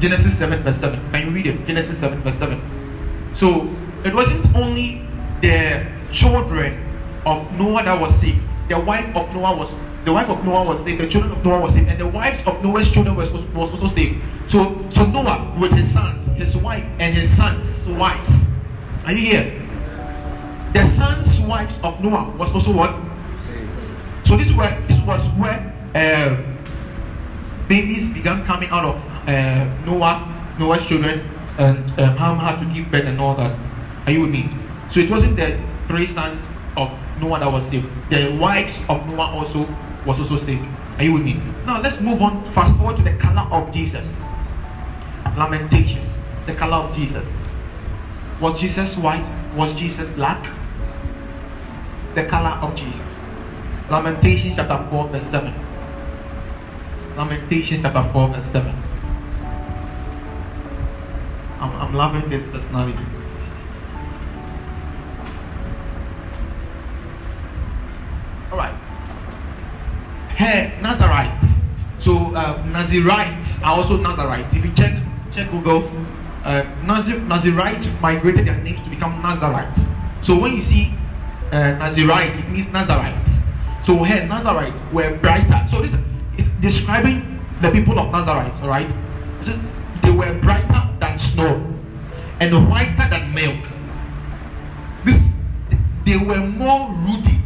Genesis 0.00 0.38
7, 0.38 0.62
verse 0.62 0.78
7. 0.78 1.10
Can 1.10 1.26
you 1.26 1.32
read 1.32 1.46
it? 1.46 1.66
Genesis 1.66 1.98
7, 1.98 2.22
verse 2.22 2.38
7. 2.38 3.32
So 3.34 3.70
it 4.04 4.14
wasn't 4.14 4.54
only 4.56 5.06
the 5.42 5.86
children 6.10 6.82
of 7.26 7.52
Noah 7.52 7.84
that 7.84 8.00
was 8.00 8.18
saved. 8.18 8.40
The 8.70 8.80
wife 8.80 9.14
of 9.14 9.30
Noah 9.34 9.54
was 9.54 9.70
the 10.04 10.12
wife 10.12 10.28
of 10.30 10.44
Noah 10.44 10.64
was 10.64 10.82
saved. 10.82 11.00
The 11.00 11.08
children 11.08 11.32
of 11.32 11.44
Noah 11.44 11.60
was 11.60 11.74
saved, 11.74 11.88
and 11.88 12.00
the 12.00 12.06
wives 12.06 12.42
of 12.46 12.62
Noah's 12.62 12.90
children 12.90 13.16
was, 13.16 13.30
was, 13.30 13.42
was 13.54 13.70
also 13.70 13.88
saved. 13.94 14.22
So, 14.48 14.82
so 14.90 15.04
Noah 15.06 15.54
with 15.60 15.72
his 15.72 15.92
sons, 15.92 16.26
his 16.38 16.56
wife, 16.56 16.84
and 16.98 17.14
his 17.14 17.34
sons' 17.34 17.86
wives. 17.86 18.30
Are 19.04 19.12
you 19.12 19.30
here? 19.30 19.68
The 20.72 20.86
sons' 20.86 21.40
wives 21.40 21.78
of 21.82 22.00
Noah 22.00 22.34
was 22.36 22.50
also 22.52 22.72
what? 22.72 22.94
So 24.24 24.36
this 24.36 24.52
where 24.52 24.80
this 24.86 25.00
was 25.00 25.20
where 25.36 25.58
uh, 25.94 26.36
babies 27.68 28.08
began 28.08 28.46
coming 28.46 28.70
out 28.70 28.84
of 28.84 28.96
uh, 29.28 29.64
Noah, 29.84 30.54
Noah's 30.58 30.82
children, 30.86 31.28
and 31.58 31.78
um, 32.00 32.16
Ham 32.16 32.38
had 32.38 32.58
to 32.60 32.74
give 32.74 32.90
birth 32.90 33.04
and 33.04 33.20
all 33.20 33.34
that. 33.36 33.58
Are 34.06 34.12
you 34.12 34.22
with 34.22 34.30
me? 34.30 34.48
So 34.90 35.00
it 35.00 35.10
wasn't 35.10 35.36
the 35.36 35.60
three 35.88 36.06
sons 36.06 36.40
of 36.76 36.90
Noah 37.20 37.40
that 37.40 37.52
was 37.52 37.66
saved. 37.66 37.86
The 38.08 38.36
wives 38.40 38.78
of 38.88 39.06
Noah 39.08 39.34
also 39.34 39.66
was 40.06 40.18
also 40.18 40.36
saved. 40.36 40.66
Are 40.98 41.04
you 41.04 41.12
with 41.12 41.22
me? 41.22 41.42
Now 41.66 41.80
let's 41.80 42.00
move 42.00 42.22
on. 42.22 42.44
Fast 42.52 42.76
forward 42.76 42.96
to 42.96 43.02
the 43.02 43.14
color 43.14 43.46
of 43.50 43.72
Jesus. 43.72 44.08
Lamentation. 45.36 46.02
The 46.46 46.54
color 46.54 46.76
of 46.76 46.94
Jesus. 46.94 47.26
Was 48.40 48.58
Jesus 48.60 48.96
white? 48.96 49.26
Was 49.54 49.72
Jesus 49.74 50.08
black? 50.10 50.48
The 52.14 52.24
color 52.24 52.58
of 52.62 52.74
Jesus. 52.74 53.00
Lamentations 53.90 54.56
chapter 54.56 54.86
4, 54.90 55.08
verse 55.08 55.26
7. 55.28 55.54
Lamentations 57.16 57.82
chapter 57.82 58.08
4, 58.12 58.28
verse 58.28 58.50
7. 58.50 58.74
I'm, 61.60 61.72
I'm 61.76 61.94
loving 61.94 62.28
this 62.30 62.44
personality. 62.50 63.04
Hey, 70.40 70.72
Nazarites. 70.80 71.52
So 71.98 72.34
uh, 72.34 72.64
Nazarites 72.64 73.62
are 73.62 73.76
also 73.76 73.98
Nazarites. 73.98 74.54
If 74.54 74.64
you 74.64 74.72
check 74.72 74.96
check 75.30 75.50
Google, 75.50 75.84
uh, 76.44 76.62
Nazir, 76.82 77.18
Nazarites 77.18 77.90
migrated 78.00 78.46
their 78.46 78.56
names 78.56 78.80
to 78.80 78.88
become 78.88 79.20
Nazarites. 79.20 79.88
So 80.22 80.38
when 80.38 80.54
you 80.54 80.62
see 80.62 80.94
uh, 81.52 81.72
Nazarite, 81.72 82.34
it 82.38 82.48
means 82.48 82.72
Nazarites. 82.72 83.36
So 83.84 84.02
here 84.02 84.24
Nazarites 84.24 84.80
were 84.94 85.14
brighter. 85.18 85.62
So 85.68 85.82
this 85.82 85.92
is 86.38 86.48
describing 86.62 87.38
the 87.60 87.70
people 87.70 87.98
of 87.98 88.10
Nazarite. 88.10 88.54
All 88.62 88.70
right, 88.70 88.90
they 90.00 90.10
were 90.10 90.32
brighter 90.40 90.88
than 91.00 91.18
snow 91.18 91.60
and 92.40 92.66
whiter 92.70 93.10
than 93.10 93.34
milk. 93.34 93.68
This 95.04 95.20
they 96.06 96.16
were 96.16 96.40
more 96.40 96.88
ruddy 96.88 97.42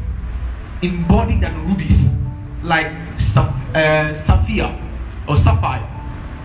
in 0.82 1.02
body 1.08 1.40
than 1.40 1.66
rubies 1.66 2.14
like 2.64 2.86
uh, 3.36 4.14
sapphire 4.14 4.74
or 5.28 5.36
sapphire 5.36 5.86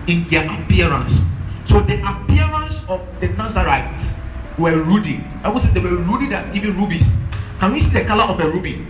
in 0.06 0.28
their 0.28 0.44
appearance. 0.60 1.20
So 1.64 1.80
the 1.80 1.96
appearance 2.06 2.82
of 2.88 3.00
the 3.20 3.28
Nazarites 3.28 4.14
were 4.58 4.82
ruddy. 4.82 5.24
I 5.42 5.48
would 5.48 5.62
say 5.62 5.70
they 5.70 5.80
were 5.80 5.96
ruddy 5.96 6.28
than 6.28 6.54
even 6.54 6.76
rubies. 6.76 7.10
Can 7.58 7.72
we 7.72 7.80
see 7.80 7.90
the 7.90 8.04
color 8.04 8.24
of 8.24 8.38
a 8.40 8.50
ruby? 8.50 8.86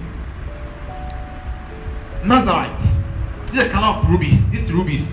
Nazarites. 2.24 2.84
This 3.46 3.58
is 3.58 3.64
the 3.64 3.70
color 3.70 3.98
of 3.98 4.08
rubies. 4.08 4.50
This 4.50 4.62
is 4.62 4.72
rubies. 4.72 5.08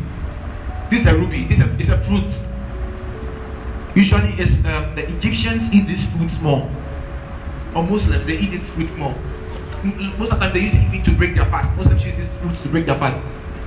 This 0.89 1.01
is 1.01 1.07
a 1.07 1.15
ruby. 1.15 1.45
This 1.45 1.59
is 1.59 1.65
a, 1.65 1.79
it's 1.79 1.89
a 1.89 2.01
fruit. 2.03 2.33
Usually, 3.95 4.33
it's, 4.37 4.57
um, 4.65 4.95
the 4.95 5.07
Egyptians 5.17 5.73
eat 5.73 5.87
this 5.87 6.03
fruit 6.03 6.29
small. 6.29 6.69
Or 7.75 7.83
Muslims, 7.83 8.25
they 8.25 8.37
eat 8.37 8.51
this 8.51 8.69
fruit 8.69 8.89
small 8.91 9.13
most 9.83 10.31
of 10.31 10.39
the 10.39 10.45
time 10.45 10.53
they 10.53 10.61
use 10.61 10.75
even 10.75 11.03
to 11.03 11.11
break 11.11 11.35
their 11.35 11.45
fast. 11.45 11.75
Most 11.75 11.87
of 11.87 11.99
them 11.99 12.07
use 12.07 12.17
these 12.17 12.29
fruits 12.39 12.61
to 12.61 12.69
break 12.69 12.85
their 12.85 12.97
fast. 12.97 13.17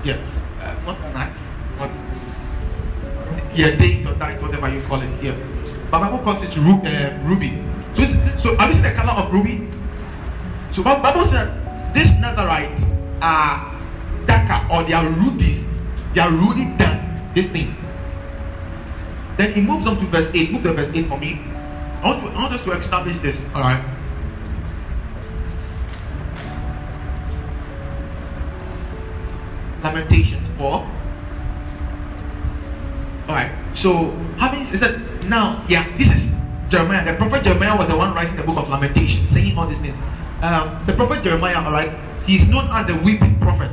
Yeah, 0.05 0.19
uh, 0.61 0.75
not 0.87 0.99
nuts, 1.13 1.41
not 1.79 1.91
yeah, 3.55 3.77
date 3.77 4.07
or 4.07 4.15
date, 4.15 4.41
whatever 4.43 4.69
you 4.69 4.83
call 4.83 5.01
it. 5.03 5.11
Yeah, 5.23 5.37
but 5.91 6.01
Bible 6.01 6.19
calls 6.19 6.43
it 6.43 6.57
ru- 6.57 6.83
uh, 6.83 7.19
ruby. 7.25 7.63
So, 7.97 8.05
so 8.39 8.57
have 8.57 8.69
you 8.69 8.75
seen 8.75 8.83
the 8.83 8.93
color 8.93 9.13
of 9.13 9.33
ruby? 9.33 9.69
So 10.71 10.83
Bible 10.85 11.25
said 11.25 11.95
these 11.95 12.13
Nazarites 12.15 12.83
are 13.21 13.77
darker 14.27 14.73
or 14.73 14.85
they 14.85 14.93
are 14.93 15.07
rudies. 15.07 15.65
They 16.15 16.21
are 16.21 16.31
ruddy 16.31 16.65
than 16.79 17.31
this 17.35 17.49
thing. 17.51 17.77
Then 19.37 19.53
he 19.53 19.61
moves 19.61 19.87
on 19.87 19.99
to 19.99 20.07
verse 20.07 20.31
8. 20.33 20.53
Move 20.53 20.63
to 20.65 20.73
verse 20.73 20.91
8 20.93 21.09
for 21.09 21.19
me. 21.19 21.41
I 22.03 22.07
want, 22.07 22.23
to, 22.25 22.31
I 22.31 22.43
want 22.43 22.55
us 22.55 22.65
to 22.65 22.73
establish 22.73 23.19
this. 23.19 23.45
All 23.55 23.63
Lamentations 29.83 30.47
4. 30.59 30.71
Alright, 33.29 33.53
so 33.77 34.11
having 34.39 34.65
said 34.77 35.01
now, 35.29 35.65
yeah, 35.69 35.97
this 35.97 36.11
is 36.11 36.31
Jeremiah. 36.69 37.05
The 37.05 37.17
prophet 37.17 37.45
Jeremiah 37.45 37.77
was 37.77 37.89
the 37.89 37.97
one 37.97 38.15
writing 38.15 38.37
the 38.37 38.43
book 38.43 38.57
of 38.57 38.69
Lamentations, 38.69 39.31
saying 39.31 39.57
all 39.57 39.67
these 39.67 39.79
things. 39.79 39.97
Um, 40.43 40.83
the 40.87 40.95
prophet 40.95 41.23
Jeremiah, 41.23 41.59
alright, 41.59 41.93
he's 42.27 42.47
known 42.49 42.69
as 42.73 42.87
the 42.87 42.97
weeping 42.97 43.39
prophet. 43.41 43.71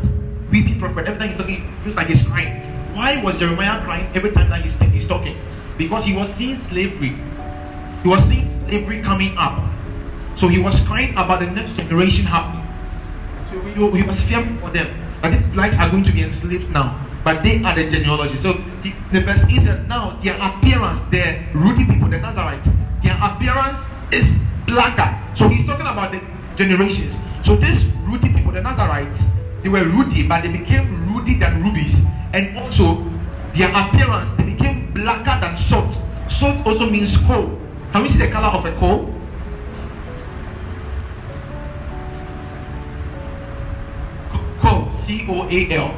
Weeping 0.52 0.80
prophet. 0.80 1.06
Every 1.06 1.20
time 1.20 1.30
he's 1.30 1.38
talking, 1.38 1.56
it 1.56 1.84
feels 1.84 1.96
like 1.96 2.08
he's 2.08 2.24
crying. 2.24 2.62
Why 2.94 3.22
was 3.22 3.38
Jeremiah 3.38 3.84
crying 3.84 4.10
every 4.16 4.32
time 4.32 4.50
that 4.50 4.62
he's, 4.62 4.74
he's 4.92 5.08
talking? 5.08 5.38
Because 5.78 6.04
he 6.04 6.14
was 6.14 6.34
seeing 6.34 6.60
slavery. 6.62 7.16
He 8.02 8.08
was 8.08 8.24
seeing 8.24 8.50
slavery 8.50 9.02
coming 9.02 9.38
up. 9.38 9.64
So 10.36 10.48
he 10.48 10.60
was 10.60 10.80
crying 10.82 11.12
about 11.12 11.40
the 11.40 11.48
next 11.48 11.76
generation 11.76 12.26
happening. 12.26 12.66
So 13.50 13.60
he, 13.62 14.02
he 14.02 14.04
was 14.04 14.22
fearing 14.22 14.60
for 14.60 14.70
them. 14.70 15.07
But 15.22 15.32
these 15.32 15.48
blacks 15.50 15.78
are 15.78 15.90
going 15.90 16.04
to 16.04 16.12
be 16.12 16.24
enslaved 16.24 16.70
now. 16.70 17.06
But 17.24 17.44
they 17.44 17.64
are 17.64 17.76
the 17.76 17.90
genealogy. 17.90 18.38
So 18.38 18.54
the, 18.84 18.94
the 19.12 19.22
verse 19.22 19.44
is 19.50 19.66
that 19.66 19.88
now 19.88 20.18
their 20.22 20.36
appearance, 20.40 21.02
the 21.12 21.44
ruddy 21.54 21.86
people, 21.86 22.10
the 22.10 22.20
Nazarites, 22.20 22.70
their 23.04 23.18
appearance 23.22 23.80
is 24.12 24.36
blacker. 24.66 25.20
So 25.36 25.50
he's 25.50 25.66
talking 25.66 25.88
about 25.88 26.12
the 26.12 26.22
generations. 26.56 27.16
So 27.44 27.56
these 27.56 27.86
ruddy 28.08 28.30
people, 28.30 28.52
the 28.52 28.62
Nazarites, 28.62 29.24
they 29.64 29.70
were 29.70 29.84
ruddy, 29.86 30.24
but 30.24 30.44
they 30.44 30.50
became 30.50 31.14
ruddy 31.14 31.38
than 31.38 31.64
rubies. 31.64 32.04
And 32.34 32.58
also 32.58 33.04
their 33.54 33.70
appearance, 33.76 34.32
they 34.32 34.44
became 34.44 34.94
blacker 34.94 35.40
than 35.42 35.58
salt. 35.58 36.02
Salt 36.30 36.66
also 36.66 36.90
means 36.90 37.18
coal. 37.18 37.60
Can 37.92 38.04
we 38.04 38.10
see 38.10 38.20
the 38.20 38.30
color 38.30 38.48
of 38.48 38.66
a 38.66 38.78
coal? 38.80 39.14
C 44.92 45.26
O 45.30 45.48
A 45.50 45.70
L, 45.72 45.94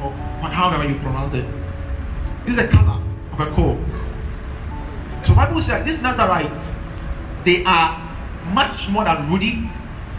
oh, 0.00 0.06
or 0.06 0.48
however 0.48 0.88
you 0.88 0.98
pronounce 1.00 1.34
it. 1.34 1.46
This 2.44 2.56
is 2.56 2.56
the 2.56 2.68
color 2.68 3.00
of 3.32 3.40
a 3.40 3.50
coal. 3.54 3.78
So 5.24 5.34
Bible 5.34 5.62
says 5.62 5.84
these 5.84 6.00
Nazarites, 6.02 6.70
they 7.44 7.64
are 7.64 7.98
much 8.52 8.88
more 8.88 9.04
than 9.04 9.30
ruddy, 9.30 9.70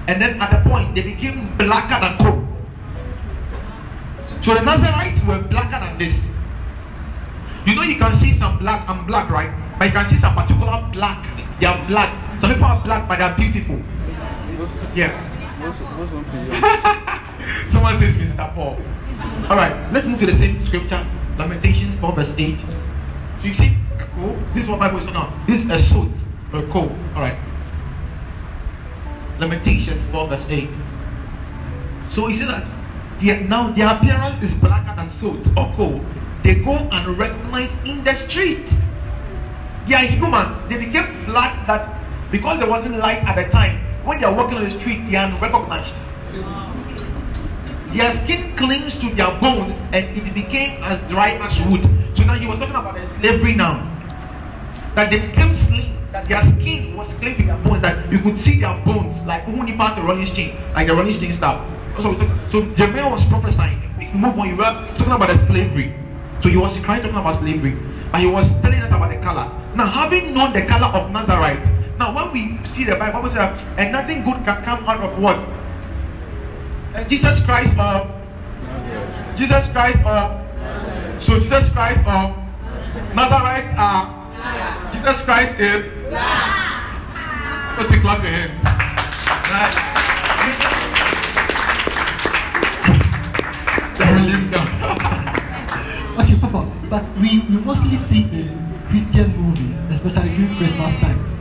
and 0.07 0.21
then 0.21 0.41
at 0.41 0.51
the 0.51 0.69
point 0.69 0.95
they 0.95 1.01
became 1.01 1.55
blacker 1.57 1.99
than 1.99 2.17
coal. 2.17 2.43
So 4.41 4.53
the 4.53 4.61
Nazarites 4.61 5.23
were 5.23 5.39
blacker 5.39 5.79
than 5.79 5.97
this. 5.97 6.25
You 7.65 7.75
know, 7.75 7.83
you 7.83 7.95
can 7.97 8.13
see 8.13 8.33
some 8.33 8.59
black 8.59 8.87
and 8.89 9.07
black, 9.07 9.29
right? 9.29 9.51
But 9.79 9.85
you 9.85 9.91
can 9.91 10.05
see 10.05 10.17
some 10.17 10.35
particular 10.35 10.87
black. 10.91 11.25
They 11.59 11.65
are 11.65 11.85
black. 11.87 12.41
Some 12.41 12.51
people 12.51 12.65
are 12.65 12.83
black, 12.83 13.07
but 13.07 13.19
they 13.19 13.23
are 13.23 13.35
beautiful. 13.37 13.81
Yeah. 14.95 15.29
Someone 17.67 17.97
says 17.97 18.13
Mr. 18.15 18.53
Paul. 18.55 18.77
All 19.49 19.55
right, 19.55 19.91
let's 19.93 20.07
move 20.07 20.19
to 20.19 20.25
the 20.25 20.37
same 20.37 20.59
scripture. 20.59 21.05
Lamentations 21.37 21.95
4 21.95 22.13
verse 22.13 22.33
8. 22.37 22.59
So 22.59 22.67
you 23.43 23.53
see, 23.53 23.77
coal. 24.15 24.37
This 24.53 24.63
is 24.63 24.69
what 24.69 24.79
Bible 24.79 24.99
is 24.99 25.05
now. 25.05 25.33
This 25.47 25.63
is 25.63 25.69
a 25.69 25.79
suit, 25.79 26.11
a 26.53 26.63
coal. 26.67 26.91
All 27.15 27.21
right. 27.21 27.37
Lamentations 29.39 30.03
4 30.05 30.27
verse 30.27 30.45
8. 30.49 30.69
So 32.09 32.27
he 32.27 32.33
says 32.33 32.47
that 32.47 32.67
their, 33.19 33.41
now 33.41 33.71
their 33.71 33.87
appearance 33.87 34.41
is 34.41 34.53
blacker 34.53 34.95
than 34.95 35.09
soot 35.09 35.47
or 35.57 35.73
coal. 35.75 36.01
They 36.43 36.55
go 36.55 36.73
and 36.73 37.07
unrecognized 37.07 37.87
in 37.87 38.03
the 38.03 38.13
street. 38.15 38.69
They 39.87 39.95
are 39.95 40.05
humans. 40.05 40.61
They 40.67 40.77
became 40.77 41.25
black 41.25 41.65
that 41.67 41.99
because 42.31 42.59
there 42.59 42.69
wasn't 42.69 42.97
light 42.97 43.23
at 43.23 43.35
the 43.35 43.49
time. 43.49 43.79
When 44.05 44.19
they 44.19 44.25
are 44.25 44.33
walking 44.33 44.57
on 44.57 44.63
the 44.63 44.69
street, 44.69 45.09
they 45.09 45.15
are 45.15 45.25
unrecognized. 45.27 45.93
Their 47.93 48.11
skin 48.11 48.55
clings 48.57 48.99
to 48.99 49.13
their 49.13 49.31
bones 49.39 49.79
and 49.93 50.17
it 50.17 50.33
became 50.33 50.81
as 50.83 50.99
dry 51.09 51.31
as 51.31 51.59
wood. 51.71 51.83
So 52.15 52.23
now 52.23 52.33
he 52.33 52.47
was 52.47 52.57
talking 52.57 52.75
about 52.75 52.95
the 52.95 53.05
slavery 53.05 53.53
now. 53.53 53.89
That 54.95 55.11
they 55.11 55.19
became 55.19 55.53
that 56.13 56.27
their 56.27 56.41
skin 56.43 56.95
was 56.95 57.11
clinging 57.13 57.37
to 57.37 57.43
their 57.43 57.57
bones, 57.57 57.81
that 57.81 58.11
you 58.11 58.19
could 58.19 58.37
see 58.37 58.59
their 58.59 58.77
bones 58.85 59.23
like 59.25 59.45
when 59.47 59.67
you 59.67 59.75
pass 59.75 59.95
the 59.95 60.01
rolling 60.01 60.25
chain, 60.25 60.55
like 60.73 60.87
the 60.87 60.95
rolling 60.95 61.19
chain 61.19 61.33
stuff. 61.33 61.67
So, 61.99 62.13
so 62.49 62.65
Jeremiah 62.75 63.09
was 63.09 63.25
prophesying. 63.25 63.81
If 63.97 64.13
you 64.13 64.19
move 64.19 64.37
on, 64.37 64.47
you 64.47 64.55
were 64.55 64.93
talking 64.97 65.11
about 65.11 65.29
the 65.29 65.43
slavery. 65.47 65.95
So 66.41 66.49
he 66.49 66.57
was 66.57 66.77
crying 66.79 67.01
talking 67.01 67.17
about 67.17 67.39
slavery. 67.39 67.75
But 68.11 68.21
he 68.21 68.27
was 68.27 68.49
telling 68.61 68.79
us 68.79 68.93
about 68.93 69.09
the 69.09 69.17
color. 69.17 69.49
Now, 69.75 69.87
having 69.87 70.35
known 70.35 70.53
the 70.53 70.61
color 70.61 70.87
of 70.87 71.11
Nazarite, 71.11 71.67
now 71.97 72.13
when 72.13 72.31
we 72.31 72.63
see 72.65 72.83
the 72.83 72.95
Bible, 72.95 73.13
Bible 73.13 73.29
says, 73.29 73.59
and 73.77 73.91
nothing 73.91 74.23
good 74.23 74.45
can 74.45 74.63
come 74.63 74.85
out 74.85 74.99
of 74.99 75.19
what? 75.19 75.41
Jesus 77.07 77.43
Christ 77.43 77.77
of 77.77 78.11
Jesus 79.35 79.67
Christ 79.71 80.03
of 80.05 80.41
so 81.21 81.39
Jesus 81.39 81.69
Christ 81.69 82.05
of 82.07 82.35
Nazarites 83.15 83.73
are 83.77 84.23
uh, 84.37 84.93
Jesus 84.93 85.21
Christ 85.21 85.59
is 85.59 85.85
Go 87.75 87.87
to 87.87 87.99
clap 88.01 88.21
your 88.21 88.31
hands. 88.31 88.63
Right. 89.49 89.73
Okay, 96.13 96.37
Papa, 96.39 96.69
but 96.87 97.03
we, 97.17 97.39
we 97.49 97.57
mostly 97.65 97.97
see 98.07 98.21
in 98.29 98.53
Christian 98.89 99.35
movies, 99.35 99.75
especially 99.89 100.29
during 100.37 100.55
Christmas 100.57 100.93
times, 101.01 101.31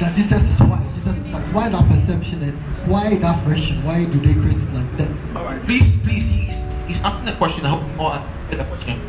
that 0.00 0.16
Jesus 0.16 0.42
is 0.42 0.58
white. 0.58 0.82
Jesus. 0.96 1.25
Why 1.56 1.70
that 1.70 1.88
perception 1.88 2.42
and 2.42 2.86
why 2.86 3.16
that 3.16 3.42
version? 3.44 3.82
Why 3.82 4.04
do 4.04 4.18
they 4.20 4.34
create 4.34 4.58
it 4.58 4.74
like 4.74 4.96
that? 4.98 5.10
Alright, 5.34 5.64
please, 5.64 5.96
please, 6.04 6.26
he's, 6.26 6.62
he's 6.86 7.00
asking 7.00 7.28
a 7.28 7.36
question. 7.38 7.64
I 7.64 7.70
hope 7.70 7.90
you 7.90 7.98
all 7.98 8.12
answer 8.12 8.58
the 8.58 8.64
question. 8.64 9.00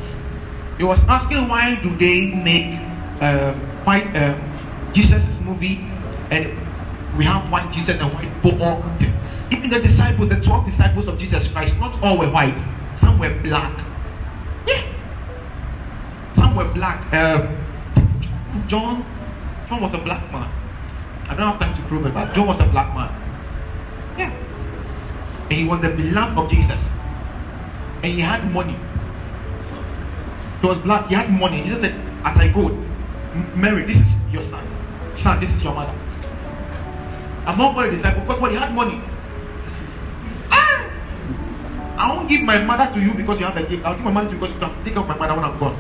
He 0.78 0.86
was 0.86 1.04
asking 1.10 1.50
why 1.50 1.76
do 1.76 1.94
they 1.98 2.28
make 2.28 2.80
um, 3.22 3.60
white 3.84 4.16
um, 4.16 4.40
Jesus' 4.94 5.42
movie 5.42 5.86
and 6.32 6.48
we 7.18 7.26
have 7.26 7.52
white 7.52 7.70
Jesus 7.74 8.00
and 8.00 8.14
white 8.14 8.34
people 8.36 8.64
all. 8.64 8.82
Even 9.52 9.70
the 9.70 9.82
disciples, 9.82 10.30
the 10.30 10.40
12 10.40 10.68
disciples 10.68 11.10
of 11.10 11.18
Jesus 11.18 11.50
Christ, 11.50 11.76
not 11.80 12.02
all 12.02 12.18
were 12.18 12.32
white, 12.32 12.64
some 12.96 13.20
were 13.20 13.38
black. 13.42 13.78
Yeah. 14.66 14.88
Some 16.34 16.56
were 16.56 16.72
black. 16.72 17.14
Um, 17.14 17.58
John, 18.70 19.06
John 19.68 19.82
was 19.82 19.94
a 19.94 19.98
black 19.98 20.32
man. 20.32 20.50
I 21.30 21.36
don't 21.36 21.52
have 21.52 21.60
time 21.60 21.76
to 21.76 21.82
prove 21.84 22.06
it, 22.06 22.14
but 22.14 22.34
John 22.34 22.48
was 22.48 22.60
a 22.60 22.66
black 22.66 22.94
man. 22.96 23.12
Yeah. 24.18 24.32
And 25.50 25.52
he 25.52 25.66
was 25.66 25.82
the 25.82 25.90
beloved 25.90 26.38
of 26.38 26.50
Jesus. 26.50 26.90
And 28.04 28.14
he 28.14 28.22
had 28.22 28.50
money. 28.52 28.78
He 30.62 30.68
was 30.68 30.80
black, 30.80 31.08
he 31.08 31.16
had 31.16 31.32
money. 31.32 31.64
Jesus 31.64 31.82
said, 31.82 31.96
As 32.24 32.38
I 32.38 32.48
go, 32.48 32.70
Mary, 33.56 33.86
this 33.86 34.00
is 34.00 34.16
your 34.32 34.44
son. 34.44 34.66
Son, 35.16 35.40
this 35.40 35.54
is 35.54 35.64
your 35.64 35.74
mother. 35.74 35.94
Among 37.46 37.76
all 37.76 37.84
the 37.84 37.92
disciples, 37.92 38.26
because 38.28 38.42
when 38.42 38.52
he 38.52 38.58
had 38.58 38.74
money, 38.74 39.02
ah, 40.52 40.90
I 41.98 42.14
won't 42.14 42.30
give 42.30 42.42
my 42.42 42.58
mother 42.64 42.92
to 42.94 43.00
you 43.00 43.14
because 43.14 43.40
you 43.40 43.46
have 43.46 43.58
a 43.58 43.64
gift. 43.64 43.86
I'll 43.86 43.96
give 43.96 44.04
my 44.04 44.12
money 44.12 44.28
to 44.28 44.34
you 44.34 44.40
because 44.40 44.54
you 44.54 44.60
can 44.60 44.84
take 44.84 44.94
care 44.94 45.04
of 45.04 45.08
my 45.08 45.18
mother 45.18 45.36
when 45.36 45.44
I'm 45.44 45.60
gone. 45.60 45.78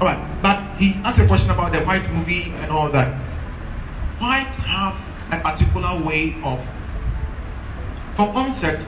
Alright, 0.00 0.42
but 0.42 0.76
he 0.78 0.94
asked 1.04 1.20
a 1.20 1.26
question 1.26 1.50
about 1.50 1.72
the 1.72 1.80
white 1.80 2.10
movie 2.10 2.52
and 2.60 2.70
all 2.70 2.90
that. 2.90 3.31
Whites 4.22 4.54
have 4.54 4.94
a 5.32 5.40
particular 5.40 6.00
way 6.00 6.36
of 6.44 6.64
from 8.14 8.28
onset, 8.36 8.86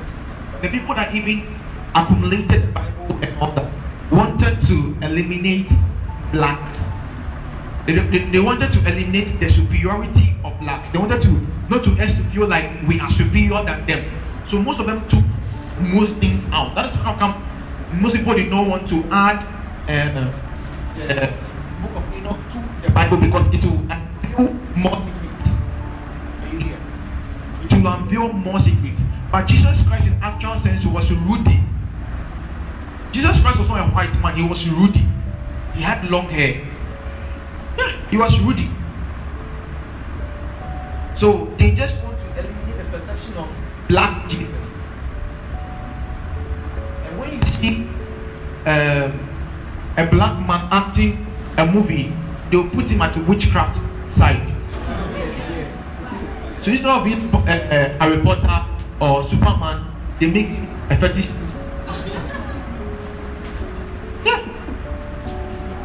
the 0.62 0.68
people 0.68 0.94
that 0.94 1.12
even 1.12 1.58
accumulated 1.92 2.72
Bible 2.72 3.18
and 3.20 3.36
all 3.40 3.50
that 3.50 3.68
wanted 4.12 4.60
to 4.60 4.96
eliminate 5.02 5.72
blacks. 6.30 6.84
They, 7.84 7.94
they, 7.94 8.30
they 8.30 8.38
wanted 8.38 8.70
to 8.74 8.78
eliminate 8.86 9.40
the 9.40 9.48
superiority 9.48 10.36
of 10.44 10.56
blacks. 10.60 10.90
They 10.90 10.98
wanted 10.98 11.20
to 11.22 11.30
not 11.68 11.82
to 11.82 11.90
us 12.00 12.14
to 12.14 12.22
feel 12.26 12.46
like 12.46 12.70
we 12.86 13.00
are 13.00 13.10
superior 13.10 13.64
than 13.64 13.84
them. 13.88 14.04
So 14.44 14.62
most 14.62 14.78
of 14.78 14.86
them 14.86 15.04
took 15.08 15.24
most 15.80 16.14
things 16.18 16.46
out. 16.52 16.76
That 16.76 16.90
is 16.90 16.94
how 16.94 17.16
come 17.16 17.44
most 18.00 18.14
people 18.14 18.34
did 18.34 18.50
not 18.50 18.68
want 18.68 18.88
to 18.88 19.02
add 19.10 19.42
uh, 19.88 20.30
the 20.94 21.32
book 21.82 21.96
of 21.96 22.14
Enoch 22.14 22.38
to 22.52 22.86
the 22.86 22.92
Bible 22.92 23.16
because 23.16 23.48
it 23.52 23.64
will 23.64 23.82
more 24.76 25.13
Will 27.84 27.92
unveil 27.92 28.32
more 28.32 28.58
secrets. 28.58 29.02
But 29.30 29.46
Jesus 29.46 29.82
Christ, 29.82 30.06
in 30.06 30.14
actual 30.22 30.56
sense, 30.56 30.86
was 30.86 31.10
ruddy. 31.12 31.60
Jesus 33.12 33.38
Christ 33.40 33.58
was 33.58 33.68
not 33.68 33.86
a 33.86 33.92
white 33.92 34.18
man, 34.22 34.36
he 34.36 34.42
was 34.42 34.66
ruddy. 34.68 35.06
He 35.74 35.82
had 35.82 36.10
long 36.10 36.30
hair. 36.30 36.66
Yeah, 37.76 38.08
he 38.08 38.16
was 38.16 38.38
ruddy. 38.40 38.70
So 41.14 41.52
they 41.58 41.72
just 41.72 42.02
want 42.02 42.18
to 42.18 42.38
eliminate 42.38 42.78
the 42.78 42.84
perception 42.84 43.34
of 43.34 43.54
black 43.88 44.30
Jesus. 44.30 44.70
And 47.04 47.18
when 47.18 47.34
you 47.34 47.42
see 47.42 47.86
um, 48.64 49.28
a 49.98 50.06
black 50.10 50.38
man 50.46 50.68
acting 50.70 51.26
a 51.58 51.66
movie, 51.66 52.14
they'll 52.50 52.70
put 52.70 52.88
him 52.88 53.02
at 53.02 53.12
the 53.12 53.20
witchcraft 53.24 53.78
side. 54.10 54.50
So 56.64 56.70
instead 56.70 56.88
of 56.88 57.04
being 57.04 57.20
eh, 57.46 57.52
eh, 57.52 57.98
a, 58.00 58.06
a, 58.06 58.08
a 58.08 58.16
reporter 58.16 58.64
or 58.98 59.22
Superman, 59.28 59.84
they 60.18 60.26
make 60.26 60.46
him 60.46 60.64
a 60.88 60.96
fetish. 60.96 61.28
Yeah. 64.24 64.48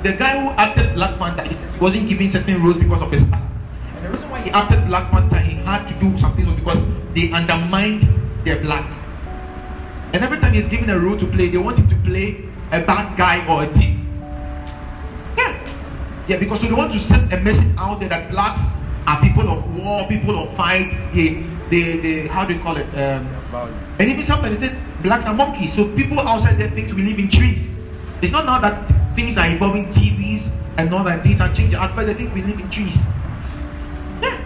The 0.03 0.13
guy 0.13 0.39
who 0.39 0.51
acted 0.51 0.93
Black 0.93 1.19
Panther 1.19 1.43
he 1.43 1.79
wasn't 1.81 2.07
given 2.07 2.31
certain 2.31 2.63
roles 2.63 2.77
because 2.77 3.01
of 3.01 3.11
his 3.11 3.25
color. 3.25 3.49
And 3.97 4.05
the 4.05 4.09
reason 4.09 4.29
why 4.29 4.39
he 4.39 4.51
acted 4.51 4.87
Black 4.87 5.11
Panther, 5.11 5.39
he 5.39 5.55
had 5.55 5.85
to 5.85 5.93
do 5.95 6.17
something 6.17 6.45
was 6.45 6.55
because 6.55 6.79
they 7.13 7.29
undermined 7.33 8.07
their 8.45 8.61
black. 8.61 8.89
And 10.13 10.23
every 10.23 10.39
time 10.39 10.53
he's 10.53 10.69
given 10.69 10.89
a 10.91 10.97
role 10.97 11.17
to 11.17 11.27
play, 11.27 11.49
they 11.49 11.57
want 11.57 11.77
him 11.77 11.89
to 11.89 11.95
play 12.07 12.47
a 12.71 12.81
bad 12.81 13.17
guy 13.17 13.45
or 13.47 13.65
a 13.65 13.73
thief. 13.73 13.99
Yeah. 15.35 15.59
Yeah, 16.29 16.37
because 16.37 16.61
they 16.61 16.71
want 16.71 16.93
to 16.93 16.99
send 16.99 17.33
a 17.33 17.37
message 17.41 17.67
out 17.77 17.99
there 17.99 18.07
that 18.07 18.31
blacks 18.31 18.61
are 19.07 19.21
people 19.21 19.49
of 19.49 19.75
war, 19.75 20.07
people 20.07 20.39
of 20.39 20.55
fights. 20.55 20.95
They, 21.13 21.45
they, 21.69 21.97
they 21.97 22.27
how 22.27 22.45
do 22.45 22.53
you 22.53 22.61
call 22.61 22.77
it? 22.77 22.87
Um, 22.95 23.27
and 23.99 24.09
even 24.09 24.23
sometimes 24.23 24.59
they 24.59 24.67
say 24.67 24.75
blacks 25.01 25.25
are 25.25 25.33
monkeys. 25.33 25.73
So 25.73 25.93
people 25.95 26.19
outside 26.19 26.57
there 26.57 26.69
think 26.71 26.93
we 26.93 27.03
live 27.03 27.19
in 27.19 27.29
trees. 27.29 27.69
It's 28.21 28.31
not 28.31 28.45
now 28.45 28.59
that 28.59 29.15
things 29.15 29.37
are 29.37 29.47
involving 29.47 29.87
TVs 29.87 30.51
and 30.77 30.93
all 30.93 31.03
that 31.03 31.23
things 31.23 31.41
are 31.41 31.53
changing. 31.53 31.79
At 31.79 31.95
first 31.95 32.07
they 32.07 32.13
think 32.13 32.33
we 32.33 32.41
live 32.41 32.59
in 32.59 32.69
trees. 32.69 32.97
Yeah. 34.21 34.39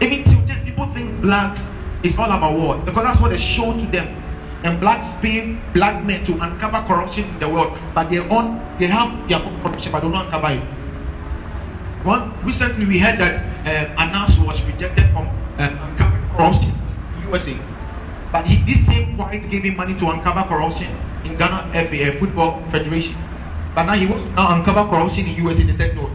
Even 0.00 0.24
today, 0.24 0.60
people 0.64 0.86
think 0.92 1.20
blacks 1.20 1.66
is 2.02 2.16
all 2.18 2.30
about 2.30 2.58
war 2.58 2.78
because 2.78 3.04
that's 3.04 3.20
what 3.20 3.30
they 3.30 3.38
show 3.38 3.72
to 3.72 3.86
them. 3.86 4.22
And 4.64 4.80
blacks 4.80 5.06
pay 5.20 5.58
black 5.74 6.04
men 6.04 6.24
to 6.24 6.32
uncover 6.40 6.82
corruption 6.86 7.24
in 7.28 7.38
the 7.38 7.48
world, 7.48 7.76
but 7.94 8.08
they 8.10 8.18
own 8.18 8.60
they 8.78 8.86
have 8.86 9.28
their 9.28 9.38
own 9.38 9.60
corruption, 9.62 9.92
but 9.92 10.00
they 10.00 10.10
don't 10.10 10.26
uncover 10.26 10.50
it. 10.52 10.83
One 12.04 12.36
recently 12.44 12.84
we 12.84 12.98
heard 12.98 13.18
that 13.18 13.40
um, 13.64 13.96
Anas 13.96 14.38
was 14.38 14.62
rejected 14.64 15.08
from 15.12 15.26
um, 15.56 15.78
uncovering 15.88 16.28
corruption 16.36 16.70
in 17.16 17.28
USA, 17.28 17.56
but 18.30 18.46
he, 18.46 18.62
this 18.70 18.84
same 18.84 19.16
white 19.16 19.48
gave 19.48 19.62
him 19.64 19.76
money 19.76 19.94
to 19.94 20.10
uncover 20.10 20.42
corruption 20.46 20.94
in 21.24 21.38
Ghana 21.38 21.72
FA 21.72 22.18
Football 22.18 22.62
Federation. 22.70 23.16
But 23.74 23.84
now 23.84 23.94
he 23.94 24.06
wants 24.06 24.22
to 24.26 24.32
now 24.32 24.54
uncover 24.54 24.84
corruption 24.84 25.28
in 25.28 25.42
USA. 25.42 25.62
They 25.62 25.72
said 25.72 25.96
no. 25.96 26.08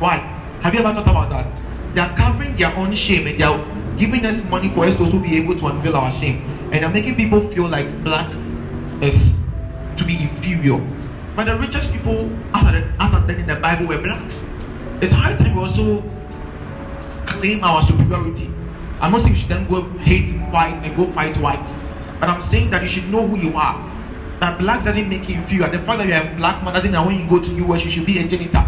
Why? 0.00 0.16
Have 0.62 0.74
you 0.74 0.80
ever 0.80 0.92
thought 0.94 1.06
about 1.14 1.30
that? 1.30 1.94
They 1.94 2.00
are 2.00 2.16
covering 2.16 2.56
their 2.56 2.74
own 2.74 2.92
shame 2.92 3.28
and 3.28 3.38
they 3.38 3.44
are 3.44 3.64
giving 3.96 4.26
us 4.26 4.42
money 4.50 4.68
for 4.70 4.84
us 4.84 4.96
to 4.96 5.04
also 5.04 5.20
be 5.20 5.36
able 5.36 5.56
to 5.60 5.66
unveil 5.68 5.94
our 5.94 6.10
shame. 6.10 6.42
And 6.72 6.82
they're 6.82 6.90
making 6.90 7.14
people 7.14 7.40
feel 7.50 7.68
like 7.68 7.86
black 8.02 8.34
is 9.00 9.32
to 9.96 10.04
be 10.04 10.22
inferior. 10.22 10.84
But 11.36 11.44
the 11.44 11.56
richest 11.56 11.92
people, 11.92 12.32
as 12.52 13.14
at 13.14 13.26
then 13.28 13.40
in 13.40 13.46
the 13.46 13.56
Bible, 13.56 13.86
were 13.86 13.98
blacks. 14.02 14.40
It's 15.00 15.12
high 15.12 15.36
time 15.36 15.54
we 15.54 15.62
also 15.62 16.02
claim 17.26 17.62
our 17.62 17.82
superiority. 17.82 18.50
I'm 19.00 19.12
not 19.12 19.20
saying 19.20 19.34
you 19.34 19.40
should 19.40 19.50
then 19.50 19.68
go 19.68 19.82
hate 19.98 20.30
white 20.50 20.80
and 20.82 20.96
go 20.96 21.10
fight 21.12 21.36
white. 21.36 21.66
But 22.18 22.30
I'm 22.30 22.40
saying 22.40 22.70
that 22.70 22.82
you 22.82 22.88
should 22.88 23.08
know 23.10 23.26
who 23.26 23.36
you 23.36 23.54
are. 23.56 23.92
That 24.40 24.58
blacks 24.58 24.84
doesn't 24.84 25.08
make 25.08 25.28
you 25.28 25.36
inferior. 25.36 25.68
The 25.70 25.80
fact 25.80 25.98
that 25.98 26.08
you're 26.08 26.32
a 26.32 26.36
black 26.36 26.64
man 26.64 26.72
doesn't 26.72 26.90
mean 26.90 26.92
that 26.92 27.06
when 27.06 27.20
you 27.20 27.28
go 27.28 27.40
to 27.42 27.72
US, 27.72 27.84
you 27.84 27.90
should 27.90 28.06
be 28.06 28.18
a 28.18 28.26
janitor. 28.26 28.64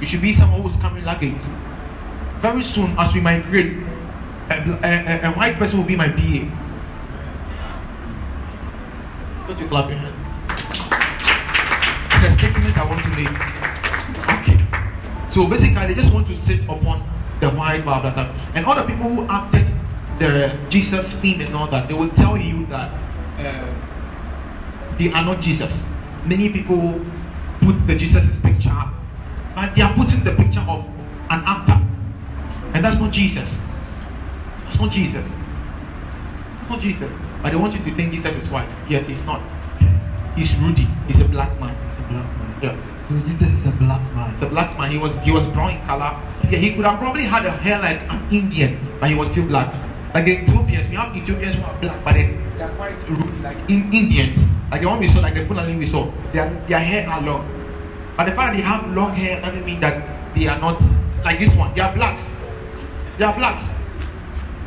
You 0.00 0.06
should 0.06 0.20
be 0.20 0.32
someone 0.32 0.62
who's 0.62 0.76
carrying 0.76 1.04
luggage. 1.04 1.34
Very 2.40 2.62
soon, 2.62 2.96
as 2.98 3.14
we 3.14 3.20
migrate, 3.20 3.72
a, 4.50 4.54
a, 4.82 5.28
a, 5.28 5.32
white 5.32 5.56
person 5.58 5.78
will 5.78 5.86
be 5.86 5.96
my 5.96 6.08
PA. 6.08 6.42
Don't 9.46 9.58
you 9.58 9.68
clap 9.68 9.88
your 9.88 9.98
hands? 9.98 10.16
It's 12.14 12.34
a 12.34 12.38
statement 12.38 12.76
I 12.76 12.84
want 12.84 13.02
to 13.02 13.08
make. 13.10 13.75
So 15.36 15.46
basically, 15.46 15.86
they 15.88 15.92
just 15.92 16.14
want 16.14 16.26
to 16.28 16.34
sit 16.34 16.62
upon 16.62 17.06
the 17.42 17.50
white 17.50 17.84
blah 17.84 18.00
blah 18.00 18.14
blah. 18.14 18.34
And 18.54 18.64
all 18.64 18.74
the 18.74 18.84
people 18.84 19.10
who 19.10 19.26
acted 19.28 19.70
the 20.18 20.58
Jesus 20.70 21.12
theme 21.12 21.42
and 21.42 21.54
all 21.54 21.66
that, 21.66 21.88
they 21.88 21.92
will 21.92 22.08
tell 22.08 22.38
you 22.38 22.64
that 22.68 22.90
uh, 23.38 24.96
they 24.96 25.12
are 25.12 25.22
not 25.22 25.42
Jesus. 25.42 25.84
Many 26.24 26.48
people 26.48 26.98
put 27.60 27.86
the 27.86 27.94
Jesus' 27.94 28.38
picture, 28.38 28.82
but 29.54 29.74
they 29.74 29.82
are 29.82 29.92
putting 29.92 30.24
the 30.24 30.32
picture 30.32 30.64
of 30.66 30.86
an 31.28 31.42
actor, 31.44 31.84
and 32.72 32.82
that's 32.82 32.96
not 32.96 33.12
Jesus. 33.12 33.54
That's 34.64 34.80
not 34.80 34.90
Jesus. 34.90 35.28
That's 36.56 36.70
not 36.70 36.80
Jesus. 36.80 37.12
But 37.42 37.50
they 37.50 37.56
want 37.56 37.74
you 37.74 37.84
to 37.84 37.94
think 37.94 38.10
Jesus 38.10 38.34
is 38.36 38.48
white, 38.48 38.70
yet 38.88 39.04
he's 39.04 39.20
not. 39.24 39.42
He's 40.34 40.54
ruddy. 40.56 40.88
He's 41.06 41.20
a 41.20 41.26
black 41.26 41.60
man. 41.60 41.76
He's 41.90 42.06
a 42.06 42.08
black 42.08 42.24
man. 42.38 42.58
Yeah. 42.62 42.95
So 43.08 43.14
Jesus 43.20 43.48
is 43.48 43.66
a 43.66 43.70
black 43.70 44.02
man. 44.14 44.34
A 44.42 44.46
black 44.46 44.76
man. 44.78 44.90
He 44.90 44.98
was 44.98 45.14
he 45.18 45.30
was 45.30 45.46
brown 45.48 45.70
in 45.70 45.86
color. 45.86 46.10
Yeah, 46.50 46.58
he 46.58 46.74
could 46.74 46.84
have 46.84 46.98
probably 46.98 47.22
had 47.22 47.46
a 47.46 47.50
hair 47.50 47.78
like 47.78 48.02
an 48.10 48.26
Indian, 48.32 48.78
but 49.00 49.10
he 49.10 49.14
was 49.14 49.30
still 49.30 49.46
black. 49.46 49.72
Like 50.12 50.24
the 50.24 50.42
Ethiopians, 50.42 50.88
we 50.88 50.96
have 50.96 51.16
Ethiopians 51.16 51.56
who 51.56 51.62
are 51.62 51.78
black, 51.80 52.02
but 52.02 52.14
they, 52.14 52.34
they 52.56 52.62
are 52.64 52.74
quite 52.74 52.98
rude, 53.08 53.42
like 53.42 53.58
in 53.68 53.92
Indians. 53.92 54.44
Like 54.70 54.80
the 54.80 54.88
one 54.88 54.98
we 54.98 55.08
saw, 55.08 55.20
like 55.20 55.34
the 55.34 55.46
Fulani 55.46 55.76
we 55.76 55.86
saw, 55.86 56.10
their, 56.32 56.50
their 56.68 56.80
hair 56.80 57.08
are 57.08 57.20
long. 57.20 57.46
But 58.16 58.24
the 58.24 58.32
fact 58.32 58.52
that 58.52 58.56
they 58.56 58.62
have 58.62 58.90
long 58.90 59.14
hair 59.14 59.40
doesn't 59.40 59.64
mean 59.64 59.78
that 59.80 60.34
they 60.34 60.48
are 60.48 60.58
not 60.58 60.82
like 61.24 61.38
this 61.38 61.54
one. 61.54 61.74
They 61.74 61.82
are 61.82 61.94
blacks. 61.94 62.28
They 63.18 63.24
are 63.24 63.36
blacks. 63.36 63.68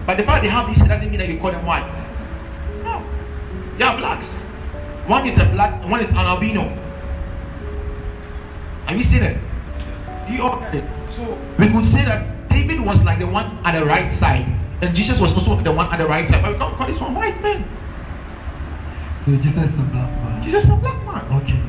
But 0.06 0.18
the 0.18 0.24
fact 0.24 0.44
that 0.44 0.48
they 0.48 0.50
have 0.50 0.70
this 0.70 0.80
doesn't 0.88 1.10
mean 1.10 1.20
that 1.20 1.28
you 1.28 1.40
call 1.40 1.52
them 1.52 1.66
whites. 1.66 2.08
No. 2.84 3.04
They 3.78 3.84
are 3.84 3.98
blacks. 3.98 4.28
One 5.08 5.28
is 5.28 5.38
a 5.38 5.46
black, 5.46 5.84
one 5.90 6.00
is 6.00 6.10
an 6.12 6.18
albino. 6.18 6.70
Have 8.90 8.98
you 8.98 9.04
seen 9.04 9.22
it? 9.22 9.38
Do 10.28 10.34
you 10.34 10.42
all 10.42 10.60
get 10.62 10.74
it? 10.74 10.84
So 11.14 11.22
we 11.60 11.70
could 11.70 11.86
say 11.86 12.04
that 12.06 12.50
David 12.50 12.82
was 12.82 13.00
like 13.04 13.20
the 13.20 13.28
one 13.28 13.46
at 13.64 13.80
the 13.80 13.86
right 13.86 14.12
side, 14.12 14.48
and 14.82 14.96
Jesus 14.96 15.20
was 15.20 15.32
also 15.36 15.62
the 15.62 15.72
one 15.72 15.94
at 15.94 15.98
the 15.98 16.08
right 16.08 16.28
side. 16.28 16.42
But 16.42 16.54
we 16.54 16.58
don't 16.58 16.74
call 16.74 16.88
this 16.88 17.00
one 17.00 17.14
white 17.14 17.40
man. 17.40 17.70
So 19.26 19.38
Jesus 19.38 19.70
is 19.70 19.76
a 19.76 19.84
black 19.94 20.10
man. 20.10 20.42
Jesus 20.44 20.64
is 20.64 20.70
a 20.72 20.76
black 20.76 20.98
man. 21.06 21.22
Okay. 21.38 21.62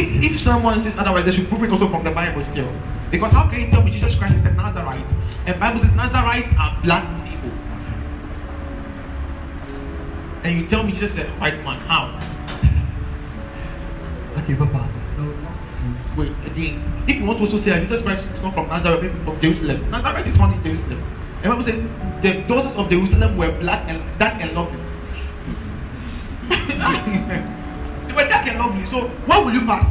If 0.00 0.06
if 0.30 0.40
someone 0.40 0.78
says 0.78 0.96
otherwise, 0.98 1.24
they 1.24 1.32
should 1.32 1.48
prove 1.48 1.64
it 1.64 1.72
also 1.72 1.88
from 1.88 2.04
the 2.04 2.12
Bible 2.12 2.44
still. 2.44 2.70
Because 3.10 3.32
how 3.32 3.50
can 3.50 3.62
you 3.62 3.68
tell 3.68 3.82
me 3.82 3.90
Jesus 3.90 4.14
Christ 4.14 4.36
is 4.36 4.44
a 4.44 4.52
Nazarite? 4.52 5.10
And 5.46 5.58
Bible 5.58 5.80
says 5.80 5.90
Nazarites 5.94 6.54
are 6.56 6.78
black 6.84 7.04
people. 7.26 7.50
And 10.44 10.60
you 10.60 10.68
tell 10.68 10.84
me 10.84 10.92
Jesus 10.92 11.14
is 11.14 11.18
a 11.18 11.26
white 11.42 11.58
man. 11.64 11.80
How? 11.90 12.20
Okay, 14.44 14.54
Papa. 14.54 14.99
Wait, 16.16 16.32
again, 16.44 16.82
if 17.06 17.16
you 17.16 17.24
want 17.24 17.38
to 17.38 17.44
also 17.44 17.58
say 17.58 17.70
that 17.70 17.80
Jesus 17.80 18.02
Christ 18.02 18.30
is 18.32 18.42
not 18.42 18.54
from 18.54 18.68
Nazareth, 18.68 19.02
maybe 19.02 19.24
from 19.24 19.40
Jerusalem, 19.40 19.90
Nazareth 19.90 20.26
is 20.26 20.36
found 20.36 20.54
in 20.54 20.62
Jerusalem. 20.62 21.02
And 21.42 21.50
Bible 21.50 21.62
said 21.62 22.22
the 22.22 22.42
daughters 22.48 22.76
of 22.76 22.90
Jerusalem 22.90 23.36
were 23.36 23.52
black 23.60 23.88
and 23.88 24.02
dark 24.18 24.34
and 24.40 24.52
lovely. 24.54 24.80
they 28.08 28.12
were 28.12 28.28
dark 28.28 28.46
and 28.46 28.58
lovely. 28.58 28.84
So 28.84 29.08
what 29.26 29.44
will 29.44 29.54
you 29.54 29.64
pass? 29.66 29.88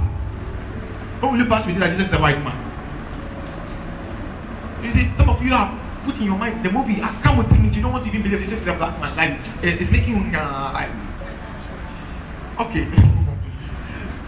What 1.22 1.32
will 1.32 1.40
you 1.40 1.46
pass 1.46 1.66
with 1.66 1.78
it 1.78 1.80
that 1.80 1.92
Jesus 1.92 2.08
is 2.08 2.14
a 2.14 2.20
white 2.20 2.44
man? 2.44 2.58
You 4.84 4.92
see, 4.92 5.12
some 5.18 5.30
of 5.30 5.42
you 5.42 5.50
have 5.50 5.78
put 6.06 6.18
in 6.20 6.26
your 6.26 6.38
mind 6.38 6.64
the 6.64 6.72
movie 6.72 7.02
I 7.02 7.38
with 7.38 7.50
Trinity, 7.50 7.78
you 7.78 7.84
don't 7.84 7.94
want 7.94 8.04
to 8.04 8.10
even 8.10 8.24
believe 8.24 8.40
Jesus 8.42 8.62
is 8.62 8.68
a 8.68 8.74
black 8.74 9.00
man. 9.00 9.16
Like 9.16 9.40
it's 9.64 9.92
making 9.92 10.32
you 10.32 10.38
uh, 10.38 10.72
like 10.74 10.90
okay. 12.68 12.88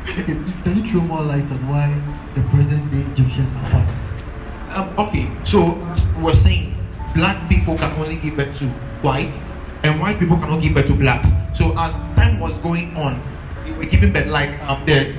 Can 0.06 0.84
you 0.84 0.92
throw 0.92 1.02
more 1.02 1.22
light 1.22 1.44
on 1.44 1.70
why 1.70 1.94
the 2.36 2.42
present 2.50 2.90
day 2.92 3.02
Egyptians 3.12 3.50
are 3.56 3.70
white? 3.70 4.76
Um, 4.76 5.00
okay, 5.00 5.32
so 5.44 5.78
we're 6.20 6.36
saying 6.36 6.76
black 7.14 7.48
people 7.48 7.78
can 7.78 7.92
only 8.00 8.16
give 8.16 8.36
birth 8.36 8.58
to 8.60 8.68
white, 9.04 9.36
and 9.84 10.00
white 10.00 10.18
people 10.18 10.38
cannot 10.38 10.62
give 10.62 10.74
birth 10.74 10.88
to 10.88 10.96
blacks. 10.96 11.30
So 11.54 11.78
as 11.78 11.94
time 12.16 12.40
was 12.40 12.58
going 12.60 12.96
on, 12.98 13.22
they 13.64 13.74
were 13.74 13.86
giving 13.86 14.12
birth 14.12 14.28
like 14.28 14.60
um, 14.62 14.86
the 14.86 15.14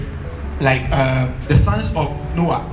like 0.60 0.90
uh, 0.90 1.30
the 1.48 1.56
sons 1.56 1.94
of 1.94 2.10
Noah. 2.34 2.68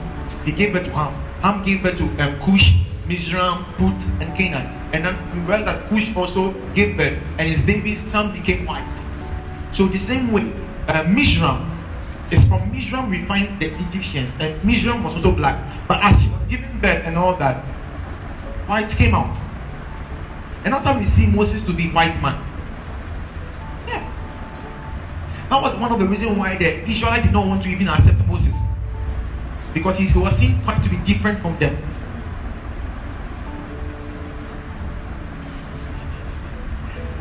He 0.45 0.51
gave 0.51 0.73
birth 0.73 0.85
to 0.85 0.91
Ham. 0.91 1.13
Ham 1.41 1.63
gave 1.63 1.83
birth 1.83 1.97
to 1.97 2.05
um, 2.23 2.39
Cush, 2.41 2.73
Mizraim, 3.07 3.65
Put, 3.77 4.01
and 4.19 4.35
Canaan. 4.35 4.65
And 4.93 5.05
then 5.05 5.15
we 5.33 5.41
realize 5.41 5.65
that 5.65 5.89
Cush 5.89 6.15
also 6.15 6.53
gave 6.73 6.97
birth, 6.97 7.21
and 7.37 7.47
his 7.47 7.61
babies 7.61 8.01
some 8.09 8.33
became 8.33 8.65
white. 8.65 9.05
So 9.73 9.87
the 9.87 9.99
same 9.99 10.31
way, 10.31 10.51
uh, 10.87 11.03
Mizraim 11.03 11.68
it's 12.31 12.43
from 12.45 12.71
Mizraim 12.71 13.09
we 13.09 13.25
find 13.25 13.59
the 13.59 13.73
Egyptians, 13.87 14.33
and 14.39 14.63
Mizraim 14.63 15.03
was 15.03 15.13
also 15.15 15.31
black. 15.31 15.87
But 15.87 15.99
as 16.03 16.21
she 16.21 16.29
was 16.29 16.43
giving 16.45 16.79
birth 16.79 17.03
and 17.05 17.17
all 17.17 17.35
that, 17.37 17.63
white 18.67 18.89
came 18.89 19.15
out. 19.15 19.37
And 20.63 20.73
that's 20.73 20.85
how 20.85 20.97
we 20.97 21.07
see 21.07 21.25
Moses 21.25 21.65
to 21.65 21.73
be 21.73 21.89
white 21.89 22.21
man. 22.21 22.45
Yeah. 23.87 24.03
That 25.49 25.61
was 25.61 25.79
one 25.79 25.91
of 25.91 25.99
the 25.99 26.05
reasons 26.05 26.37
why 26.37 26.57
the 26.57 26.87
Israelites 26.89 27.23
did 27.23 27.33
not 27.33 27.47
want 27.47 27.63
to 27.63 27.69
even 27.69 27.87
accept 27.87 28.23
Moses. 28.27 28.55
Because 29.73 29.97
he 29.97 30.19
was 30.19 30.35
seen 30.35 30.61
quite 30.63 30.83
to 30.83 30.89
be 30.89 30.97
different 30.97 31.39
from 31.39 31.57
them. 31.59 31.77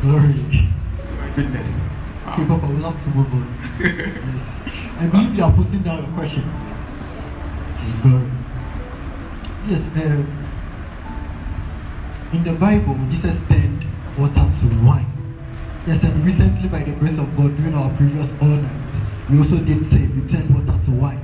Glory. 0.01 0.69
My 1.17 1.29
goodness. 1.35 1.73
Papa, 2.25 2.67
we'd 2.67 2.79
love 2.79 3.01
to 3.03 3.09
move 3.09 3.33
on. 3.33 3.57
yes. 3.79 4.58
I 4.99 5.07
believe 5.07 5.33
you 5.35 5.43
are 5.45 5.53
putting 5.53 5.81
down 5.81 6.03
your 6.03 6.11
questions. 6.11 6.45
Yes, 9.65 9.81
uh, 9.95 10.25
in 12.33 12.43
the 12.43 12.51
Bible, 12.51 12.95
Jesus 13.09 13.39
turned 13.47 13.85
water 14.17 14.51
to 14.59 14.85
wine. 14.85 15.07
Yes, 15.87 16.03
and 16.03 16.25
recently, 16.25 16.67
by 16.67 16.83
the 16.83 16.91
grace 16.91 17.17
of 17.17 17.33
God, 17.37 17.55
during 17.55 17.75
our 17.75 17.89
previous 17.95 18.27
all 18.41 18.47
night, 18.47 19.29
we 19.29 19.37
also 19.39 19.59
did 19.59 19.89
say 19.89 20.05
we 20.05 20.27
turned 20.27 20.53
water 20.53 20.77
to 20.83 20.91
wine. 20.91 21.23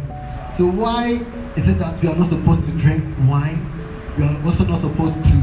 So 0.58 0.68
why 0.68 1.26
is 1.58 1.68
it 1.68 1.78
that 1.80 2.02
we 2.02 2.08
are 2.08 2.16
not 2.16 2.30
supposed 2.30 2.64
to 2.64 2.72
drink 2.80 3.04
wine? 3.28 3.60
We 4.18 4.24
are 4.24 4.42
also 4.46 4.64
not 4.64 4.80
supposed 4.80 5.16
to 5.16 5.38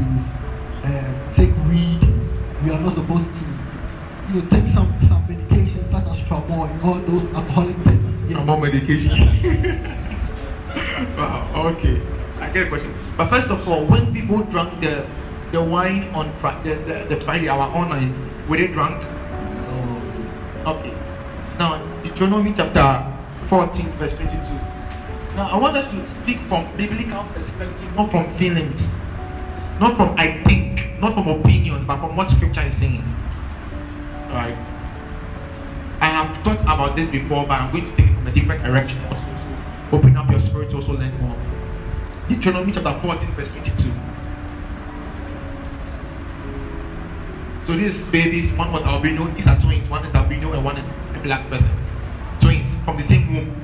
uh, 0.83 1.35
take 1.35 1.53
weed. 1.69 2.01
We 2.63 2.71
are 2.71 2.79
not 2.79 2.95
supposed 2.95 3.25
to 3.25 4.33
you 4.33 4.41
know, 4.41 4.49
take 4.49 4.67
some 4.73 4.97
some 5.07 5.21
medications 5.27 5.91
such 5.91 6.07
as 6.07 6.19
and 6.19 6.81
all 6.81 6.97
those 6.97 7.31
alcoholic 7.35 7.77
things. 7.83 8.12
Tramol 8.33 8.61
medication. 8.61 9.11
wow, 11.17 11.69
okay. 11.73 12.01
I 12.39 12.49
get 12.51 12.67
a 12.67 12.69
question. 12.69 12.93
But 13.15 13.29
first 13.29 13.47
of 13.47 13.67
all, 13.67 13.85
when 13.85 14.13
people 14.13 14.39
drank 14.43 14.81
the 14.81 15.05
the 15.51 15.61
wine 15.61 16.09
on 16.15 16.33
Friday, 16.41 16.73
the, 16.73 17.05
the, 17.05 17.15
the 17.15 17.21
Friday, 17.21 17.47
our 17.47 17.61
online, 17.61 18.09
were 18.49 18.57
they 18.57 18.67
drunk? 18.67 19.03
Oh. 19.05 20.73
Okay. 20.73 20.93
Now, 21.59 21.77
Deuteronomy 22.01 22.53
chapter 22.57 23.05
14, 23.49 23.85
verse 23.99 24.13
22. 24.15 24.51
Now, 25.35 25.49
I 25.51 25.57
want 25.57 25.77
us 25.77 25.85
to 25.91 26.09
speak 26.21 26.39
from 26.49 26.65
biblical 26.75 27.23
perspective, 27.35 27.95
not 27.95 28.09
from 28.09 28.35
feelings, 28.37 28.91
not 29.79 29.95
from 29.95 30.15
I 30.17 30.43
think, 30.43 30.99
not 30.99 31.13
from 31.13 31.27
opinions, 31.27 31.85
but 31.85 31.99
from 31.99 32.15
what 32.15 32.31
Scripture 32.31 32.61
is 32.61 32.75
saying. 32.77 33.03
Alright. 34.29 34.72
I 36.03 36.07
have 36.07 36.43
thought 36.43 36.59
about 36.63 36.97
this 36.97 37.07
before, 37.07 37.47
but 37.47 37.61
I'm 37.61 37.71
going 37.71 37.85
to 37.85 37.95
take 37.95 38.07
it 38.07 38.13
from 38.15 38.27
a 38.27 38.33
different 38.33 38.61
direction 38.61 39.01
also. 39.05 39.21
So 39.21 39.97
open 39.97 40.17
up 40.17 40.29
your 40.29 40.41
spirit 40.41 40.69
to 40.71 40.75
also 40.75 40.91
learn 40.91 41.17
more. 41.21 41.37
Deuteronomy 42.27 42.73
chapter 42.73 42.99
14, 42.99 43.31
verse 43.35 43.47
22. 43.47 43.89
So 47.65 47.77
these 47.77 48.01
babies, 48.11 48.51
one 48.51 48.73
was 48.73 48.83
albino, 48.83 49.33
these 49.33 49.47
are 49.47 49.57
twins. 49.61 49.87
One 49.87 50.05
is 50.05 50.13
albino 50.13 50.51
and 50.51 50.65
one 50.65 50.75
is 50.75 50.89
a 51.15 51.19
black 51.23 51.49
person. 51.49 51.71
Twins 52.41 52.75
from 52.83 52.97
the 52.97 53.03
same 53.03 53.33
womb. 53.33 53.55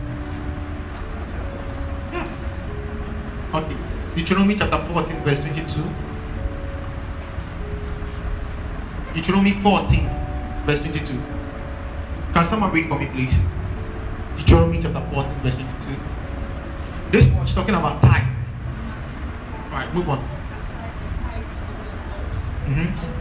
Yeah. 2.13 3.51
Okay. 3.53 3.75
Deuteronomy 4.15 4.55
chapter 4.55 4.81
14, 4.93 5.23
verse 5.25 5.41
22. 5.41 5.83
Deuteronomy 9.13 9.59
14, 9.61 10.09
verse 10.65 10.79
22. 10.79 11.38
Can 12.39 12.45
someone 12.45 12.71
read 12.71 12.87
for 12.87 12.97
me, 12.97 13.05
please? 13.07 13.35
Deuteronomy 14.37 14.81
chapter 14.81 15.05
14, 15.11 15.41
verse 15.43 15.55
22. 15.55 15.95
This 17.11 17.25
one's 17.35 17.53
talking 17.53 17.75
about 17.75 18.01
tithes. 18.01 18.53
Right, 19.69 19.93
move 19.93 20.07
on. 20.07 20.17
Mm-hmm. 22.65 23.18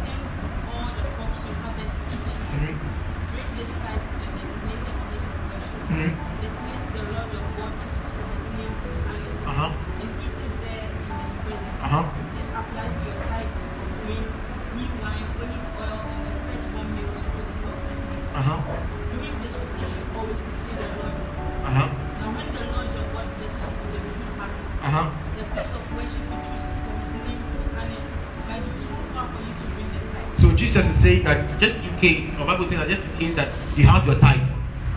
Case, 32.01 32.32
or 32.34 32.46
Bible 32.46 32.66
saying 32.66 32.80
that 32.80 32.88
just 32.88 33.03
in 33.05 33.16
case 33.18 33.36
that 33.36 33.49
you 33.76 33.86
have 33.86 34.07
your 34.07 34.18
tithe. 34.18 34.49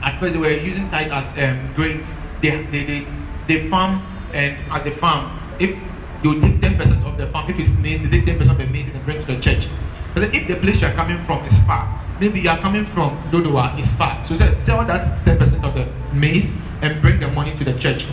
At 0.04 0.20
first 0.20 0.34
they 0.34 0.39
were 0.39 0.52
using 0.52 0.89
tithe 0.89 1.12
as 1.12 1.28
um, 1.38 1.74
grains. 1.76 2.12
They, 2.41 2.64
they, 2.66 2.86
they, 2.86 3.08
they 3.47 3.70
farm 3.70 4.02
and 4.34 4.58
as 4.72 4.84
they 4.84 4.91
farm, 4.91 5.39
if 5.60 5.78
will 6.24 6.39
take 6.39 6.62
10% 6.62 7.06
of 7.06 7.18
the 7.18 7.28
farm, 7.28 7.49
if 7.49 7.60
it's 7.60 7.72
maize, 7.78 7.99
they 8.02 8.10
take 8.10 8.26
10% 8.26 8.49
of 8.52 8.58
the 8.58 8.66
maize 8.68 8.89
and 8.93 9.04
bring 9.06 9.20
to 9.26 9.36
the 9.36 9.39
church. 9.41 9.68
But 10.14 10.36
if 10.36 10.47
the 10.47 10.56
place 10.56 10.82
you 10.82 10.88
are 10.88 10.93
coming 10.93 11.24
from 11.26 11.43
is 11.45 11.58
far, 11.60 11.88
maybe 12.20 12.39
you 12.41 12.49
are 12.49 12.60
coming 12.60 12.86
from 12.86 13.18
Dodowa 13.32 13.80
is 13.80 13.89
far. 13.91 14.24
So 14.26 14.36
say, 14.36 14.54
sell 14.64 14.86
that 14.86 15.26
10% 15.26 15.64
of 15.64 15.74
the 15.74 15.88
maize 16.14 16.52
and 16.82 17.02
bring 17.02 17.20
the 17.20 17.28
money 17.28 17.56
to 17.56 17.64
the 17.64 17.74
church. 17.80 18.06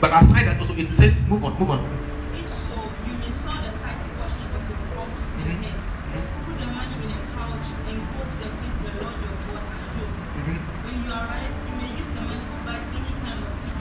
But 0.00 0.12
aside 0.12 0.46
that 0.46 0.60
also 0.60 0.74
it 0.74 0.90
says 0.90 1.20
move 1.28 1.44
on, 1.44 1.58
move 1.58 1.70
on. 1.70 1.99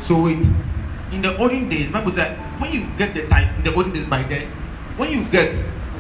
So 0.10 0.24
wait, 0.24 0.44
in 1.12 1.22
the 1.22 1.38
olden 1.38 1.70
days, 1.70 1.88
Bible 1.92 2.12
said 2.12 2.36
when 2.60 2.74
you 2.74 2.88
get 2.98 3.14
the 3.14 3.28
tithe 3.28 3.56
in 3.58 3.64
the 3.64 3.72
olden 3.76 3.94
days 3.94 4.08
by 4.08 4.24
then, 4.24 4.48
when 4.98 5.12
you 5.12 5.24
get 5.26 5.54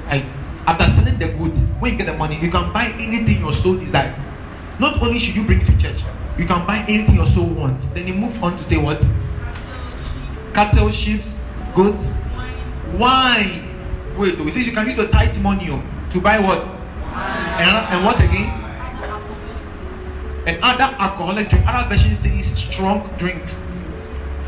right 0.07 0.25
after 0.65 0.87
selling 0.87 1.19
the 1.19 1.27
goods, 1.27 1.61
when 1.77 1.91
you 1.91 1.97
get 1.99 2.07
the 2.07 2.17
money, 2.17 2.39
you 2.41 2.49
can 2.49 2.73
buy 2.73 2.85
anything 2.85 3.39
your 3.39 3.53
soul 3.53 3.75
desires. 3.75 4.19
Not 4.79 4.99
only 5.03 5.19
should 5.19 5.35
you 5.35 5.43
bring 5.43 5.61
it 5.61 5.67
to 5.67 5.77
church, 5.77 6.01
you 6.39 6.47
can 6.47 6.65
buy 6.65 6.79
anything 6.87 7.17
your 7.17 7.27
soul 7.27 7.45
wants. 7.49 7.85
Then 7.89 8.07
you 8.07 8.15
move 8.15 8.43
on 8.43 8.57
to 8.57 8.67
say 8.67 8.77
what? 8.77 8.99
cattle, 10.55 10.89
sheep, 10.89 11.21
goats, 11.75 12.09
wine, 12.35 12.97
wine. 12.97 14.17
Wait, 14.17 14.39
we 14.39 14.51
say 14.51 14.61
you 14.61 14.71
can 14.71 14.87
use 14.87 14.97
the 14.97 15.07
tithe 15.09 15.39
money 15.43 15.69
oh, 15.69 15.83
to 16.13 16.19
buy 16.19 16.39
what? 16.39 16.65
And, 17.13 17.69
and 17.69 18.03
what 18.03 18.19
again? 18.19 18.59
and 20.49 20.63
other 20.63 20.95
alcoholic 20.97 21.49
drink. 21.49 21.65
Other 21.67 21.89
version 21.89 22.15
says 22.15 22.57
strong 22.57 23.07
drinks. 23.17 23.55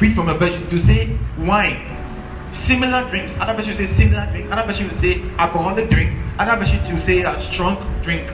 Free 0.02 0.16
from 0.16 0.30
a 0.30 0.34
version 0.34 0.68
to 0.70 0.80
say 0.80 1.16
wine. 1.38 1.78
Similar 2.54 3.08
drinks. 3.08 3.38
Other 3.38 3.54
version 3.54 3.70
will 3.70 3.78
say 3.78 3.86
similar 3.86 4.26
drinks. 4.32 4.50
Other 4.50 4.66
version 4.66 4.88
will 4.88 4.96
say 4.96 5.22
alcoholic 5.38 5.92
drink. 5.92 6.20
Other 6.40 6.58
version 6.58 6.82
will 6.92 7.00
say 7.00 7.22
a 7.22 7.40
strong 7.40 7.78
drink. 8.02 8.28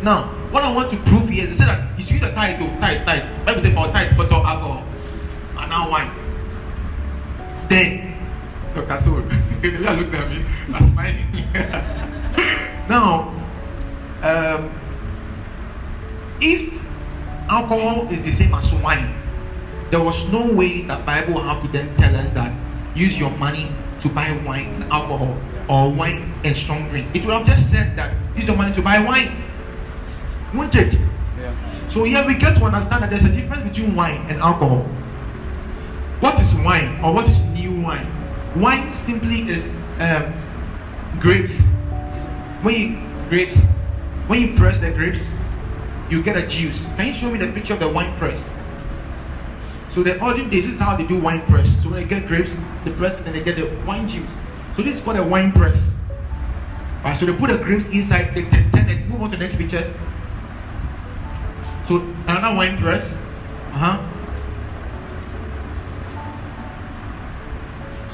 Now, 0.00 0.28
what 0.52 0.62
I 0.62 0.72
want 0.72 0.88
to 0.92 0.96
prove 0.98 1.28
here 1.28 1.48
is 1.48 1.58
that 1.58 1.98
you 1.98 2.04
should 2.04 2.12
use 2.12 2.22
a 2.22 2.32
tithe 2.34 2.60
to 2.60 2.68
tithe, 2.78 3.04
tithe. 3.04 3.44
Bible 3.44 3.60
say 3.60 3.74
for 3.74 3.88
tithe, 3.88 4.16
but 4.16 4.30
alcohol. 4.30 4.86
And 5.58 5.70
now 5.70 5.90
wine. 5.90 6.12
Then, 7.68 8.14
looked 8.76 10.14
at 10.14 10.30
me, 10.30 10.44
I'm 10.72 10.88
smiling. 10.92 11.26
now, 12.88 13.34
um, 14.22 14.70
if 16.40 16.72
alcohol 17.48 18.06
is 18.12 18.22
the 18.22 18.30
same 18.30 18.54
as 18.54 18.72
wine, 18.74 19.19
there 19.90 20.00
was 20.00 20.24
no 20.28 20.46
way 20.46 20.82
that 20.82 21.04
Bible 21.04 21.34
would 21.34 21.44
have 21.44 21.62
to 21.62 21.68
then 21.68 21.94
tell 21.96 22.14
us 22.16 22.30
that 22.32 22.52
use 22.96 23.18
your 23.18 23.30
money 23.30 23.70
to 24.00 24.08
buy 24.08 24.32
wine 24.46 24.66
and 24.66 24.84
alcohol 24.84 25.36
or 25.68 25.92
wine 25.92 26.32
and 26.44 26.56
strong 26.56 26.88
drink. 26.88 27.14
It 27.14 27.24
would 27.24 27.34
have 27.34 27.46
just 27.46 27.70
said 27.70 27.96
that 27.96 28.14
use 28.36 28.46
your 28.46 28.56
money 28.56 28.74
to 28.74 28.82
buy 28.82 29.02
wine. 29.02 29.42
Won't 30.54 30.74
it? 30.74 30.96
So 31.88 32.04
here 32.04 32.24
we 32.24 32.34
get 32.34 32.56
to 32.56 32.64
understand 32.64 33.02
that 33.02 33.10
there's 33.10 33.24
a 33.24 33.32
difference 33.32 33.68
between 33.68 33.96
wine 33.96 34.24
and 34.28 34.40
alcohol. 34.40 34.82
What 36.20 36.38
is 36.38 36.54
wine 36.54 37.02
or 37.02 37.12
what 37.12 37.28
is 37.28 37.42
new 37.46 37.80
wine? 37.80 38.06
Wine 38.56 38.90
simply 38.90 39.48
is 39.48 39.64
um, 40.00 40.32
grapes. 41.18 41.66
When 42.62 42.74
you 42.74 43.28
grapes, 43.28 43.62
when 44.26 44.40
you 44.40 44.54
press 44.56 44.78
the 44.78 44.90
grapes, 44.90 45.26
you 46.10 46.22
get 46.22 46.36
a 46.36 46.46
juice. 46.46 46.84
Can 46.96 47.08
you 47.08 47.14
show 47.14 47.30
me 47.30 47.38
the 47.38 47.50
picture 47.52 47.74
of 47.74 47.80
the 47.80 47.88
wine 47.88 48.16
pressed? 48.18 48.46
So 49.92 50.02
the 50.02 50.18
olden 50.20 50.48
days 50.48 50.66
this 50.66 50.74
is 50.74 50.80
how 50.80 50.96
they 50.96 51.04
do 51.04 51.18
wine 51.18 51.44
press. 51.46 51.68
So 51.82 51.90
when 51.90 52.00
they 52.00 52.04
get 52.04 52.28
grapes, 52.28 52.56
they 52.84 52.92
press 52.92 53.16
and 53.26 53.34
they 53.34 53.42
get 53.42 53.56
the 53.56 53.66
wine 53.84 54.08
juice. 54.08 54.30
So 54.76 54.82
this 54.82 54.96
is 54.96 55.02
called 55.02 55.16
a 55.16 55.24
wine 55.24 55.52
press. 55.52 55.90
Right, 57.02 57.18
so 57.18 57.26
they 57.26 57.32
put 57.32 57.50
the 57.50 57.58
grapes 57.58 57.86
inside, 57.86 58.34
they 58.34 58.44
turn 58.44 58.88
it. 58.88 59.06
Move 59.06 59.22
on 59.22 59.30
to 59.30 59.36
the 59.36 59.42
next 59.42 59.56
pictures. 59.56 59.86
So 61.88 61.96
another 62.26 62.54
wine 62.54 62.78
press. 62.78 63.14
Uh-huh. 63.72 64.06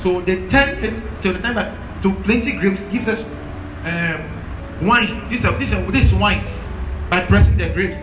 So 0.03 0.21
they 0.21 0.47
turn 0.47 0.83
it 0.85 1.03
till 1.21 1.33
the 1.33 1.41
time 1.41 1.57
that 1.57 2.03
to 2.03 2.15
plenty 2.23 2.53
grapes 2.53 2.87
gives 2.87 3.09
us 3.09 3.23
um, 3.85 4.87
wine. 4.87 5.29
This 5.29 5.45
is 5.45 5.51
this 5.59 5.73
is 5.73 5.93
this 5.93 6.13
wine 6.13 6.47
by 7.11 7.27
pressing 7.27 7.59
the 7.59 7.69
grapes. 7.71 7.99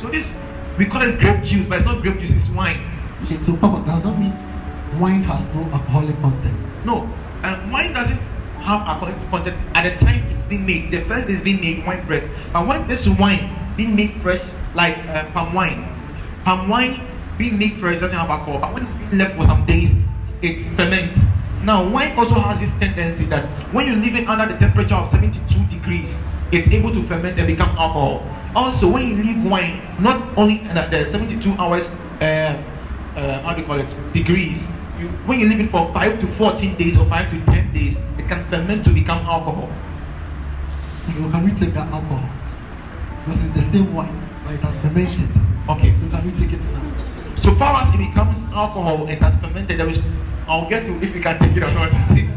So 0.00 0.08
this 0.08 0.32
we 0.78 0.86
call 0.86 1.02
it 1.02 1.18
grape 1.18 1.42
juice, 1.42 1.66
but 1.66 1.78
it's 1.78 1.84
not 1.84 2.02
grape 2.02 2.20
juice, 2.20 2.30
it's 2.30 2.48
wine. 2.50 2.80
Okay, 3.24 3.38
so 3.44 3.56
Papa, 3.56 3.84
does 3.84 4.02
that 4.02 4.18
mean 4.18 4.32
wine 5.00 5.24
has 5.24 5.44
no 5.54 5.62
alcoholic 5.72 6.16
content? 6.20 6.56
No, 6.86 7.02
and 7.42 7.72
wine 7.72 7.92
doesn't 7.92 8.22
have 8.60 8.86
alcoholic 8.86 9.16
content 9.30 9.56
at 9.74 9.82
the 9.98 10.04
time 10.04 10.22
it's 10.30 10.46
been 10.46 10.64
made. 10.64 10.92
The 10.92 11.04
first 11.06 11.28
is 11.28 11.40
being 11.40 11.60
made 11.60 11.84
wine 11.84 12.06
press, 12.06 12.24
but 12.52 12.66
when 12.66 12.86
this 12.86 13.08
wine 13.08 13.74
being 13.76 13.96
made 13.96 14.22
fresh, 14.22 14.40
like 14.74 14.96
uh, 14.98 15.28
palm 15.32 15.52
wine, 15.52 15.82
palm 16.44 16.68
wine 16.68 17.04
being 17.38 17.58
made 17.58 17.78
fresh 17.80 17.98
doesn't 17.98 18.16
have 18.16 18.30
alcohol, 18.30 18.60
but 18.60 18.72
when 18.72 18.84
it's 18.84 18.92
been 18.92 19.18
left 19.18 19.36
for 19.36 19.46
some 19.46 19.66
days, 19.66 19.92
it 20.42 20.60
ferments. 20.76 21.24
Now, 21.62 21.88
wine 21.88 22.16
also 22.16 22.34
has 22.34 22.60
this 22.60 22.70
tendency 22.78 23.24
that 23.26 23.48
when 23.74 23.86
you 23.86 23.96
leave 23.96 24.14
it 24.14 24.28
under 24.28 24.52
the 24.52 24.56
temperature 24.56 24.94
of 24.94 25.10
72 25.10 25.64
degrees, 25.66 26.16
it's 26.52 26.68
able 26.68 26.92
to 26.92 27.02
ferment 27.02 27.38
and 27.38 27.46
become 27.46 27.70
alcohol. 27.70 28.22
Also, 28.54 28.88
when 28.88 29.08
you 29.08 29.22
leave 29.22 29.44
wine 29.44 29.82
not 30.00 30.36
only 30.38 30.60
at 30.62 30.90
the 30.90 31.08
72 31.08 31.52
hours, 31.58 31.90
uh, 32.20 32.24
uh, 33.16 33.42
how 33.42 33.54
do 33.54 33.60
you 33.60 33.66
call 33.66 33.78
it, 33.78 34.12
degrees, 34.12 34.66
you, 34.98 35.08
when 35.26 35.38
you 35.38 35.48
leave 35.48 35.60
it 35.60 35.70
for 35.70 35.92
5 35.92 36.20
to 36.20 36.26
14 36.26 36.76
days 36.76 36.96
or 36.96 37.06
5 37.06 37.30
to 37.30 37.44
10 37.46 37.72
days, 37.72 37.96
it 38.18 38.26
can 38.28 38.44
ferment 38.48 38.84
to 38.84 38.90
become 38.90 39.18
alcohol. 39.26 39.70
So 41.06 41.30
can 41.30 41.44
we 41.44 41.50
take 41.58 41.74
that 41.74 41.92
alcohol? 41.92 42.28
Because 43.24 43.40
it's 43.44 43.54
the 43.54 43.70
same 43.70 43.94
wine, 43.94 44.28
but 44.44 44.54
it 44.54 44.60
has 44.60 44.74
fermented. 44.82 45.30
Okay. 45.68 45.94
So 46.00 46.16
can 46.16 46.26
we 46.26 46.38
take 46.40 46.52
it 46.52 46.60
now? 46.72 47.36
So 47.40 47.54
far 47.54 47.82
as 47.82 47.94
it 47.94 47.98
becomes 47.98 48.44
alcohol, 48.46 49.06
it 49.08 49.20
has 49.20 49.34
fermented. 49.36 49.78
There 49.78 49.88
is, 49.88 50.00
I'll 50.46 50.68
get 50.68 50.84
to 50.86 51.02
if 51.02 51.14
you 51.14 51.22
can 51.22 51.38
take 51.38 51.56
it 51.56 51.62
or 51.62 51.70
not. 51.72 51.92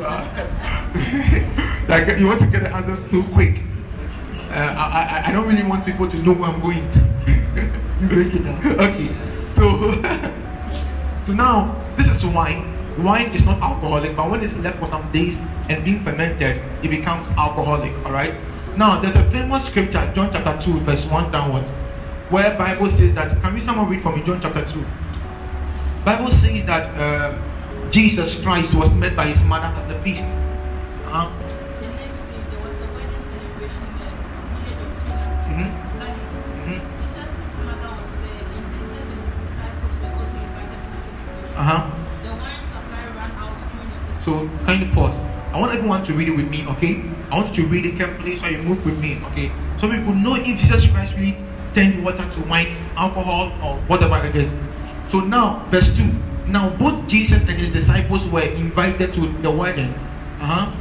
like 1.88 2.18
you 2.18 2.26
want 2.26 2.40
to 2.40 2.46
get 2.46 2.62
the 2.62 2.74
answers 2.74 3.00
too 3.10 3.22
quick. 3.34 3.60
Uh, 4.48 4.54
I, 4.54 5.02
I, 5.02 5.28
I 5.28 5.32
don't 5.32 5.46
really 5.46 5.62
want 5.62 5.84
people 5.84 6.08
to 6.08 6.16
know 6.22 6.32
where 6.32 6.48
I'm 6.50 6.60
going 6.60 6.88
to. 6.90 7.00
You 8.00 8.08
break 8.08 8.34
it 8.34 8.44
down. 8.44 8.66
okay, 8.80 9.14
so 9.54 9.92
so 11.24 11.34
now 11.34 11.76
this 11.96 12.08
is 12.08 12.24
wine. 12.24 12.76
Wine 13.02 13.30
is 13.32 13.44
not 13.44 13.60
alcoholic, 13.60 14.16
but 14.16 14.30
when 14.30 14.42
it's 14.42 14.56
left 14.56 14.78
for 14.78 14.86
some 14.86 15.10
days 15.12 15.36
and 15.68 15.84
being 15.84 16.02
fermented, 16.02 16.62
it 16.82 16.88
becomes 16.88 17.30
alcoholic. 17.32 17.92
All 18.06 18.12
right. 18.12 18.34
Now 18.78 19.00
there's 19.02 19.16
a 19.16 19.30
famous 19.30 19.66
scripture, 19.66 20.10
John 20.14 20.32
chapter 20.32 20.58
two, 20.64 20.80
verse 20.80 21.04
one 21.06 21.30
downwards, 21.30 21.68
where 22.30 22.56
Bible 22.56 22.88
says 22.88 23.14
that. 23.16 23.40
Can 23.42 23.54
we 23.54 23.60
someone 23.60 23.88
read 23.90 24.02
for 24.02 24.16
me, 24.16 24.22
John 24.22 24.40
chapter 24.40 24.64
two? 24.64 24.84
Bible 26.04 26.30
says 26.30 26.64
that 26.64 26.96
uh, 26.98 27.38
Jesus 27.90 28.36
Christ 28.40 28.72
was 28.74 28.92
met 28.94 29.16
by 29.16 29.26
his 29.26 29.42
mother 29.42 29.66
at 29.66 29.88
the 29.88 29.98
feast. 30.02 30.24
Uh, 31.10 31.26
The 31.80 31.88
next 31.90 32.22
day, 32.22 32.38
there 32.50 32.62
was 32.62 32.76
a 32.78 32.86
wedding 32.94 33.18
celebration 33.18 33.82
in 33.82 33.98
the 33.98 34.10
village 34.54 34.82
of 34.86 34.90
Cana, 35.06 35.26
mhm, 35.50 35.70
Galilee. 35.98 36.30
mhm, 36.62 36.78
Jesus' 37.02 37.54
mother 37.66 37.90
was 37.98 38.10
there, 38.22 38.46
and 38.46 38.66
Jesus 38.78 39.04
and 39.10 39.18
his 39.26 39.34
disciples 39.42 39.92
were 39.98 40.12
also 40.22 40.36
invited 40.38 40.78
to 40.78 40.88
the 40.94 41.00
celebration. 41.02 41.56
uh-huh. 41.58 41.80
The 42.22 42.30
wine 42.38 42.62
supply 42.62 43.02
ran 43.18 43.32
out 43.42 43.58
during 43.58 43.90
the 43.90 43.98
festival. 44.14 44.46
So 44.46 44.66
kindly 44.66 44.88
pause. 44.94 45.18
I 45.52 45.58
want 45.58 45.72
everyone 45.74 46.02
to 46.04 46.12
read 46.14 46.28
it 46.28 46.36
with 46.36 46.48
me, 46.48 46.64
okay? 46.78 47.02
I 47.32 47.34
want 47.42 47.56
you 47.56 47.64
to 47.64 47.68
read 47.68 47.84
it 47.86 47.96
carefully 47.96 48.36
so 48.36 48.46
you 48.46 48.58
move 48.62 48.84
with 48.86 48.98
me, 49.00 49.18
okay? 49.34 49.50
So 49.80 49.88
we 49.88 49.96
could 49.98 50.16
know 50.22 50.36
if 50.36 50.46
Jesus 50.46 50.86
Christ 50.86 51.14
really 51.18 51.36
turned 51.74 52.04
water 52.04 52.28
to 52.30 52.40
wine, 52.46 52.76
alcohol, 52.96 53.50
or 53.64 53.74
whatever 53.90 54.18
it 54.24 54.36
is. 54.36 54.54
So 55.10 55.18
now, 55.18 55.66
verse 55.72 55.90
2. 55.96 56.06
Now 56.50 56.70
both 56.70 57.06
Jesus 57.06 57.42
and 57.42 57.58
his 57.58 57.70
disciples 57.70 58.26
were 58.26 58.42
invited 58.42 59.12
to 59.14 59.32
the 59.40 59.50
wedding. 59.50 59.94
Uh-huh. 60.40 60.72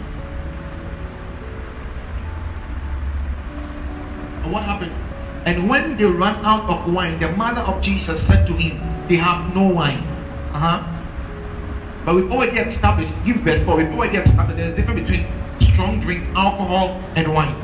And 4.44 4.52
what 4.52 4.64
happened? 4.64 4.92
And 5.46 5.70
when 5.70 5.96
they 5.96 6.06
ran 6.06 6.44
out 6.44 6.70
of 6.70 6.92
wine, 6.92 7.20
the 7.20 7.32
mother 7.32 7.62
of 7.62 7.82
Jesus 7.82 8.22
said 8.22 8.48
to 8.48 8.54
him, 8.54 8.82
They 9.08 9.16
have 9.16 9.56
no 9.56 9.68
wine. 9.68 10.00
Uh-huh. 10.54 10.84
But 12.06 12.16
we've 12.16 12.32
already 12.32 12.58
established, 12.58 13.14
give 13.24 13.38
verse 13.38 13.62
4, 13.62 13.78
we've 13.78 13.94
already 13.94 14.18
established 14.18 14.58
there's 14.58 14.74
a 14.74 14.76
difference 14.76 15.02
between 15.02 15.28
strong 15.62 16.00
drink, 16.00 16.24
alcohol, 16.36 17.04
and 17.16 17.34
wine. 17.34 17.56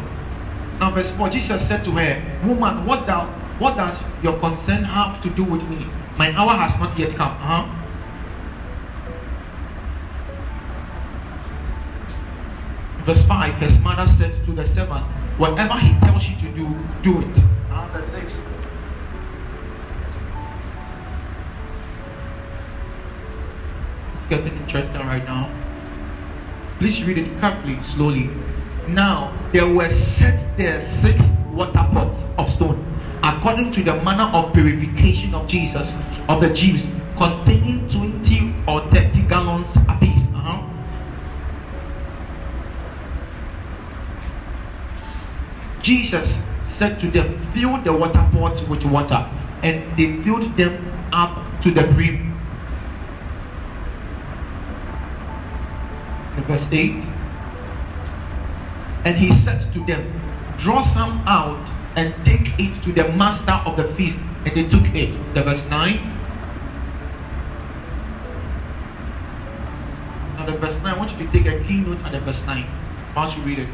Now, 0.80 0.92
verse 0.92 1.10
4, 1.12 1.30
Jesus 1.30 1.68
said 1.68 1.84
to 1.86 1.92
her, 1.92 2.22
Woman, 2.46 2.86
what 2.86 3.08
thou 3.08 3.26
what 3.58 3.78
does 3.78 4.04
your 4.22 4.38
concern 4.40 4.84
have 4.84 5.22
to 5.22 5.30
do 5.30 5.44
with 5.44 5.64
me? 5.70 5.88
My 6.18 6.36
hour 6.36 6.52
has 6.52 6.78
not 6.78 7.00
yet 7.00 7.16
come. 7.16 7.32
Uh-huh. 7.32 7.85
Verse 13.06 13.24
5, 13.26 13.56
his 13.62 13.80
mother 13.82 14.08
said 14.08 14.34
to 14.46 14.52
the 14.52 14.66
servant, 14.66 15.06
Whatever 15.38 15.78
he 15.78 15.94
tells 16.00 16.28
you 16.28 16.36
to 16.38 16.52
do, 16.56 16.68
do 17.04 17.22
it. 17.22 17.40
Uh, 17.70 17.88
verse 17.94 18.08
6. 18.08 18.42
It's 24.16 24.26
getting 24.28 24.58
interesting 24.58 25.02
right 25.02 25.24
now. 25.24 25.52
Please 26.80 27.04
read 27.04 27.20
it 27.20 27.40
carefully, 27.40 27.82
slowly. 27.84 28.30
Now 28.88 29.38
there 29.54 29.68
were 29.68 29.90
set 29.90 30.46
there 30.58 30.82
six 30.82 31.28
water 31.52 31.88
pots 31.94 32.24
of 32.40 32.52
stone, 32.52 32.84
according 33.24 33.72
to 33.74 33.84
the 33.84 33.96
manner 34.02 34.30
of 34.36 34.52
purification 34.54 35.36
of 35.36 35.48
Jesus 35.48 35.96
of 36.28 36.42
the 36.42 36.50
Jews, 36.50 36.88
containing 37.18 37.88
twenty 37.88 38.54
or 38.68 38.82
thirty 38.92 39.22
gallons 39.24 39.76
apiece. 39.88 40.22
Uh-huh. 40.34 40.75
Jesus 45.86 46.42
said 46.66 47.00
to 47.00 47.12
them, 47.12 47.40
Fill 47.54 47.80
the 47.84 47.94
water 47.94 48.28
pots 48.34 48.64
with 48.64 48.84
water, 48.86 49.30
and 49.62 49.96
they 49.96 50.24
filled 50.24 50.58
them 50.58 50.74
up 51.14 51.62
to 51.62 51.70
the 51.70 51.84
brim. 51.84 52.34
The 56.38 56.42
verse 56.42 56.68
8 56.72 57.06
and 59.06 59.16
he 59.16 59.32
said 59.32 59.62
to 59.74 59.86
them, 59.86 60.02
Draw 60.58 60.82
some 60.82 61.22
out 61.28 61.70
and 61.96 62.14
take 62.26 62.60
it 62.60 62.82
to 62.82 62.92
the 62.92 63.08
master 63.10 63.52
of 63.52 63.78
the 63.78 63.88
feast. 63.94 64.20
And 64.46 64.58
they 64.58 64.68
took 64.68 64.84
it. 64.96 65.14
The 65.36 65.44
verse 65.44 65.64
9. 65.68 65.96
Now, 70.38 70.46
the 70.48 70.58
verse 70.58 70.76
9, 70.82 70.86
I 70.86 70.98
want 70.98 71.12
you 71.12 71.18
to 71.26 71.32
take 71.32 71.46
a 71.46 71.64
key 71.66 71.78
note 71.78 72.04
at 72.04 72.14
the 72.14 72.20
verse 72.20 72.44
9 72.46 72.66
whilst 73.16 73.38
you 73.38 73.44
read 73.44 73.60
it. 73.60 73.70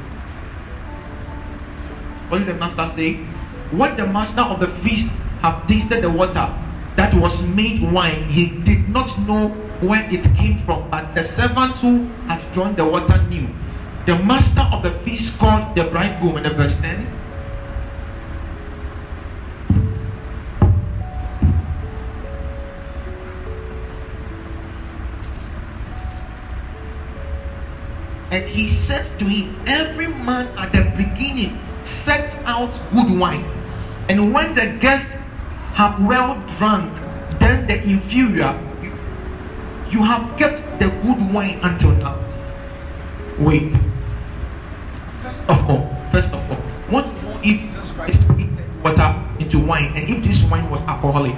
Did 2.32 2.48
the 2.48 2.54
master 2.54 2.88
say? 2.96 3.16
When 3.72 3.98
the 3.98 4.08
master 4.08 4.42
of 4.42 4.60
the 4.60 4.68
feast 4.80 5.10
have 5.42 5.68
tasted 5.68 6.02
the 6.02 6.10
water 6.10 6.48
that 6.96 7.14
was 7.14 7.44
made 7.44 7.82
wine, 7.92 8.24
he 8.30 8.48
did 8.48 8.90
not 8.90 9.18
know 9.28 9.50
where 9.82 10.10
it 10.10 10.24
came 10.36 10.60
from, 10.60 10.90
but 10.90 11.14
the 11.14 11.24
servant 11.24 11.78
who 11.78 12.08
had 12.28 12.42
drawn 12.54 12.76
the 12.76 12.86
water 12.86 13.22
knew 13.24 13.48
the 14.06 14.18
master 14.18 14.62
of 14.62 14.82
the 14.82 14.92
feast 15.06 15.38
called 15.38 15.76
the 15.76 15.84
bridegroom 15.86 16.38
in 16.38 16.44
the 16.44 16.50
verse 16.50 16.76
10 16.78 17.06
and 28.32 28.50
he 28.50 28.68
said 28.68 29.06
to 29.20 29.26
him 29.26 29.56
every 29.68 30.08
man 30.08 30.48
at 30.58 30.72
the 30.72 30.82
beginning 30.98 31.60
sets 31.84 32.36
out 32.46 32.72
good 32.94 33.10
wine. 33.18 33.46
And 34.10 34.34
when 34.34 34.56
the 34.56 34.78
guests 34.80 35.14
have 35.74 36.04
well 36.06 36.36
drunk 36.58 36.92
then 37.40 37.66
the 37.66 37.82
inferior 37.84 38.60
you, 39.90 40.04
have 40.04 40.38
kept 40.38 40.58
the 40.80 40.90
good 40.90 41.34
wine 41.34 41.60
until 41.64 41.92
now. 41.98 42.24
Wait. 43.40 43.74
First 45.24 45.50
of 45.50 45.70
all, 45.70 45.96
first 46.12 46.28
of 46.32 46.52
all, 46.52 46.58
to 47.04 47.40
if 47.44 47.62
Jesus 47.62 47.92
Christ 47.92 48.24
water 48.84 49.24
into 49.40 49.60
wine? 49.60 49.94
And 49.96 50.10
if 50.10 50.24
this 50.24 50.44
wine 50.50 50.70
was 50.70 50.82
alcoholic. 50.82 51.36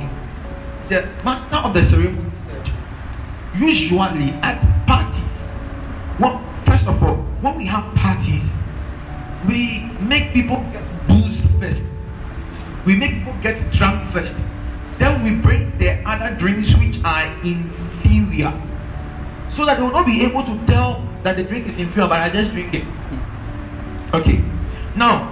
The 0.90 1.08
master 1.24 1.56
of 1.56 1.74
the 1.74 1.84
ceremony 1.84 2.32
said, 2.46 2.70
usually 3.58 4.32
at 4.42 4.62
parties, 4.86 5.24
well, 6.20 6.44
first 6.66 6.88
of 6.88 7.02
all, 7.04 7.16
when 7.42 7.56
we 7.56 7.66
have 7.66 7.94
parties, 7.96 8.54
we 9.48 9.84
make 10.00 10.34
people 10.34 10.58
get 10.72 11.08
booze 11.08 11.48
first. 11.60 11.84
We 12.86 12.96
make 12.96 13.14
people 13.14 13.36
get 13.42 13.72
drunk 13.72 14.12
first. 14.12 14.36
Then 15.00 15.24
we 15.24 15.36
bring 15.36 15.78
the 15.78 15.92
other 16.08 16.36
drinks 16.36 16.74
which 16.76 17.00
are 17.04 17.26
inferior. 17.44 18.54
So 19.50 19.66
that 19.66 19.78
they 19.78 19.84
will 19.84 19.92
not 19.92 20.06
be 20.06 20.24
able 20.24 20.44
to 20.44 20.66
tell 20.66 21.08
that 21.24 21.38
the 21.38 21.44
drink 21.44 21.68
is 21.68 21.78
inferior, 21.78 22.10
but 22.10 22.20
I 22.20 22.30
just 22.30 22.52
drink 22.52 22.74
it. 22.74 22.86
Okay. 24.14 24.44
Now, 24.96 25.26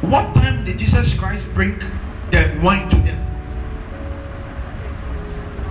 what 0.00 0.34
time 0.34 0.64
did 0.64 0.78
Jesus 0.78 1.14
Christ 1.14 1.46
bring 1.54 1.78
the 2.30 2.58
wine 2.62 2.88
to 2.90 2.96
them? 2.96 3.18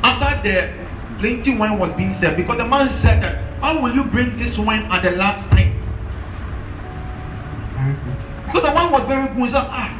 After 0.03 0.41
the 0.47 0.73
plenty 1.19 1.55
wine 1.57 1.77
was 1.77 1.93
being 1.93 2.13
served, 2.13 2.37
because 2.37 2.57
the 2.57 2.65
man 2.65 2.89
said 2.89 3.21
that, 3.21 3.59
How 3.61 3.79
will 3.79 3.93
you 3.93 4.03
bring 4.03 4.37
this 4.37 4.57
wine 4.57 4.83
at 4.91 5.03
the 5.03 5.11
last 5.11 5.49
time? 5.49 5.70
Because 8.51 8.67
the 8.67 8.75
wine 8.75 8.91
was 8.91 9.05
very 9.05 9.33
good. 9.33 9.51
So, 9.51 9.59
ah, 9.59 9.97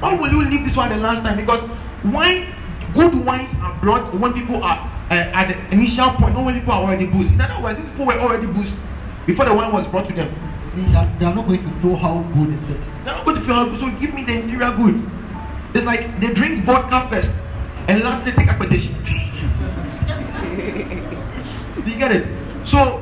why 0.00 0.14
will 0.14 0.30
you 0.30 0.44
leave 0.44 0.64
this 0.64 0.76
one 0.76 0.88
the 0.88 0.96
last 0.96 1.22
time? 1.22 1.36
Because 1.36 1.62
wine, 2.04 2.52
good 2.94 3.14
wines 3.24 3.50
are 3.62 3.78
brought 3.80 4.12
when 4.14 4.32
people 4.32 4.62
are 4.64 4.78
uh, 5.10 5.14
at 5.14 5.48
the 5.48 5.74
initial 5.74 6.10
point, 6.12 6.34
not 6.34 6.44
when 6.44 6.58
people 6.58 6.72
are 6.72 6.82
already 6.82 7.06
boozed. 7.06 7.34
In 7.34 7.40
other 7.40 7.62
words, 7.62 7.78
these 7.78 7.88
people 7.90 8.06
were 8.06 8.18
already 8.18 8.46
boozed 8.46 8.74
before 9.26 9.44
the 9.44 9.54
wine 9.54 9.72
was 9.72 9.86
brought 9.86 10.06
to 10.06 10.12
them. 10.12 10.34
Means 10.74 10.92
that 10.92 11.18
they 11.18 11.26
are 11.26 11.34
not 11.34 11.46
going 11.46 11.62
to 11.62 11.70
feel 11.80 11.96
how 11.96 12.22
good 12.34 12.50
it 12.50 12.70
is. 12.70 12.76
They're 13.04 13.14
not 13.14 13.24
going 13.24 13.36
to 13.36 13.42
feel 13.42 13.54
how 13.54 13.68
good. 13.68 13.80
So 13.80 13.90
give 13.98 14.14
me 14.14 14.24
the 14.24 14.34
inferior 14.34 14.76
goods. 14.76 15.02
It's 15.74 15.84
like 15.84 16.20
they 16.20 16.32
drink 16.32 16.64
vodka 16.64 17.08
first 17.08 17.32
and 17.88 18.02
lastly 18.02 18.32
take 18.32 18.46
accommodation. 18.46 18.94
Do 19.04 19.10
you 21.90 21.98
get 21.98 22.12
it? 22.12 22.26
So 22.64 22.98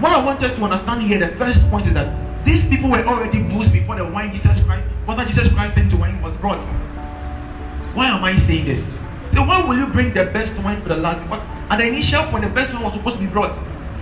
what 0.00 0.12
I 0.12 0.24
want 0.24 0.42
us 0.42 0.56
to 0.56 0.64
understand 0.64 1.02
here, 1.02 1.18
the 1.18 1.36
first 1.36 1.68
point 1.68 1.86
is 1.86 1.92
that 1.94 2.31
these 2.52 2.66
people 2.66 2.90
were 2.90 3.02
already 3.04 3.42
boozed 3.42 3.72
before 3.72 3.96
the 3.96 4.04
wine 4.04 4.30
Jesus 4.30 4.62
Christ, 4.62 4.86
water 5.06 5.24
Jesus 5.24 5.48
Christ 5.48 5.74
into 5.78 5.96
wine 5.96 6.20
was 6.20 6.36
brought. 6.36 6.62
Why 7.94 8.08
am 8.08 8.22
I 8.22 8.36
saying 8.36 8.66
this? 8.66 8.84
Then 9.32 9.46
why 9.46 9.62
will 9.62 9.78
you 9.78 9.86
bring 9.86 10.12
the 10.12 10.26
best 10.26 10.54
wine 10.58 10.82
for 10.82 10.90
the 10.90 10.96
last? 10.96 11.22
Because 11.22 11.42
at 11.70 11.78
the 11.78 11.86
initial 11.86 12.24
point, 12.24 12.44
the 12.44 12.50
best 12.50 12.74
wine 12.74 12.82
was 12.82 12.92
supposed 12.92 13.16
to 13.16 13.22
be 13.22 13.26
brought. 13.26 13.58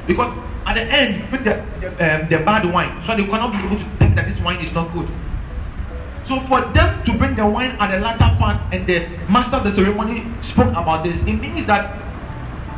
Because 0.08 0.36
at 0.66 0.74
the 0.74 0.82
end, 0.82 1.22
you 1.22 1.28
bring 1.28 1.44
the, 1.44 1.64
the, 1.80 1.88
um, 1.90 2.28
the 2.28 2.38
bad 2.38 2.66
wine. 2.72 3.00
So 3.06 3.16
they 3.16 3.24
cannot 3.24 3.52
be 3.52 3.58
able 3.58 3.76
to 3.76 3.96
think 3.98 4.16
that 4.16 4.26
this 4.26 4.40
wine 4.40 4.60
is 4.60 4.72
not 4.72 4.92
good. 4.92 5.08
So 6.24 6.40
for 6.40 6.60
them 6.72 7.04
to 7.04 7.12
bring 7.16 7.36
the 7.36 7.46
wine 7.46 7.70
at 7.78 7.92
the 7.92 8.00
latter 8.00 8.36
part 8.36 8.62
and 8.74 8.84
the 8.84 9.06
master 9.30 9.56
of 9.56 9.64
the 9.64 9.70
ceremony 9.70 10.26
spoke 10.42 10.70
about 10.70 11.04
this, 11.04 11.20
it 11.22 11.34
means 11.34 11.66
that 11.66 12.02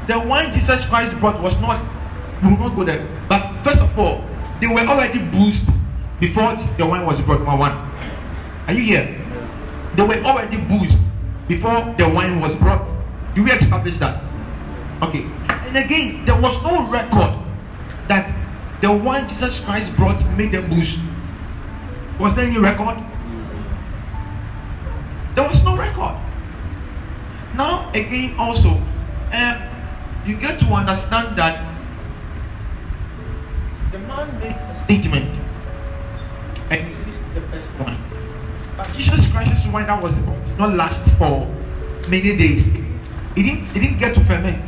the 0.07 0.19
wine 0.19 0.53
Jesus 0.53 0.85
Christ 0.85 1.19
brought 1.19 1.41
was 1.41 1.59
not 1.61 1.81
will 2.43 2.59
not 2.59 2.77
go 2.77 2.85
there. 2.85 3.09
But 3.29 3.63
first 3.63 3.79
of 3.79 3.99
all, 3.99 4.23
they 4.63 4.69
were 4.69 4.83
already 4.83 5.19
boozed 5.19 5.67
before 6.21 6.55
the 6.79 6.87
wine 6.87 7.05
was 7.05 7.21
brought. 7.21 7.41
Number 7.41 7.57
one. 7.57 7.73
Are 8.69 8.73
you 8.73 8.83
here? 8.83 9.19
They 9.97 10.05
were 10.05 10.23
already 10.23 10.57
boozed 10.57 11.03
before 11.49 11.93
the 11.99 12.09
wine 12.09 12.41
was 12.41 12.55
brought. 12.55 12.89
Do 13.35 13.43
we 13.43 13.51
establish 13.51 13.97
that? 13.97 14.25
Okay. 15.03 15.27
And 15.49 15.77
again, 15.77 16.25
there 16.27 16.41
was 16.41 16.55
no 16.63 16.87
record 16.87 17.37
that 18.07 18.33
the 18.81 18.93
wine 18.93 19.29
Jesus 19.29 19.59
Christ 19.59 19.95
brought 19.97 20.25
made 20.37 20.53
them 20.53 20.71
booze. 20.71 20.97
Was 22.21 22.33
there 22.37 22.47
any 22.47 22.59
record? 22.59 23.03
There 25.35 25.49
was 25.49 25.61
no 25.65 25.77
record. 25.77 26.21
Now, 27.57 27.91
again, 27.95 28.37
also, 28.39 28.81
um, 29.33 29.63
you 30.25 30.37
get 30.37 30.61
to 30.61 30.67
understand 30.67 31.37
that 31.37 31.72
the 33.93 33.99
man 33.99 34.41
made 34.41 34.57
a 34.57 34.75
statement, 34.85 35.39
and 36.71 36.89
he 36.89 37.11
is 37.11 37.21
the 37.35 37.41
best 37.53 37.79
wine. 37.79 38.03
But 38.75 38.91
Jesus 38.95 39.31
Christ's 39.31 39.67
wine 39.67 39.87
that 39.87 40.03
was 40.03 40.15
did 40.15 40.59
not 40.59 40.75
last 40.75 41.13
for 41.19 41.47
many 42.09 42.35
days. 42.35 42.67
It 43.37 43.43
didn't, 43.43 43.69
it 43.77 43.81
didn't 43.81 43.99
get 43.99 44.15
to 44.15 44.25
ferment. 44.25 44.67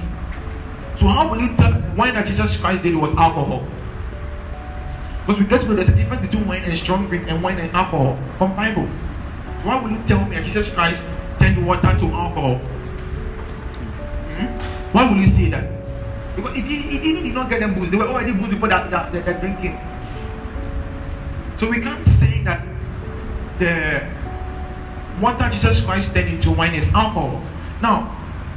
So 0.99 1.07
how 1.07 1.31
will 1.31 1.41
you 1.41 1.57
tell 1.57 1.73
wine 1.97 2.15
that 2.15 2.27
Jesus 2.27 2.57
Christ 2.59 2.83
did 2.83 2.95
was 2.95 3.11
alcohol? 3.17 3.67
Because 5.27 5.41
we 5.41 5.47
get 5.47 5.63
to 5.63 5.69
know 5.69 5.75
there's 5.75 5.89
a 5.89 5.95
difference 5.95 6.21
between 6.21 6.47
wine 6.47 6.63
and 6.65 6.79
strong 6.79 7.09
drink 7.09 7.25
and 7.29 7.43
wine 7.43 7.59
and 7.59 7.75
alcohol 7.75 8.19
from 8.37 8.55
Bible. 8.55 8.87
So 9.63 9.69
why 9.69 9.83
will 9.83 9.91
you 9.91 10.03
tell 10.07 10.23
me 10.27 10.37
that 10.37 10.45
Jesus 10.45 10.69
Christ 10.69 11.03
turned 11.39 11.67
water 11.67 11.81
to 11.99 12.07
alcohol? 12.13 12.57
Hmm? 14.37 14.93
Why 14.93 15.09
will 15.09 15.17
you 15.17 15.27
say 15.27 15.49
that? 15.49 15.74
Because 16.37 16.57
if 16.57 16.65
he, 16.65 16.77
even 16.97 17.25
did 17.25 17.35
not 17.35 17.49
get 17.49 17.61
them 17.61 17.75
booze, 17.75 17.91
they 17.91 17.97
were 17.97 18.09
already 18.09 18.33
booze 18.33 18.51
before 18.51 18.69
that, 18.69 18.91
that, 18.91 19.13
that, 19.13 19.25
that 19.27 19.41
drinking. 19.41 19.79
So 21.57 21.71
we 21.71 21.81
can't 21.81 22.05
say 22.07 22.43
that 22.43 22.67
the 23.59 24.03
water 25.21 25.49
Jesus 25.51 25.81
Christ 25.81 26.13
turned 26.13 26.29
into 26.29 26.51
wine 26.51 26.75
is 26.75 26.89
alcohol. 26.89 27.43
Now, 27.81 28.07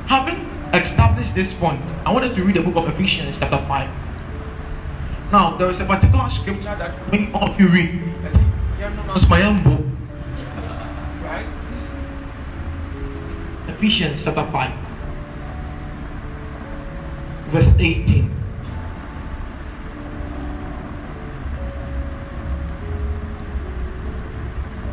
having 0.08 0.38
established 0.74 1.36
this 1.36 1.54
point, 1.54 1.82
I 2.06 2.12
want 2.12 2.26
us 2.26 2.36
to 2.36 2.44
read 2.44 2.56
the 2.56 2.62
book 2.62 2.76
of 2.76 2.88
Ephesians, 2.88 3.38
chapter 3.38 3.64
5. 3.68 3.90
Now, 5.32 5.58
there 5.58 5.70
is 5.70 5.80
a 5.80 5.86
particular 5.86 6.30
scripture 6.30 6.76
that 6.78 7.12
many 7.12 7.32
of 7.34 7.60
you 7.60 7.68
read. 7.68 8.02
That's 9.08 9.30
my 9.30 9.44
own 9.44 9.64
book. 9.64 9.86
Right? 11.22 11.46
Ephesians 13.68 14.24
chapter 14.24 14.50
5, 14.52 14.87
verse 17.52 17.74
18. 17.80 18.34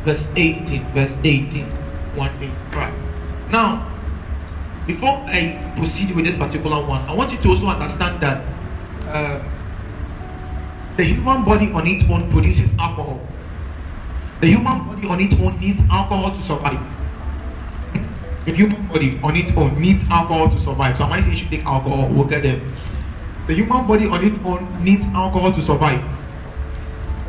Verse 0.04 0.26
18, 0.36 0.92
verse 0.92 1.16
18, 1.24 1.64
185. 2.14 2.94
Now, 3.50 3.90
before 4.86 5.16
I 5.24 5.72
proceed 5.76 6.14
with 6.14 6.26
this 6.26 6.36
particular 6.36 6.84
one, 6.84 7.00
I 7.08 7.14
want 7.14 7.32
you 7.32 7.38
to 7.38 7.48
also 7.48 7.66
understand 7.66 8.20
that 8.20 8.44
uh, 9.08 9.42
the 10.96 11.04
human 11.04 11.44
body 11.44 11.72
on 11.72 11.86
its 11.86 12.04
own 12.04 12.30
produces 12.30 12.70
alcohol. 12.78 13.20
The 14.40 14.48
human 14.48 14.86
body 14.86 15.08
on 15.08 15.20
its 15.20 15.34
own 15.40 15.58
needs 15.58 15.80
alcohol 15.90 16.32
to 16.32 16.42
survive. 16.42 16.80
The 18.44 18.52
human 18.52 18.86
body 18.88 19.18
on 19.22 19.36
its 19.36 19.52
own 19.56 19.80
needs 19.80 20.04
alcohol 20.10 20.50
to 20.50 20.60
survive. 20.60 20.98
So 20.98 21.04
I 21.04 21.08
might 21.08 21.24
say 21.24 21.30
you 21.30 21.36
should 21.36 21.50
take 21.50 21.64
alcohol, 21.64 22.08
we'll 22.08 22.26
get 22.26 22.42
there. 22.42 22.60
The 23.46 23.54
human 23.54 23.86
body 23.86 24.06
on 24.06 24.24
its 24.24 24.38
own 24.40 24.84
needs 24.84 25.06
alcohol 25.06 25.52
to 25.52 25.62
survive. 25.62 26.02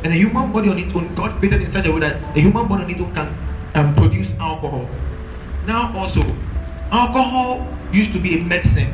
And 0.03 0.13
the 0.13 0.18
human 0.18 0.51
body 0.51 0.70
on 0.70 0.78
its 0.78 0.93
own, 0.93 1.13
God 1.16 1.39
created 1.39 1.61
in 1.61 1.72
such 1.72 1.86
a 1.86 1.91
way 1.91 1.99
that 2.01 2.34
the 2.34 2.41
human 2.41 2.68
body 2.68 2.84
on 2.84 2.91
its 2.91 3.01
own 3.01 3.13
can 3.13 3.38
um, 3.76 3.95
produce 3.95 4.30
alcohol. 4.39 4.88
Now 5.66 5.97
also, 5.97 6.22
alcohol 6.91 7.68
used 7.91 8.11
to 8.13 8.20
be 8.20 8.39
a 8.39 8.43
medicine. 8.43 8.93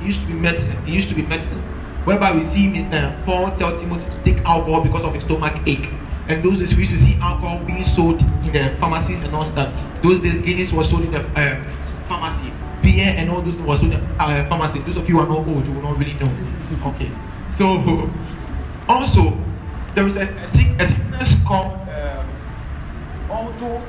It 0.00 0.06
used 0.06 0.20
to 0.20 0.26
be 0.26 0.34
medicine. 0.34 0.76
It 0.86 0.90
used 0.90 1.08
to 1.08 1.14
be 1.14 1.22
medicine. 1.22 1.60
Whereby 2.04 2.32
we 2.32 2.44
see 2.44 2.82
uh, 2.84 3.12
Paul 3.24 3.56
tell 3.56 3.78
Timothy 3.78 4.10
to 4.10 4.22
take 4.24 4.44
alcohol 4.44 4.82
because 4.82 5.04
of 5.04 5.14
his 5.14 5.24
stomach 5.24 5.56
ache. 5.66 5.88
And 6.30 6.44
those 6.44 6.60
days 6.60 6.72
we 6.76 6.86
used 6.86 6.92
to 6.92 6.98
see 6.98 7.14
alcohol 7.14 7.58
being 7.64 7.82
sold 7.82 8.20
in 8.20 8.52
the 8.52 8.76
pharmacies 8.78 9.20
and 9.22 9.34
all 9.34 9.44
that. 9.50 10.00
Those 10.00 10.20
days 10.20 10.40
Guinness 10.40 10.70
was 10.72 10.88
sold 10.88 11.02
in 11.02 11.10
the 11.10 11.18
uh, 11.18 11.64
pharmacy. 12.06 12.52
Beer 12.80 13.12
and 13.18 13.28
all 13.28 13.42
those 13.42 13.56
was 13.56 13.80
sold 13.80 13.92
in 13.92 13.98
the 13.98 14.22
uh, 14.22 14.48
pharmacy. 14.48 14.78
Those 14.78 14.96
of 14.96 15.08
you 15.08 15.16
who 15.16 15.22
are 15.22 15.26
not 15.26 15.48
old, 15.48 15.66
you 15.66 15.72
will 15.72 15.82
not 15.82 15.98
really 15.98 16.12
know. 16.14 16.30
Okay. 16.86 17.10
So 17.56 18.08
also 18.88 19.36
there 19.96 20.06
is 20.06 20.14
a, 20.14 20.20
a, 20.20 20.44
a 20.44 20.88
sickness 20.88 21.34
called 21.44 21.72
um, 21.88 22.26
auto 23.28 23.82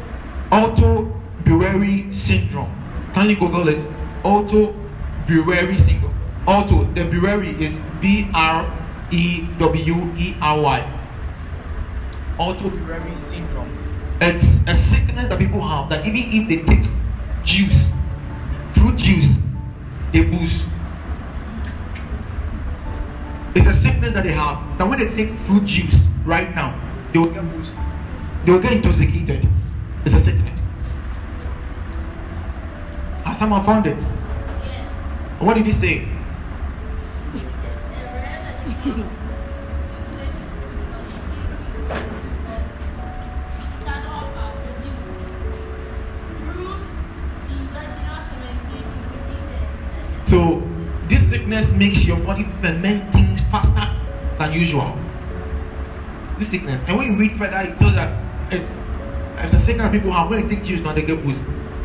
auto 0.51 1.21
Brewery 1.45 2.11
syndrome. 2.11 2.73
Can 3.13 3.29
you 3.29 3.35
Google 3.35 3.67
it? 3.67 3.85
Auto 4.23 4.73
Brewery 5.27 5.77
syndrome. 5.77 6.15
Auto 6.47 6.91
the 6.95 7.03
brewery 7.03 7.63
is 7.63 7.77
B 8.01 8.27
R 8.33 8.65
E 9.11 9.45
W 9.59 9.95
E 10.17 10.35
R 10.41 10.59
Y. 10.59 11.00
Auto 12.41 12.71
Brewery 12.71 13.15
syndrome. 13.15 13.69
It's 14.19 14.57
a 14.65 14.73
sickness 14.73 15.29
that 15.29 15.37
people 15.37 15.61
have 15.61 15.89
that 15.89 16.07
even 16.07 16.23
if 16.33 16.49
they 16.49 16.57
take 16.65 16.89
juice, 17.43 17.85
fruit 18.73 18.95
juice, 18.95 19.35
they 20.11 20.23
boost. 20.23 20.65
It's 23.53 23.67
a 23.67 23.73
sickness 23.75 24.15
that 24.15 24.23
they 24.23 24.31
have 24.31 24.57
that 24.79 24.89
when 24.89 24.97
they 24.97 25.15
take 25.15 25.37
fruit 25.41 25.65
juice 25.65 26.01
right 26.25 26.55
now, 26.55 26.73
they 27.13 27.19
will 27.19 27.29
get 27.29 27.43
boost. 27.51 27.73
They 28.43 28.51
will 28.51 28.59
get 28.59 28.73
intoxicated. 28.73 29.47
It's 30.03 30.15
a 30.15 30.19
sickness. 30.19 30.59
Has 33.23 33.37
someone 33.37 33.63
found 33.63 33.85
it? 33.85 34.01
What 35.37 35.53
did 35.53 35.67
he 35.67 35.71
say? 35.71 36.07
sickness 51.61 51.77
makes 51.77 52.05
your 52.05 52.17
body 52.17 52.43
ferment 52.61 53.11
things 53.13 53.39
faster 53.51 53.87
than 54.37 54.53
usual. 54.53 54.97
This 56.39 56.49
sickness, 56.49 56.81
and 56.87 56.97
when 56.97 57.11
you 57.11 57.17
read 57.17 57.37
further, 57.37 57.57
it 57.57 57.77
tells 57.77 57.93
that 57.93 58.09
it's 58.51 58.69
it's 59.37 59.53
a 59.53 59.59
sickness 59.59 59.91
people 59.91 60.11
have 60.11 60.29
when 60.29 60.47
they 60.47 60.55
take 60.55 60.65
juice 60.65 60.81
now 60.81 60.93
they 60.93 61.01
get 61.01 61.23
boost. 61.23 61.39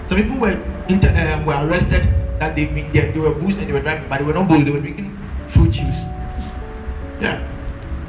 Some 0.08 0.18
people 0.18 0.38
were 0.38 0.56
inter, 0.88 1.08
uh, 1.08 1.44
were 1.44 1.68
arrested 1.68 2.04
that 2.40 2.54
they 2.56 2.66
they, 2.66 3.10
they 3.12 3.18
were 3.18 3.34
boost 3.34 3.58
and 3.58 3.68
they 3.68 3.72
were 3.72 3.82
driving, 3.82 4.08
but 4.08 4.18
they 4.18 4.24
were 4.24 4.32
not 4.32 4.48
boost. 4.48 4.64
They 4.64 4.70
were 4.70 4.80
drinking 4.80 5.12
fruit 5.48 5.72
juice. 5.72 6.00
Yeah, 7.20 7.44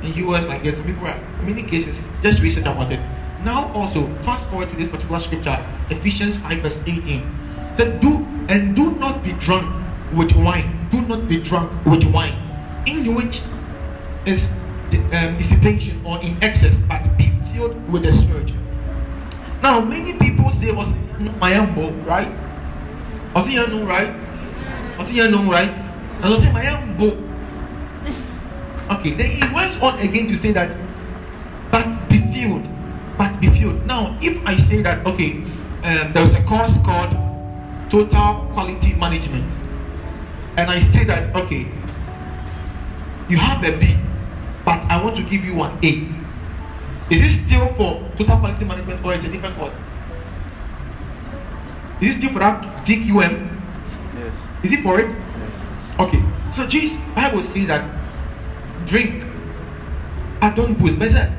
in 0.04 0.14
US 0.28 0.48
like 0.48 0.64
this, 0.64 0.80
people 0.82 1.04
were 1.04 1.20
many 1.44 1.64
cases. 1.64 2.00
Just 2.22 2.42
research 2.42 2.66
about 2.66 2.92
it. 2.92 3.00
Now 3.44 3.72
also 3.74 4.08
fast 4.24 4.50
forward 4.50 4.70
to 4.70 4.76
this 4.76 4.90
particular 4.90 5.20
scripture, 5.20 5.60
Ephesians 5.90 6.38
five 6.38 6.62
verse 6.62 6.80
eighteen. 6.86 7.28
Said 7.76 8.00
do 8.00 8.26
and 8.48 8.76
do 8.76 8.92
not 8.92 9.24
be 9.24 9.34
drunk 9.34 9.68
with 10.14 10.32
wine. 10.32 10.77
Do 10.92 11.02
not 11.02 11.28
be 11.28 11.38
drunk 11.38 11.72
with 11.86 12.06
wine, 12.06 12.36
in 12.86 13.14
which 13.14 13.42
is 14.26 14.50
um, 15.12 15.36
dissipation 15.38 16.02
or 16.06 16.22
in 16.22 16.42
excess, 16.42 16.78
but 16.88 17.04
be 17.18 17.34
filled 17.54 17.76
with 17.92 18.04
the 18.04 18.12
Spirit. 18.14 18.52
Now, 19.62 19.82
many 19.82 20.14
people 20.14 20.50
say, 20.52 20.72
"Was 20.72 20.94
my 21.20 21.52
Mayambo 21.52 21.92
right? 22.06 22.32
Was 23.36 23.48
he 23.48 23.56
no 23.56 23.84
right? 23.84 24.16
Was 24.98 25.10
he 25.10 25.18
no 25.28 25.44
right?" 25.52 25.76
And 26.22 26.34
I 26.34 26.40
say, 26.40 26.52
"Mayambo." 26.56 27.20
Okay, 28.90 29.12
then 29.12 29.32
he 29.32 29.44
went 29.54 29.82
on 29.82 30.00
again 30.00 30.28
to 30.28 30.38
say 30.38 30.54
that, 30.54 30.72
"But 31.70 32.08
be 32.08 32.24
filled, 32.32 32.64
but 33.18 33.38
be 33.42 33.50
filled." 33.50 33.86
Now, 33.86 34.18
if 34.22 34.40
I 34.46 34.56
say 34.56 34.82
that, 34.84 35.06
okay, 35.06 35.44
um, 35.84 36.14
there's 36.14 36.34
a 36.34 36.44
course 36.44 36.78
called 36.86 37.12
Total 37.90 38.48
Quality 38.54 38.94
Management 38.94 39.67
and 40.58 40.72
I 40.72 40.80
say 40.80 41.06
that 41.06 41.36
okay, 41.36 41.68
you 43.30 43.38
have 43.38 43.64
a 43.64 43.78
B, 43.78 43.96
but 44.66 44.84
I 44.86 45.02
want 45.02 45.16
to 45.18 45.24
give 45.24 45.46
you 45.46 45.62
an 45.62 45.78
A. 45.86 47.14
Is 47.14 47.22
it 47.22 47.46
still 47.46 47.68
for 47.76 48.04
total 48.18 48.38
quality 48.40 48.66
management 48.66 49.06
or 49.06 49.14
is 49.14 49.24
it 49.24 49.30
a 49.30 49.32
different 49.32 49.58
course? 49.58 49.76
Is 52.02 52.16
it 52.16 52.18
still 52.18 52.34
for 52.34 52.40
that 52.40 52.86
TQM? 52.86 53.48
Yes. 54.16 54.36
Is 54.64 54.72
it 54.74 54.84
for 54.84 55.00
it? 55.00 55.10
Yes. 55.10 56.00
Okay. 56.00 56.24
So 56.56 56.68
Jesus 56.68 56.98
Bible 57.16 57.44
says 57.44 57.68
that 57.68 57.86
drink, 58.88 59.24
I 60.42 60.50
don't 60.50 60.74
boost. 60.74 60.98
But 60.98 61.12
said, 61.12 61.32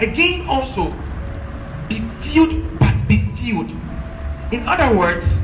again 0.00 0.46
also 0.48 0.90
be 1.88 2.00
filled, 2.20 2.78
but 2.78 2.94
be 3.06 3.24
filled. 3.36 3.70
In 4.52 4.66
other 4.66 4.94
words, 4.96 5.40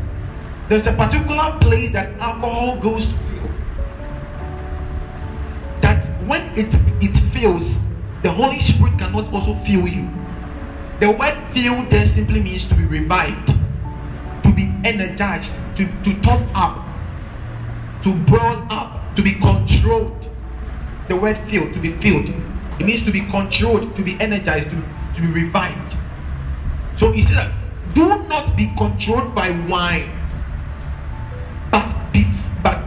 there's 0.70 0.86
a 0.86 0.92
particular 0.92 1.58
place 1.60 1.90
that 1.90 2.16
alcohol 2.20 2.78
goes 2.78 3.04
to 3.04 3.12
fill. 3.12 3.50
That 5.80 6.06
when 6.28 6.42
it 6.56 6.72
it 7.02 7.16
fills, 7.32 7.76
the 8.22 8.30
Holy 8.30 8.60
Spirit 8.60 8.96
cannot 8.96 9.32
also 9.34 9.56
fill 9.66 9.88
you. 9.88 10.08
The 11.00 11.10
word 11.10 11.36
fill 11.52 11.84
there 11.90 12.06
simply 12.06 12.40
means 12.40 12.68
to 12.68 12.76
be 12.76 12.84
revived, 12.84 13.48
to 14.44 14.52
be 14.52 14.72
energized, 14.84 15.50
to, 15.74 15.90
to 16.04 16.14
top 16.20 16.40
up, 16.54 16.86
to 18.04 18.14
boil 18.30 18.64
up, 18.70 19.16
to 19.16 19.22
be 19.22 19.34
controlled. 19.34 20.30
The 21.08 21.16
word 21.16 21.38
filled, 21.48 21.72
to 21.72 21.80
be 21.80 21.94
filled. 21.96 22.28
It 22.78 22.86
means 22.86 23.02
to 23.06 23.10
be 23.10 23.22
controlled, 23.22 23.96
to 23.96 24.02
be 24.02 24.16
energized, 24.20 24.70
to, 24.70 24.80
to 25.16 25.20
be 25.20 25.26
revived. 25.26 25.96
So 26.96 27.10
he 27.10 27.22
said, 27.22 27.52
do 27.92 28.06
not 28.28 28.56
be 28.56 28.72
controlled 28.78 29.34
by 29.34 29.50
wine 29.66 30.19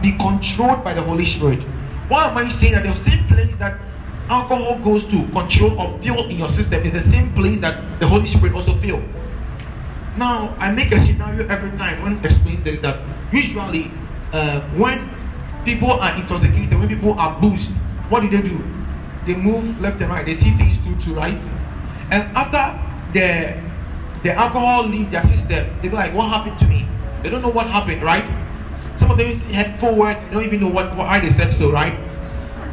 be 0.04 0.12
controlled 0.18 0.84
by 0.84 0.92
the 0.94 1.02
Holy 1.02 1.24
Spirit. 1.24 1.62
Why 2.08 2.28
am 2.28 2.36
I 2.36 2.48
saying 2.48 2.74
that 2.74 2.84
the 2.84 2.94
same 2.94 3.26
place 3.26 3.56
that 3.56 3.80
alcohol 4.28 4.78
goes 4.80 5.04
to 5.06 5.26
control 5.28 5.80
or 5.80 5.98
fuel 6.00 6.28
in 6.28 6.38
your 6.38 6.48
system 6.48 6.82
is 6.84 6.92
the 6.92 7.00
same 7.10 7.32
place 7.34 7.60
that 7.60 8.00
the 8.00 8.06
Holy 8.06 8.26
Spirit 8.26 8.54
also 8.54 8.78
feel. 8.80 9.02
Now 10.16 10.54
I 10.58 10.70
make 10.70 10.92
a 10.92 11.00
scenario 11.00 11.48
every 11.48 11.76
time 11.76 12.02
when 12.02 12.24
explaining 12.24 12.64
this 12.64 12.80
that 12.82 13.00
usually 13.32 13.90
uh, 14.32 14.60
when 14.76 15.10
people 15.64 15.92
are 15.92 16.14
intoxicated, 16.16 16.78
when 16.78 16.88
people 16.88 17.18
are 17.18 17.40
boozed, 17.40 17.70
what 18.08 18.20
do 18.20 18.30
they 18.30 18.42
do? 18.46 18.62
they 19.26 19.34
move 19.34 19.80
left 19.80 20.00
and 20.00 20.10
right, 20.10 20.26
they 20.26 20.34
see 20.34 20.54
things 20.56 20.78
too, 20.84 20.94
too 21.00 21.14
right. 21.14 21.40
And 22.10 22.22
after 22.36 22.62
the 23.12 23.62
the 24.22 24.32
alcohol 24.32 24.86
leave 24.86 25.10
their 25.10 25.22
system, 25.22 25.68
they 25.82 25.88
be 25.88 25.94
like, 25.94 26.14
what 26.14 26.28
happened 26.28 26.58
to 26.58 26.66
me? 26.66 26.88
They 27.22 27.28
don't 27.28 27.42
know 27.42 27.50
what 27.50 27.68
happened, 27.68 28.02
right? 28.02 28.24
Some 28.96 29.10
of 29.10 29.18
them 29.18 29.34
head 29.50 29.78
forward, 29.80 30.16
they 30.28 30.34
don't 30.34 30.44
even 30.44 30.60
know 30.60 30.68
what, 30.68 30.90
what 30.96 31.06
why 31.06 31.20
they 31.20 31.30
said 31.30 31.52
so, 31.52 31.70
right? 31.70 31.98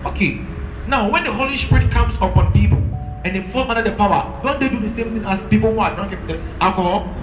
Okay. 0.06 0.40
Now 0.88 1.10
when 1.10 1.24
the 1.24 1.32
Holy 1.34 1.58
Spirit 1.58 1.92
comes 1.92 2.16
upon 2.16 2.52
people 2.54 2.78
and 3.24 3.36
they 3.36 3.42
fall 3.52 3.70
under 3.70 3.84
the 3.90 3.96
power, 3.96 4.40
don't 4.44 4.60
they 4.60 4.70
do 4.70 4.80
the 4.80 4.90
same 4.90 5.14
thing 5.14 5.26
as 5.26 5.44
people 5.46 5.74
who 5.74 5.80
are 5.80 5.96
drinking 5.96 6.26
the 6.28 6.40
alcohol? 6.60 7.14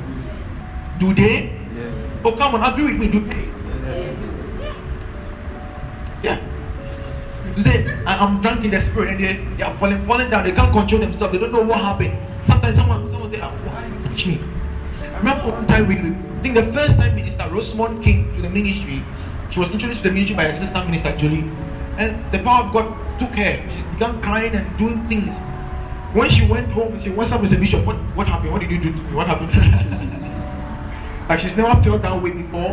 Do 0.99 1.14
they? 1.14 1.53
Yes. 1.76 1.94
Oh 2.24 2.32
come 2.32 2.55
on, 2.55 2.72
agree 2.72 2.84
with 2.92 2.96
me, 3.01 3.09
do 3.09 3.20
they? 3.20 3.49
Yes. 3.86 4.16
Yeah. 6.22 6.40
You 7.57 7.62
say, 7.62 7.86
I- 8.05 8.18
I'm 8.24 8.40
drunk 8.40 8.64
in 8.64 8.70
the 8.70 8.80
spirit 8.80 9.11
and 9.11 9.24
they, 9.24 9.44
they 9.57 9.62
are 9.62 9.76
falling, 9.78 10.05
falling 10.07 10.30
down. 10.30 10.44
They 10.44 10.53
can't 10.53 10.72
control 10.72 11.01
themselves. 11.01 11.32
They 11.32 11.38
don't 11.38 11.53
know 11.53 11.62
what 11.62 11.78
happened. 11.80 12.16
Sometimes 12.46 12.76
someone, 12.76 13.09
someone 13.11 13.30
say, 13.30 13.40
"Ah, 13.40 13.51
why 13.64 13.88
did 14.09 14.24
you 14.26 14.32
me? 14.32 14.40
I 15.03 15.18
remember 15.18 15.53
one 15.53 15.66
time 15.66 15.86
we, 15.88 15.94
I 16.39 16.41
think 16.41 16.55
the 16.55 16.72
first 16.72 16.97
time 16.97 17.16
Minister 17.16 17.49
Rosemont 17.51 18.01
came 18.05 18.32
to 18.36 18.43
the 18.43 18.49
ministry, 18.49 19.03
she 19.51 19.59
was 19.59 19.70
introduced 19.70 20.03
to 20.03 20.09
the 20.09 20.14
ministry 20.14 20.36
by 20.36 20.45
Assistant 20.45 20.86
Minister 20.86 21.16
Julie. 21.16 21.51
And 21.97 22.14
the 22.30 22.39
power 22.39 22.64
of 22.64 22.72
God 22.72 23.18
took 23.18 23.30
her. 23.30 23.68
She 23.68 23.82
began 23.95 24.22
crying 24.22 24.55
and 24.55 24.78
doing 24.78 25.09
things. 25.09 25.34
When 26.14 26.30
she 26.30 26.47
went 26.47 26.70
home, 26.70 27.03
she 27.03 27.11
what's 27.11 27.32
up 27.32 27.41
with 27.41 27.51
the 27.51 27.59
bishop? 27.59 27.84
What 27.84 27.97
what 28.14 28.28
happened? 28.28 28.53
What 28.53 28.61
did 28.61 28.70
you 28.70 28.78
do 28.78 28.93
to 28.93 28.99
me? 29.03 29.14
What 29.16 29.26
happened? 29.26 29.51
like 31.28 31.41
she's 31.41 31.57
never 31.57 31.82
felt 31.82 32.03
that 32.03 32.22
way 32.22 32.30
before. 32.30 32.70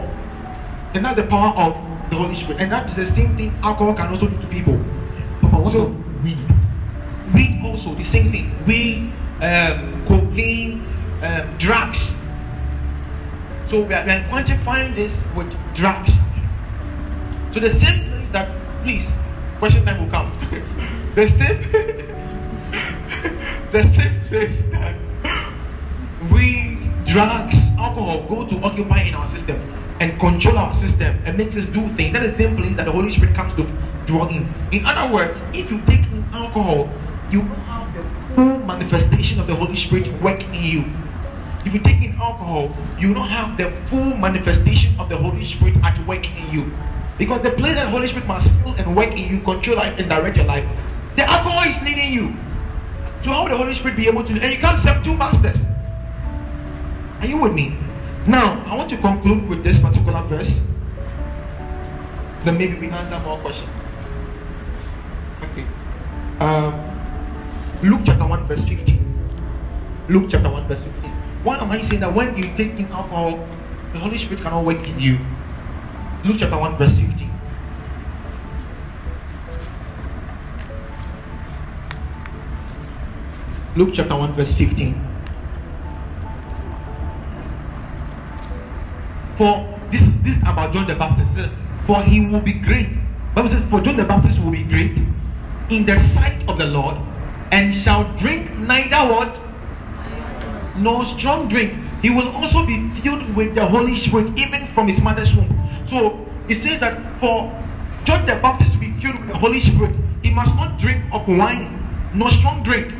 And 0.93 1.03
that's 1.03 1.19
the 1.19 1.25
power 1.25 1.57
of 1.57 1.73
the 2.11 2.17
Holy 2.17 2.35
Spirit. 2.35 2.61
And 2.61 2.71
that's 2.71 2.93
the 2.95 3.05
same 3.05 3.35
thing 3.35 3.49
alcohol 3.63 3.95
can 3.95 4.09
also 4.09 4.27
do 4.27 4.37
to 4.39 4.47
people. 4.47 4.79
Papa, 5.41 5.57
what 5.57 5.73
So- 5.73 5.95
weed? 6.23 6.37
Weed 7.33 7.61
also, 7.65 7.95
the 7.95 8.03
same 8.03 8.31
thing. 8.31 8.53
Weed, 8.67 9.11
um, 9.41 10.05
cocaine, 10.05 10.85
um, 11.23 11.57
drugs. 11.57 12.15
So 13.67 13.81
we 13.81 13.93
are, 13.93 14.05
we 14.05 14.11
are 14.11 14.23
quantifying 14.25 14.95
this 14.95 15.21
with 15.35 15.53
drugs. 15.73 16.11
So 17.51 17.59
the 17.59 17.69
same 17.69 18.09
place 18.09 18.31
that, 18.31 18.49
please, 18.83 19.09
question 19.59 19.85
time 19.85 20.03
will 20.03 20.11
come. 20.11 20.31
the 21.15 21.27
same, 21.27 21.71
the 23.71 23.83
same 23.83 24.21
place 24.27 24.61
that 24.71 24.95
we 26.31 26.77
drugs, 27.05 27.55
alcohol 27.79 28.25
go 28.27 28.45
to 28.45 28.61
occupy 28.63 29.03
in 29.03 29.15
our 29.15 29.27
system 29.27 29.57
and 29.99 30.19
control 30.19 30.57
our 30.57 30.73
system 30.73 31.17
and 31.25 31.37
makes 31.37 31.55
us 31.55 31.65
do 31.65 31.87
things. 31.95 32.13
That's 32.13 32.31
the 32.31 32.35
same 32.35 32.57
place 32.57 32.75
that 32.75 32.85
the 32.85 32.91
Holy 32.91 33.11
Spirit 33.11 33.35
comes 33.35 33.53
to 33.55 33.63
draw 34.05 34.27
in. 34.27 34.51
In 34.71 34.85
other 34.85 35.13
words, 35.13 35.41
if 35.53 35.71
you 35.71 35.79
take 35.81 36.01
in 36.01 36.25
alcohol, 36.33 36.89
you 37.31 37.41
will 37.41 37.55
have 37.55 37.93
the 37.95 38.03
full 38.35 38.59
manifestation 38.59 39.39
of 39.39 39.47
the 39.47 39.55
Holy 39.55 39.75
Spirit 39.75 40.07
work 40.21 40.43
in 40.43 40.53
you. 40.53 40.85
If 41.65 41.73
you 41.73 41.79
take 41.79 42.01
in 42.01 42.13
alcohol, 42.13 42.71
you 42.99 43.09
will 43.09 43.15
not 43.15 43.29
have 43.29 43.57
the 43.57 43.71
full 43.87 44.15
manifestation 44.15 44.97
of 44.99 45.09
the 45.09 45.17
Holy 45.17 45.43
Spirit 45.43 45.75
at 45.83 45.97
work 46.05 46.29
in 46.37 46.51
you. 46.51 46.71
Because 47.17 47.41
the 47.41 47.51
place 47.51 47.75
that 47.75 47.89
Holy 47.89 48.07
Spirit 48.07 48.27
must 48.27 48.51
fill 48.61 48.73
and 48.73 48.95
work 48.95 49.11
in 49.11 49.29
you, 49.29 49.41
control 49.41 49.77
life 49.77 49.97
and 49.97 50.07
direct 50.07 50.37
your 50.37 50.45
life, 50.45 50.67
the 51.15 51.23
alcohol 51.23 51.67
is 51.67 51.81
leading 51.81 52.13
you. 52.13 52.35
So 53.23 53.31
how 53.31 53.47
the 53.47 53.57
Holy 53.57 53.73
Spirit 53.73 53.97
be 53.97 54.07
able 54.07 54.23
to? 54.23 54.33
And 54.33 54.53
you 54.53 54.59
can't 54.59 54.77
serve 54.77 55.03
two 55.03 55.15
masters. 55.15 55.57
Are 57.19 57.25
you 57.25 57.37
with 57.37 57.53
me? 57.53 57.75
Now, 58.27 58.63
I 58.67 58.75
want 58.75 58.89
to 58.89 58.97
conclude 58.97 59.47
with 59.47 59.63
this 59.63 59.79
particular 59.79 60.21
verse. 60.23 60.61
Then 62.43 62.57
maybe 62.57 62.73
we 62.75 62.87
can 62.87 62.93
answer 62.93 63.19
more 63.25 63.39
questions. 63.39 63.69
Okay. 65.41 65.65
Um, 66.39 66.73
Luke 67.81 68.01
chapter 68.05 68.27
1, 68.27 68.47
verse 68.47 68.63
15. 68.63 70.05
Luke 70.09 70.25
chapter 70.29 70.49
1, 70.49 70.67
verse 70.67 70.83
15. 70.83 71.04
Why 71.45 71.59
am 71.59 71.69
I 71.69 71.79
saying 71.83 72.01
that 72.01 72.11
when 72.11 72.35
you 72.35 72.45
take 72.57 72.73
in 72.79 72.87
alcohol, 72.87 73.47
the 73.93 73.99
Holy 73.99 74.17
Spirit 74.17 74.41
cannot 74.41 74.65
work 74.65 74.87
in 74.87 74.99
you? 74.99 75.19
Luke 76.23 76.37
chapter 76.39 76.57
1, 76.57 76.75
verse 76.75 76.97
15. 76.97 77.31
Luke 83.75 83.91
chapter 83.93 84.15
1, 84.15 84.33
verse 84.33 84.53
15. 84.53 85.07
For 89.37 89.79
this 89.91 90.01
this 90.23 90.37
is 90.37 90.41
about 90.41 90.73
John 90.73 90.87
the 90.87 90.95
Baptist. 90.95 91.47
For 91.85 92.01
he 92.01 92.25
will 92.25 92.39
be 92.39 92.53
great. 92.53 92.89
Bible 93.35 93.49
says, 93.49 93.61
For 93.69 93.81
John 93.81 93.97
the 93.97 94.05
Baptist 94.05 94.39
will 94.41 94.49
be 94.49 94.63
great 94.63 94.97
in 95.69 95.85
the 95.85 95.99
sight 95.99 96.41
of 96.47 96.57
the 96.57 96.65
Lord, 96.65 96.97
and 97.51 97.71
shall 97.71 98.11
drink 98.17 98.49
neither 98.57 99.13
what? 99.13 99.39
No 100.77 101.03
strong 101.03 101.47
drink. 101.47 101.73
He 102.01 102.09
will 102.09 102.27
also 102.35 102.65
be 102.65 102.89
filled 103.01 103.35
with 103.35 103.55
the 103.55 103.65
Holy 103.65 103.95
Spirit, 103.95 104.37
even 104.37 104.67
from 104.67 104.87
his 104.87 105.01
mother's 105.01 105.33
womb. 105.35 105.49
So 105.87 106.25
it 106.47 106.55
says 106.55 106.79
that 106.81 107.19
for 107.19 107.51
John 108.03 108.25
the 108.25 108.35
Baptist 108.35 108.73
to 108.73 108.77
be 108.77 108.91
filled 108.99 109.19
with 109.19 109.29
the 109.29 109.37
Holy 109.37 109.59
Spirit, 109.59 109.95
he 110.21 110.31
must 110.31 110.55
not 110.55 110.79
drink 110.79 111.03
of 111.11 111.27
wine, 111.27 112.11
nor 112.13 112.29
strong 112.29 112.61
drink. 112.63 112.93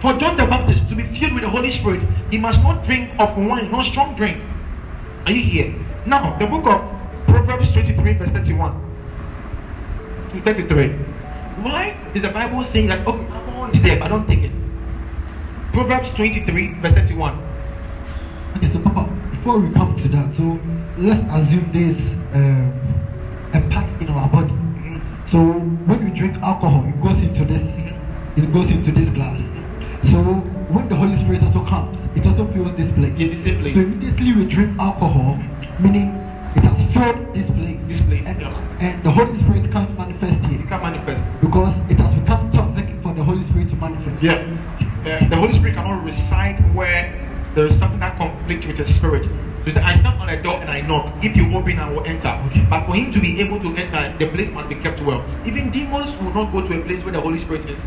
For 0.00 0.12
John 0.14 0.36
the 0.36 0.46
Baptist 0.46 0.88
to 0.90 0.94
be 0.94 1.02
filled 1.02 1.34
with 1.34 1.42
the 1.42 1.50
Holy 1.50 1.72
Spirit, 1.72 2.02
he 2.30 2.38
must 2.38 2.62
not 2.62 2.84
drink 2.84 3.10
of 3.18 3.36
wine, 3.36 3.70
nor 3.70 3.82
strong 3.82 4.14
drink. 4.14 4.42
Are 5.26 5.32
you 5.32 5.42
here? 5.42 5.74
Now, 6.06 6.38
the 6.38 6.46
book 6.46 6.66
of 6.66 6.80
Proverbs 7.26 7.72
23, 7.72 8.12
verse 8.14 8.30
31 8.30 8.72
to 10.30 10.40
33. 10.42 10.88
Why 11.64 11.96
is 12.14 12.22
the 12.22 12.28
Bible 12.28 12.62
saying 12.64 12.86
that, 12.88 13.06
okay, 13.06 13.26
alcohol 13.26 13.70
is 13.70 13.82
there, 13.82 13.98
but 13.98 14.08
don't 14.08 14.26
take 14.26 14.44
it? 14.44 14.52
Proverbs 15.78 16.10
23, 16.14 16.74
verse 16.80 16.92
31. 16.92 17.38
Okay, 18.56 18.66
so 18.66 18.80
Papa, 18.80 19.08
before 19.30 19.60
we 19.60 19.72
come 19.72 19.96
to 19.96 20.08
that, 20.08 20.34
so 20.36 20.58
let's 20.98 21.22
assume 21.30 21.70
there's 21.72 21.96
um, 22.34 22.74
a 23.54 23.60
part 23.70 23.88
in 24.02 24.08
our 24.08 24.28
body. 24.28 24.50
Mhm. 24.50 25.00
So 25.30 25.38
when 25.86 26.04
we 26.04 26.10
drink 26.18 26.34
alcohol, 26.42 26.84
it 26.84 27.00
goes 27.00 27.22
into 27.22 27.44
this, 27.44 27.62
it 28.36 28.52
goes 28.52 28.68
into 28.72 28.90
this 28.90 29.08
glass. 29.10 29.38
So 30.10 30.18
when 30.74 30.88
the 30.88 30.96
Holy 30.96 31.16
Spirit 31.16 31.44
also 31.44 31.64
comes, 31.64 31.96
it 32.16 32.26
also 32.26 32.50
fills 32.52 32.76
this 32.76 32.90
place. 32.98 33.14
Yeah, 33.16 33.28
the 33.28 33.36
same 33.36 33.60
place. 33.60 33.74
So 33.74 33.80
immediately 33.80 34.32
we 34.32 34.46
drink 34.46 34.76
alcohol, 34.80 35.38
meaning 35.78 36.08
it 36.56 36.64
has 36.66 36.78
filled 36.92 37.22
this 37.36 37.46
place. 37.54 37.78
This 37.86 38.00
place, 38.02 38.26
and, 38.26 38.40
yeah. 38.40 38.80
and 38.80 39.04
the 39.04 39.12
Holy 39.12 39.38
Spirit 39.38 39.70
can't 39.70 39.96
manifest 39.96 40.44
here 40.50 40.58
can't 40.68 40.82
manifest. 40.82 41.22
because 41.40 41.74
it 41.88 42.00
has 42.02 42.12
become 42.18 42.50
toxic 42.50 42.88
for 43.00 43.14
the 43.14 43.22
Holy 43.22 43.44
Spirit 43.44 43.70
to 43.70 43.76
manifest. 43.76 44.22
Yeah. 44.24 44.42
The 45.04 45.36
Holy 45.36 45.52
Spirit 45.52 45.74
cannot 45.74 46.04
reside 46.04 46.58
where 46.74 47.14
there 47.54 47.66
is 47.66 47.78
something 47.78 48.00
that 48.00 48.16
conflicts 48.16 48.66
with 48.66 48.76
the 48.76 48.86
spirit. 48.86 49.24
So 49.24 49.64
he 49.64 49.70
said, 49.72 49.82
I 49.82 49.96
stand 49.96 50.20
on 50.20 50.28
a 50.28 50.42
door 50.42 50.60
and 50.60 50.70
I 50.70 50.80
knock. 50.80 51.12
If 51.24 51.36
you 51.36 51.54
open, 51.56 51.78
I 51.78 51.90
will 51.90 52.04
enter. 52.04 52.38
But 52.70 52.86
for 52.86 52.94
him 52.94 53.12
to 53.12 53.20
be 53.20 53.40
able 53.40 53.60
to 53.60 53.76
enter, 53.76 54.16
the 54.18 54.30
place 54.30 54.50
must 54.50 54.68
be 54.68 54.76
kept 54.76 55.00
well. 55.02 55.24
Even 55.44 55.70
demons 55.70 56.16
will 56.18 56.32
not 56.32 56.52
go 56.52 56.66
to 56.66 56.80
a 56.80 56.82
place 56.84 57.02
where 57.04 57.12
the 57.12 57.20
Holy 57.20 57.38
Spirit 57.38 57.68
is. 57.68 57.84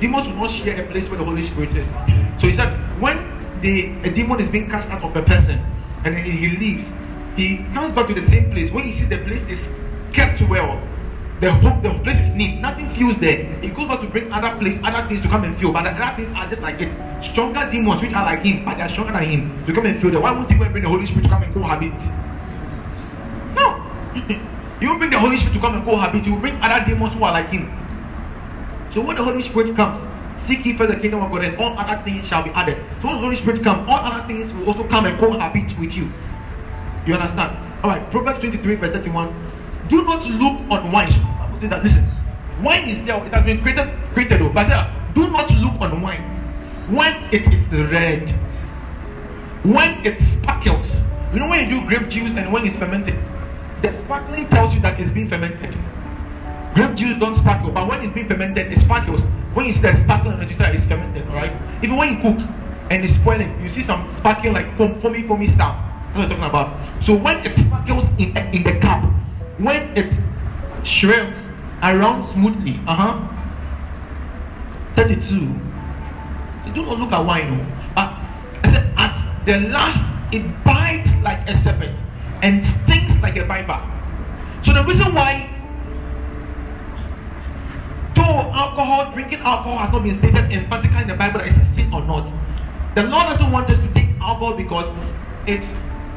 Demons 0.00 0.26
will 0.26 0.36
not 0.36 0.50
share 0.50 0.80
a 0.84 0.86
place 0.90 1.08
where 1.08 1.18
the 1.18 1.24
Holy 1.24 1.42
Spirit 1.42 1.74
is. 1.76 1.88
So 2.40 2.48
he 2.48 2.52
said, 2.52 2.70
when 3.00 3.16
the 3.60 3.92
a 4.06 4.10
demon 4.10 4.40
is 4.40 4.50
being 4.50 4.68
cast 4.68 4.90
out 4.90 5.02
of 5.02 5.16
a 5.16 5.22
person 5.22 5.58
and 6.04 6.14
then 6.14 6.24
he 6.24 6.48
leaves, 6.50 6.86
he 7.36 7.58
comes 7.72 7.94
back 7.94 8.06
to 8.08 8.14
the 8.14 8.26
same 8.28 8.50
place. 8.50 8.70
When 8.70 8.84
he 8.84 8.92
sees 8.92 9.08
the 9.08 9.18
place 9.18 9.46
is 9.46 9.72
kept 10.12 10.40
well, 10.42 10.80
the 11.40 11.52
hope 11.52 11.82
the 11.82 11.90
place 12.04 12.20
is 12.20 12.34
neat, 12.34 12.60
nothing 12.60 12.88
feels 12.94 13.18
there. 13.18 13.40
It 13.60 13.74
goes 13.74 13.88
back 13.88 14.00
to 14.00 14.06
bring 14.06 14.30
other 14.32 14.56
place, 14.58 14.78
other 14.84 15.08
things 15.08 15.20
to 15.22 15.28
come 15.28 15.44
and 15.44 15.58
fill. 15.58 15.72
But 15.72 15.82
the 15.82 15.90
other 15.90 16.16
things 16.16 16.34
are 16.36 16.48
just 16.48 16.62
like 16.62 16.80
it. 16.80 16.92
Stronger 17.22 17.68
demons 17.70 18.02
which 18.02 18.12
are 18.12 18.24
like 18.24 18.42
him, 18.42 18.64
but 18.64 18.76
they 18.76 18.82
are 18.82 18.88
stronger 18.88 19.12
than 19.12 19.24
him 19.24 19.66
to 19.66 19.72
come 19.72 19.86
and 19.86 20.00
fill 20.00 20.10
there. 20.12 20.20
Why 20.20 20.30
won't 20.30 20.48
he 20.48 20.56
go 20.56 20.62
and 20.62 20.72
bring 20.72 20.84
the 20.84 20.90
Holy 20.90 21.06
Spirit 21.06 21.24
to 21.24 21.28
come 21.28 21.42
and 21.42 21.52
cohabit? 21.52 21.98
No. 23.54 23.82
he 24.80 24.86
won't 24.86 24.98
bring 24.98 25.10
the 25.10 25.18
Holy 25.18 25.36
Spirit 25.36 25.54
to 25.54 25.60
come 25.60 25.74
and 25.74 25.84
cohabit. 25.84 26.24
He 26.24 26.30
will 26.30 26.38
bring 26.38 26.54
other 26.62 26.86
demons 26.86 27.14
who 27.14 27.24
are 27.24 27.32
like 27.32 27.48
him. 27.48 27.66
So 28.92 29.00
when 29.00 29.16
the 29.16 29.24
Holy 29.24 29.42
Spirit 29.42 29.74
comes, 29.74 29.98
seek 30.40 30.64
ye 30.64 30.76
first 30.76 30.94
the 30.94 31.00
kingdom 31.00 31.20
of 31.20 31.32
God, 31.32 31.44
and 31.44 31.56
all 31.56 31.76
other 31.76 32.00
things 32.04 32.28
shall 32.28 32.44
be 32.44 32.50
added. 32.50 32.78
So 33.02 33.08
when 33.08 33.16
the 33.16 33.22
Holy 33.22 33.36
Spirit 33.36 33.64
comes, 33.64 33.88
all 33.88 33.98
other 33.98 34.24
things 34.28 34.54
will 34.54 34.66
also 34.68 34.86
come 34.86 35.06
and 35.06 35.18
cohabit 35.18 35.76
with 35.80 35.94
you. 35.94 36.10
You 37.06 37.14
understand? 37.14 37.58
All 37.82 37.90
right. 37.90 38.08
Proverbs 38.10 38.38
23, 38.38 38.76
verse 38.76 38.92
31. 38.92 39.34
Do 39.88 40.04
not 40.04 40.26
look 40.26 40.60
on 40.70 40.92
wine. 40.92 41.12
I 41.12 41.48
will 41.50 41.58
say 41.58 41.66
that. 41.68 41.82
Listen, 41.82 42.06
wine 42.62 42.88
is 42.88 43.04
there. 43.04 43.24
It 43.24 43.32
has 43.32 43.44
been 43.44 43.60
created, 43.60 43.92
created. 44.12 44.42
oh, 44.42 44.48
But 44.48 44.68
do 45.14 45.28
not 45.28 45.50
look 45.52 45.80
on 45.80 46.00
wine 46.00 46.22
when 46.88 47.14
it 47.32 47.46
is 47.52 47.66
red. 47.90 48.30
When 49.62 50.04
it 50.04 50.20
sparkles. 50.20 51.00
You 51.32 51.40
know 51.40 51.48
when 51.48 51.68
you 51.68 51.80
do 51.80 51.86
grape 51.88 52.08
juice 52.08 52.32
and 52.36 52.52
when 52.52 52.66
it's 52.66 52.76
fermented, 52.76 53.18
the 53.82 53.92
sparkling 53.92 54.48
tells 54.48 54.74
you 54.74 54.80
that 54.80 55.00
it's 55.00 55.10
been 55.10 55.28
fermented. 55.28 55.76
Grape 56.74 56.94
juice 56.94 57.18
don't 57.18 57.36
sparkle, 57.36 57.70
but 57.70 57.88
when 57.88 58.02
it's 58.02 58.12
being 58.12 58.28
fermented, 58.28 58.72
it 58.72 58.78
sparkles. 58.78 59.22
When 59.54 59.66
you 59.66 59.72
see 59.72 59.82
that 59.82 59.96
sparkling, 59.98 60.38
see 60.48 60.54
it's 60.58 60.86
fermented, 60.86 61.26
alright? 61.28 61.52
Even 61.82 61.96
when 61.96 62.14
you 62.14 62.20
cook 62.20 62.38
and 62.90 63.04
it's 63.04 63.14
spoiling, 63.14 63.60
you 63.62 63.68
see 63.68 63.82
some 63.82 64.12
sparkling 64.16 64.52
like 64.52 64.76
foam, 64.76 65.00
foamy, 65.00 65.22
foamy 65.22 65.48
stuff. 65.48 65.76
That's 66.14 66.18
what 66.18 66.24
I'm 66.24 66.28
talking 66.28 66.44
about. 66.44 67.04
So 67.04 67.14
when 67.14 67.44
it 67.46 67.58
sparkles 67.58 68.08
in, 68.18 68.36
in 68.36 68.62
the 68.62 68.78
cup, 68.80 69.04
when 69.64 69.96
it 69.96 70.14
shrills 70.84 71.48
around 71.82 72.24
smoothly, 72.24 72.78
uh-huh, 72.86 73.20
32. 74.94 75.20
So 76.64 76.72
do 76.72 76.86
not 76.86 76.98
look 76.98 77.12
at 77.12 77.24
wine. 77.24 77.58
No. 77.58 77.66
But 77.94 78.12
I 78.62 78.70
said, 78.70 78.94
at 78.96 79.44
the 79.46 79.60
last, 79.68 80.04
it 80.32 80.42
bites 80.64 81.10
like 81.22 81.48
a 81.48 81.56
serpent 81.56 81.98
and 82.42 82.64
stings 82.64 83.20
like 83.22 83.36
a 83.36 83.44
viper. 83.44 83.80
So 84.62 84.72
the 84.72 84.84
reason 84.84 85.14
why, 85.14 85.48
though 88.14 88.22
alcohol, 88.22 89.12
drinking 89.12 89.40
alcohol 89.40 89.78
has 89.78 89.92
not 89.92 90.02
been 90.02 90.14
stated 90.14 90.50
emphatically 90.50 91.02
in 91.02 91.08
the 91.08 91.14
Bible 91.14 91.40
that 91.40 91.48
it's 91.48 91.58
a 91.58 91.64
sin 91.74 91.92
or 91.92 92.02
not, 92.02 92.30
the 92.94 93.02
Lord 93.02 93.28
doesn't 93.28 93.50
want 93.50 93.68
us 93.70 93.78
to 93.78 93.94
take 93.94 94.08
alcohol 94.20 94.54
because 94.54 94.86
it 95.46 95.64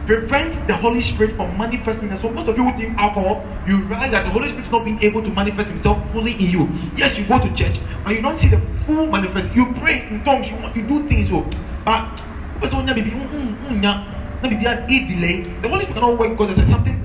prevents 0.08 0.58
the 0.60 0.76
Holy 0.76 1.02
Spirit 1.02 1.36
from 1.36 1.56
manifesting. 1.58 2.10
And 2.10 2.18
so 2.18 2.32
most 2.32 2.48
of 2.48 2.58
you 2.58 2.64
drink 2.78 2.98
alcohol, 2.98 3.46
you 3.68 3.84
realize 3.84 4.12
that 4.12 4.24
the 4.24 4.32
Holy 4.32 4.48
Spirit 4.48 4.66
is 4.66 4.72
not 4.72 4.86
being 4.86 5.04
able 5.04 5.22
to 5.22 5.30
manifest 5.30 5.70
Himself 5.70 6.12
fully 6.12 6.32
in 6.32 6.50
you. 6.50 6.70
Yes, 6.96 7.18
you 7.18 7.26
go 7.26 7.38
to 7.38 7.54
church, 7.54 7.80
but 8.04 8.16
you 8.16 8.22
don't 8.22 8.40
see 8.40 8.48
the 8.48 8.62
full 8.86 9.06
manifest. 9.06 9.54
You 9.54 9.74
pray 9.74 10.08
in 10.08 10.24
tongues, 10.24 10.50
you, 10.50 10.58
you 10.74 10.88
do 10.88 11.08
things, 11.08 11.30
oh, 11.32 11.46
but 11.84 12.16
mm, 12.62 12.72
mm, 12.72 13.54
mm. 13.70 15.62
The 15.62 15.70
Holy 15.70 15.84
Spirit 15.84 15.94
cannot 15.94 16.18
work 16.18 16.32
because 16.32 16.56
there's 16.56 16.70
something 16.70 17.04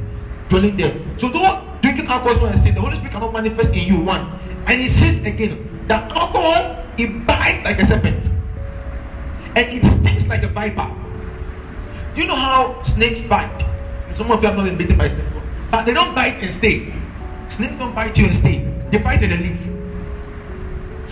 dwelling 0.48 0.76
there. 0.76 0.94
So 1.18 1.28
though 1.28 1.68
drinking 1.82 2.06
alcohol 2.06 2.36
is 2.36 2.42
not 2.42 2.54
a 2.54 2.58
sin, 2.58 2.74
the 2.74 2.80
Holy 2.80 2.96
Spirit 2.96 3.12
cannot 3.12 3.32
manifest 3.32 3.72
in 3.72 3.86
you. 3.88 3.98
One, 3.98 4.38
and 4.66 4.80
He 4.80 4.88
says 4.88 5.20
again 5.24 5.84
that 5.88 6.10
alcohol 6.12 6.84
it 6.96 7.26
bites 7.26 7.64
like 7.64 7.80
a 7.80 7.86
serpent 7.86 8.26
and 9.56 9.66
it 9.68 9.84
stings 9.84 10.28
like 10.28 10.42
a 10.44 10.48
viper. 10.48 11.01
Do 12.14 12.20
you 12.20 12.26
know 12.26 12.36
how 12.36 12.82
snakes 12.82 13.22
bite? 13.24 13.64
Some 14.16 14.30
of 14.30 14.42
you 14.42 14.48
have 14.48 14.56
not 14.56 14.64
been 14.64 14.76
bitten 14.76 14.98
by 14.98 15.08
snakes, 15.08 15.32
but 15.70 15.86
they 15.86 15.94
don't 15.94 16.14
bite 16.14 16.44
and 16.44 16.52
stay. 16.52 16.92
Snakes 17.48 17.76
don't 17.78 17.94
bite 17.94 18.18
you 18.18 18.26
and 18.26 18.36
stay. 18.36 18.68
They 18.90 18.98
bite 18.98 19.22
in 19.22 19.30
the 19.30 19.36
leaf. 19.40 19.56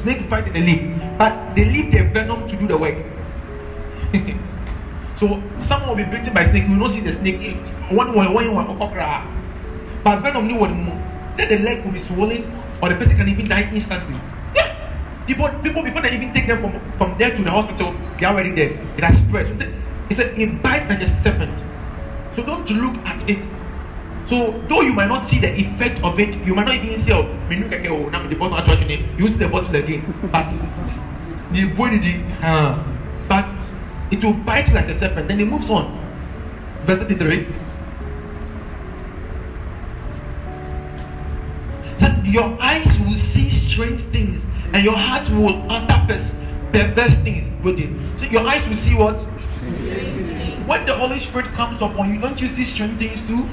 Snakes 0.02 0.26
bite 0.26 0.46
in 0.48 0.52
the 0.52 0.60
leaf, 0.60 0.82
but 1.16 1.54
they 1.54 1.64
leave 1.64 1.90
their 1.90 2.04
venom 2.12 2.46
to 2.48 2.56
do 2.56 2.68
the 2.68 2.76
work. 2.76 3.00
so 5.18 5.40
someone 5.62 5.88
will 5.88 6.04
be 6.04 6.04
bitten 6.04 6.34
by 6.34 6.44
snake. 6.44 6.64
You 6.64 6.76
will 6.76 6.84
not 6.84 6.90
see 6.90 7.00
the 7.00 7.14
snake. 7.14 7.56
One 7.88 8.12
one 8.12 8.34
one 8.34 8.52
one 8.52 8.76
But 10.04 10.20
venom 10.20 10.48
new 10.48 10.56
one 10.56 10.84
more. 10.84 11.00
Then 11.38 11.48
the 11.48 11.58
leg 11.64 11.82
will 11.82 11.92
be 11.92 12.00
swollen, 12.00 12.44
or 12.82 12.90
the 12.90 12.96
person 12.96 13.16
can 13.16 13.26
even 13.26 13.46
die 13.48 13.70
instantly. 13.72 14.20
Yeah. 14.54 14.76
People, 15.26 15.48
people 15.62 15.82
before 15.82 16.02
they 16.02 16.12
even 16.12 16.34
take 16.34 16.46
them 16.46 16.60
from, 16.60 16.76
from 16.98 17.16
there 17.16 17.34
to 17.34 17.42
the 17.42 17.50
hospital, 17.50 17.94
they 18.18 18.26
are 18.26 18.34
already 18.34 18.54
dead. 18.54 18.72
It 18.98 19.04
has 19.04 19.16
spread. 19.16 19.48
So 19.48 19.64
he 20.10 20.16
said, 20.16 20.36
it 20.36 20.60
bites 20.60 20.90
like 20.90 21.00
a 21.00 21.08
serpent. 21.08 21.56
So 22.34 22.44
don't 22.44 22.68
look 22.68 22.96
at 23.06 23.30
it. 23.30 23.44
So 24.26 24.60
though 24.68 24.80
you 24.80 24.92
might 24.92 25.06
not 25.06 25.24
see 25.24 25.38
the 25.38 25.52
effect 25.54 26.02
of 26.02 26.18
it, 26.18 26.36
you 26.44 26.52
might 26.52 26.66
not 26.66 26.74
even 26.74 27.00
say, 27.00 27.12
oh, 27.12 27.22
the 27.48 28.34
bottle 28.34 28.58
actually 28.58 29.06
you 29.16 29.28
see 29.28 29.34
the 29.34 29.48
bottle 29.48 29.74
again. 29.74 30.02
But 30.32 30.50
the 31.52 31.72
body 31.74 32.24
uh, 32.42 32.84
but 33.28 33.48
it 34.10 34.22
will 34.24 34.32
bite 34.32 34.72
like 34.72 34.88
a 34.88 34.98
serpent. 34.98 35.28
Then 35.28 35.38
it 35.38 35.44
moves 35.44 35.70
on. 35.70 35.96
Verse 36.86 36.98
33. 36.98 37.46
Said 41.98 42.26
your 42.26 42.60
eyes 42.60 42.98
will 43.00 43.16
see 43.16 43.48
strange 43.48 44.00
things 44.10 44.42
and 44.72 44.84
your 44.84 44.96
heart 44.96 45.28
will 45.30 45.70
utter 45.70 46.04
perverse 46.72 47.14
things 47.16 47.46
with 47.62 47.78
it. 47.78 47.90
So 48.18 48.26
your 48.26 48.46
eyes 48.46 48.66
will 48.68 48.76
see 48.76 48.94
what? 48.94 49.18
When 50.66 50.86
the 50.86 50.94
Holy 50.94 51.18
Spirit 51.18 51.46
comes 51.54 51.82
upon 51.82 52.14
you, 52.14 52.20
don't 52.20 52.40
you 52.40 52.48
see 52.48 52.64
strange 52.64 52.98
things 52.98 53.26
too? 53.26 53.48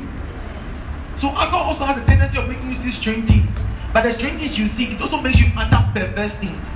So 1.17 1.29
alcohol 1.29 1.73
also 1.73 1.85
has 1.85 1.97
a 1.97 2.05
tendency 2.05 2.37
of 2.37 2.47
making 2.47 2.69
you 2.69 2.75
see 2.75 2.91
strange 2.91 3.27
things. 3.27 3.51
But 3.91 4.03
the 4.03 4.13
strange 4.13 4.39
things 4.39 4.57
you 4.59 4.67
see, 4.67 4.93
it 4.93 5.01
also 5.01 5.19
makes 5.19 5.39
you 5.39 5.47
utter 5.57 5.83
perverse 5.93 6.35
things. 6.35 6.69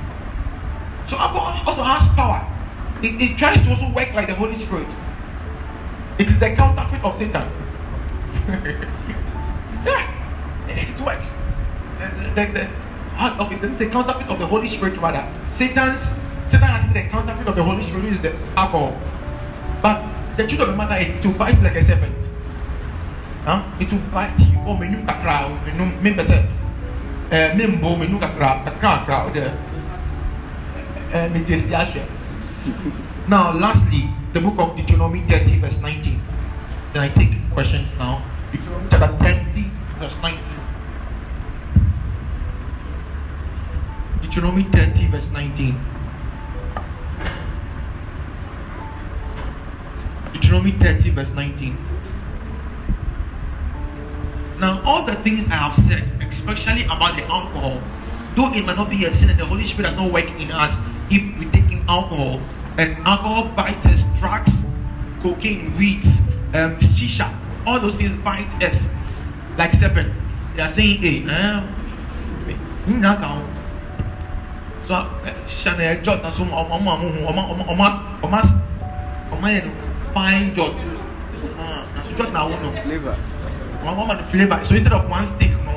So 1.08 1.18
alcohol 1.18 1.62
also 1.68 1.84
has 1.84 2.08
power. 2.16 2.48
It, 3.04 3.22
it 3.22 3.38
tries 3.38 3.62
to 3.64 3.70
also 3.70 3.90
work 3.94 4.14
like 4.14 4.28
the 4.28 4.36
Holy 4.36 4.56
Spirit. 4.56 4.88
It 6.18 6.28
is 6.28 6.40
the 6.40 6.56
counterfeit 6.56 7.04
of 7.04 7.16
Satan. 7.16 7.52
yeah, 9.86 10.10
it 10.68 11.00
works. 11.02 11.32
The, 12.00 12.08
the, 12.36 12.52
the, 12.54 13.44
okay, 13.44 13.60
let 13.62 13.72
me 13.72 13.78
say 13.78 13.90
counterfeit 13.90 14.28
of 14.28 14.40
the 14.40 14.48
Holy 14.48 14.70
Spirit 14.70 14.98
rather. 14.98 15.28
Satan's 15.56 16.14
Satan 16.52 16.68
has 16.68 16.92
the 16.92 17.04
counterfeit 17.08 17.48
of 17.48 17.56
the 17.56 17.64
Holy 17.64 17.82
Spirit, 17.82 18.12
is 18.12 18.20
the 18.20 18.36
alcohol. 18.60 19.00
But 19.82 20.04
the 20.36 20.46
truth 20.46 20.60
of 20.60 20.68
the 20.68 20.76
matter 20.76 20.98
is, 21.00 21.16
it 21.16 21.26
will 21.26 21.34
bite 21.34 21.62
like 21.64 21.78
a 21.78 21.82
serpent. 21.82 22.30
Huh? 23.46 23.64
It 23.80 23.90
will 23.90 24.04
bite 24.12 24.38
you. 24.42 24.60
Oh, 24.68 24.76
menu 24.76 24.98
kakra, 25.06 25.48
menu 25.66 25.96
member 26.02 26.26
said, 26.26 26.52
eh, 27.32 27.56
membo 27.56 27.98
menu 27.98 28.20
kakra, 28.20 28.66
kakra 28.66 29.06
kakra, 29.06 29.64
the 31.12 31.30
me 31.30 31.46
taste 31.46 31.68
Now, 33.30 33.54
lastly, 33.54 34.10
the 34.34 34.42
book 34.42 34.60
of 34.60 34.76
Deuteronomy 34.76 35.24
30, 35.30 35.60
verse 35.60 35.78
19. 35.80 36.22
Can 36.92 37.02
I 37.02 37.08
take 37.08 37.32
questions 37.54 37.96
now? 37.96 38.22
Deuteronomy 38.52 38.90
chapter 38.92 39.18
30, 39.24 39.72
verse 40.00 40.16
19. 40.22 40.44
Deuteronomy 44.22 44.64
30, 44.64 45.08
verse 45.08 45.28
19. 45.32 46.01
Deuteronomy 50.34 50.72
30, 50.72 51.10
verse 51.12 51.30
19. 51.30 51.78
Now, 54.60 54.82
all 54.86 55.06
the 55.06 55.16
things 55.16 55.48
I 55.48 55.56
have 55.56 55.76
said, 55.76 56.04
especially 56.22 56.84
about 56.84 57.16
the 57.16 57.24
alcohol, 57.24 57.82
though 58.36 58.54
it 58.54 58.64
might 58.64 58.78
not 58.78 58.90
be 58.90 59.06
a 59.06 59.14
sin 59.14 59.30
and 59.30 59.40
the 59.40 59.46
Holy 59.46 59.66
Spirit 59.66 59.90
does 59.90 59.98
not 59.98 60.12
work 60.12 60.30
in 60.40 60.52
us 60.52 60.76
if 61.10 61.24
we 61.40 61.46
take 61.52 61.72
in 61.72 61.84
alcohol, 61.90 62.40
and 62.78 62.96
alcohol 63.08 63.46
bites 63.56 63.86
us, 63.86 64.04
drugs, 64.20 64.52
cocaine, 65.22 65.76
weeds, 65.78 66.20
um, 66.54 66.78
shisha, 66.80 67.36
all 67.66 67.80
those 67.80 67.96
things 67.96 68.16
bite 68.18 68.52
us 68.64 68.88
like 69.58 69.74
serpents. 69.74 70.22
They 70.56 70.62
are 70.62 70.70
saying, 70.70 70.98
hey, 70.98 71.24
um, 71.28 71.74
so 74.86 74.94
hyɛ 75.48 75.78
na 75.78 75.84
ɛjɔ 75.94 76.22
na 76.22 76.32
so 76.32 76.44
ɔmo 76.44 76.70
ɔmo 76.70 76.90
ɔmo 76.98 77.08
hu 77.14 77.20
ɔmo 77.30 77.42
ɔmo 77.72 78.40
ɔmo 79.32 79.91
ɔmo 80.12 80.12
ɔmo 80.12 80.12
yɛ 80.12 80.12
no 80.12 80.14
fine 80.14 80.54
jot 80.56 80.74
na 81.96 82.02
so 82.04 82.12
jot 82.18 82.34
now 82.34 82.50
one 82.50 82.62
no. 82.64 82.72
Flavor. 82.84 83.16
ɔmo 83.84 84.08
ɔmo 84.08 84.18
no 84.18 84.24
flavour 84.32 84.64
so 84.64 84.76
instead 84.76 84.94
of 84.94 85.10
one 85.10 85.26
stick 85.26 85.52
no. 85.66 85.72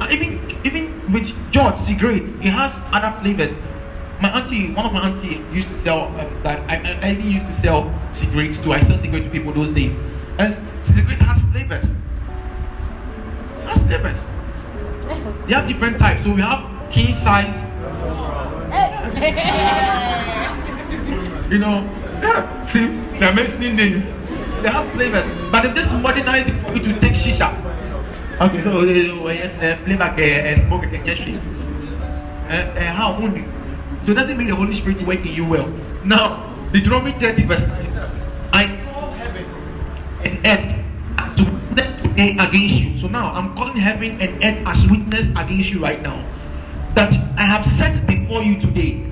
And 0.00 0.12
even 0.12 0.40
even 0.64 1.12
with 1.12 1.32
jot 1.52 1.78
cigarette 1.78 2.28
it 2.42 2.50
has 2.50 2.80
other 2.92 3.12
flavours 3.22 3.54
my 4.20 4.28
auntie 4.30 4.70
one 4.72 4.86
of 4.86 4.92
my 4.92 5.08
auntie 5.08 5.40
used 5.52 5.68
to 5.68 5.78
sell 5.78 6.04
um, 6.18 6.26
that 6.42 6.60
I 6.68 6.76
I 6.76 6.98
I 7.02 7.10
even 7.12 7.30
used 7.30 7.46
to 7.46 7.52
sell 7.52 7.92
cigarettes 8.12 8.58
too. 8.58 8.72
I 8.72 8.80
sell 8.80 8.96
cigarettes 8.98 9.26
to 9.26 9.30
people 9.30 9.52
those 9.52 9.70
days. 9.70 9.94
And 10.38 10.52
c- 10.54 10.60
cigarette 10.82 11.20
has 11.20 11.40
flavours 11.52 11.84
it 11.90 13.68
has 13.68 13.78
flavours 13.86 14.20
they 15.46 15.54
have 15.54 15.68
different 15.68 15.98
types. 15.98 16.24
So 16.24 16.32
we 16.32 16.40
have 16.42 16.60
king 16.90 17.14
size. 17.14 17.64
You 21.50 21.58
know, 21.58 21.84
yeah, 22.22 23.18
they're 23.18 23.34
mentioning 23.34 23.76
names. 23.76 24.04
They 24.62 24.68
have 24.68 24.88
flavors. 24.92 25.26
But 25.50 25.66
if 25.66 25.74
this 25.74 25.92
modernize 25.92 26.48
it 26.48 26.54
for 26.62 26.74
you 26.74 26.82
to 26.84 27.00
take 27.00 27.12
shisha, 27.12 27.50
okay, 28.40 28.62
so 28.62 28.78
uh, 28.80 29.30
yes, 29.30 29.58
uh, 29.58 29.78
flavor, 29.84 30.04
uh, 30.04 30.52
uh, 30.52 30.56
smoke, 30.66 30.84
uh, 30.84 31.02
get 31.04 31.18
shit. 31.18 31.40
Uh, 32.48 32.52
uh, 32.52 32.92
how 32.92 33.14
only? 33.14 33.44
So 34.02 34.12
it 34.12 34.14
doesn't 34.14 34.36
mean 34.36 34.48
the 34.48 34.54
Holy 34.54 34.74
Spirit 34.74 34.98
is 34.98 35.06
working 35.06 35.32
you 35.32 35.44
well. 35.44 35.68
Now, 36.04 36.54
Deuteronomy 36.72 37.12
30, 37.18 37.44
verse 37.44 37.62
9. 37.62 37.86
I 38.52 38.92
call 38.92 39.10
heaven 39.12 39.44
and 40.24 40.46
earth 40.46 40.84
as 41.18 41.40
witness 41.40 42.02
today 42.02 42.36
against 42.38 42.76
you. 42.76 42.98
So 42.98 43.08
now 43.08 43.32
I'm 43.32 43.54
calling 43.56 43.76
heaven 43.76 44.20
and 44.20 44.42
earth 44.44 44.66
as 44.66 44.86
witness 44.88 45.28
against 45.30 45.70
you 45.70 45.82
right 45.82 46.00
now. 46.00 46.24
That 46.94 47.12
I 47.36 47.42
have 47.42 47.66
set 47.66 48.06
before 48.06 48.42
you 48.42 48.60
today 48.60 49.06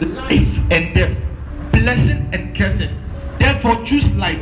life 0.00 0.58
and 0.70 0.94
death, 0.94 1.16
blessing 1.74 2.28
and 2.32 2.56
cursing. 2.56 2.90
Therefore, 3.38 3.84
choose 3.84 4.10
life 4.12 4.40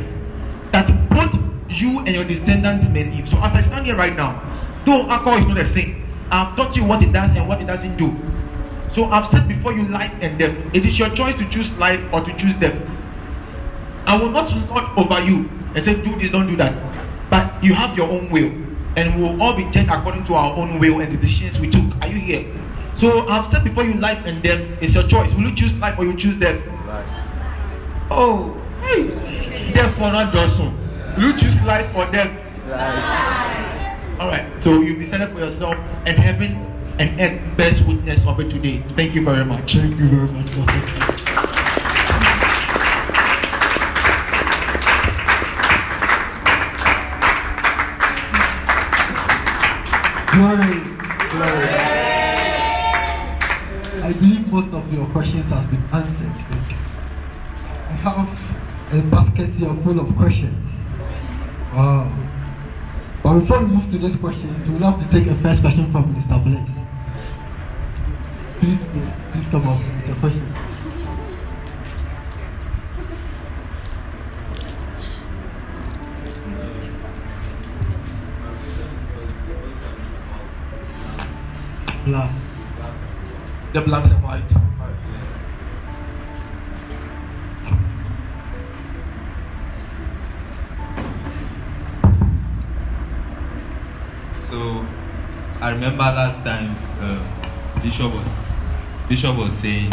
that 0.71 0.87
both 1.09 1.33
you 1.69 1.99
and 1.99 2.09
your 2.09 2.23
descendants 2.23 2.89
may 2.89 3.03
live. 3.05 3.27
So, 3.29 3.37
as 3.37 3.55
I 3.55 3.61
stand 3.61 3.85
here 3.85 3.95
right 3.95 4.15
now, 4.15 4.41
though 4.85 5.07
alcohol 5.07 5.37
is 5.37 5.45
not 5.45 5.57
a 5.57 5.65
sin, 5.65 6.05
I've 6.31 6.55
taught 6.55 6.75
you 6.75 6.83
what 6.83 7.01
it 7.01 7.11
does 7.11 7.31
and 7.31 7.47
what 7.47 7.61
it 7.61 7.67
doesn't 7.67 7.97
do. 7.97 8.15
So, 8.91 9.05
I've 9.05 9.27
said 9.27 9.47
before 9.47 9.73
you 9.73 9.83
life 9.87 10.13
and 10.21 10.37
death. 10.37 10.55
It 10.73 10.85
is 10.85 10.97
your 10.99 11.09
choice 11.09 11.35
to 11.35 11.49
choose 11.49 11.71
life 11.77 12.01
or 12.13 12.21
to 12.21 12.35
choose 12.37 12.55
death. 12.55 12.79
I 14.05 14.17
will 14.17 14.29
not 14.29 14.53
lord 14.69 14.85
over 14.97 15.23
you 15.23 15.49
and 15.75 15.83
say, 15.83 15.95
do 16.01 16.17
this, 16.19 16.31
don't 16.31 16.47
do 16.47 16.55
that. 16.57 16.75
But 17.29 17.63
you 17.63 17.73
have 17.73 17.97
your 17.97 18.09
own 18.09 18.29
will, 18.29 18.51
and 18.95 19.15
we 19.15 19.23
will 19.23 19.41
all 19.41 19.55
be 19.55 19.63
judged 19.71 19.89
according 19.89 20.25
to 20.25 20.35
our 20.35 20.55
own 20.55 20.77
will 20.79 20.99
and 20.99 21.19
decisions 21.19 21.59
we 21.59 21.69
took. 21.69 21.83
Are 22.01 22.07
you 22.07 22.19
here? 22.19 22.45
So 22.95 23.27
I've 23.27 23.47
said 23.47 23.63
before 23.63 23.83
you 23.83 23.95
life 23.95 24.23
and 24.25 24.43
death 24.43 24.61
is 24.81 24.93
your 24.93 25.07
choice. 25.07 25.33
Will 25.33 25.49
you 25.49 25.55
choose 25.55 25.73
life 25.75 25.97
or 25.97 26.05
will 26.05 26.11
you 26.11 26.17
choose 26.17 26.35
death? 26.35 26.61
Life. 26.85 27.22
Oh, 28.15 28.53
hey. 28.81 29.07
death 29.73 29.97
or 29.97 30.11
not 30.11 30.31
Johnson. 30.31 30.77
Will 31.17 31.31
you 31.31 31.37
choose 31.37 31.59
life 31.63 31.89
or 31.95 32.05
death? 32.11 32.29
Life. 32.69 34.19
All 34.21 34.27
right. 34.27 34.45
So 34.61 34.81
you 34.81 34.95
decided 34.95 35.31
for 35.33 35.39
yourself, 35.39 35.75
and 36.05 36.15
heaven 36.15 36.51
and 36.99 37.19
Ed 37.19 37.57
best 37.57 37.83
witness 37.87 38.23
of 38.27 38.39
it 38.39 38.51
today. 38.51 38.83
Thank 38.95 39.15
you 39.15 39.23
very 39.23 39.43
much. 39.43 39.73
Thank 39.73 39.97
you 39.97 40.07
very 40.09 40.27
much, 40.27 40.51
Prophet. 40.51 41.23
Glory. 50.33 50.83
Glory. 51.31 51.69
I 54.03 54.13
believe 54.19 54.47
most 54.51 54.71
of 54.71 54.93
your 54.93 55.07
questions 55.07 55.49
have 55.49 55.69
been 55.71 55.81
answered. 55.91 56.52
Have 58.03 58.27
a 58.91 59.01
basket 59.03 59.49
here 59.51 59.73
full 59.81 59.97
of 59.97 60.13
questions. 60.17 60.67
Wow. 61.73 62.11
But 63.23 63.39
before 63.39 63.59
we 63.59 63.65
move 63.67 63.89
to 63.91 63.97
these 63.97 64.17
questions, 64.17 64.67
we'll 64.67 64.91
have 64.91 64.99
to 64.99 65.09
take 65.09 65.25
a 65.31 65.35
first 65.41 65.61
question 65.61 65.89
from 65.89 66.13
Mr. 66.13 66.43
Blaze. 66.43 66.67
Please, 68.59 68.77
please, 68.91 69.09
please 69.31 69.47
come 69.51 69.69
up 69.69 69.79
with 69.79 70.07
your 70.07 70.17
question. 70.17 70.53
Black. 82.03 82.31
The 83.71 83.81
blacks 83.81 84.11
and 84.11 84.23
whites. 84.25 84.62
So 94.53 94.85
I 95.61 95.71
remember 95.71 96.03
last 96.03 96.43
time 96.43 96.77
uh, 97.01 97.81
Bishop 97.81 98.13
was 98.13 98.27
Bishop 99.09 99.35
was 99.35 99.51
saying 99.51 99.91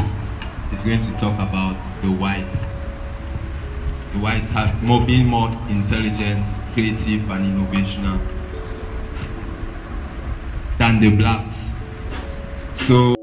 he's 0.71 0.85
going 0.85 1.01
to 1.01 1.11
talk 1.13 1.33
about 1.41 1.81
the 2.03 2.11
white. 2.11 2.53
The 4.13 4.19
whites 4.19 4.51
have 4.51 4.83
more 4.83 5.03
being 5.07 5.29
more 5.29 5.49
intelligent, 5.71 6.45
creative, 6.75 7.31
and 7.31 7.47
innovational 7.49 8.21
than 10.79 11.01
the 11.01 11.17
blacks. 11.17 11.65
So 12.75 13.20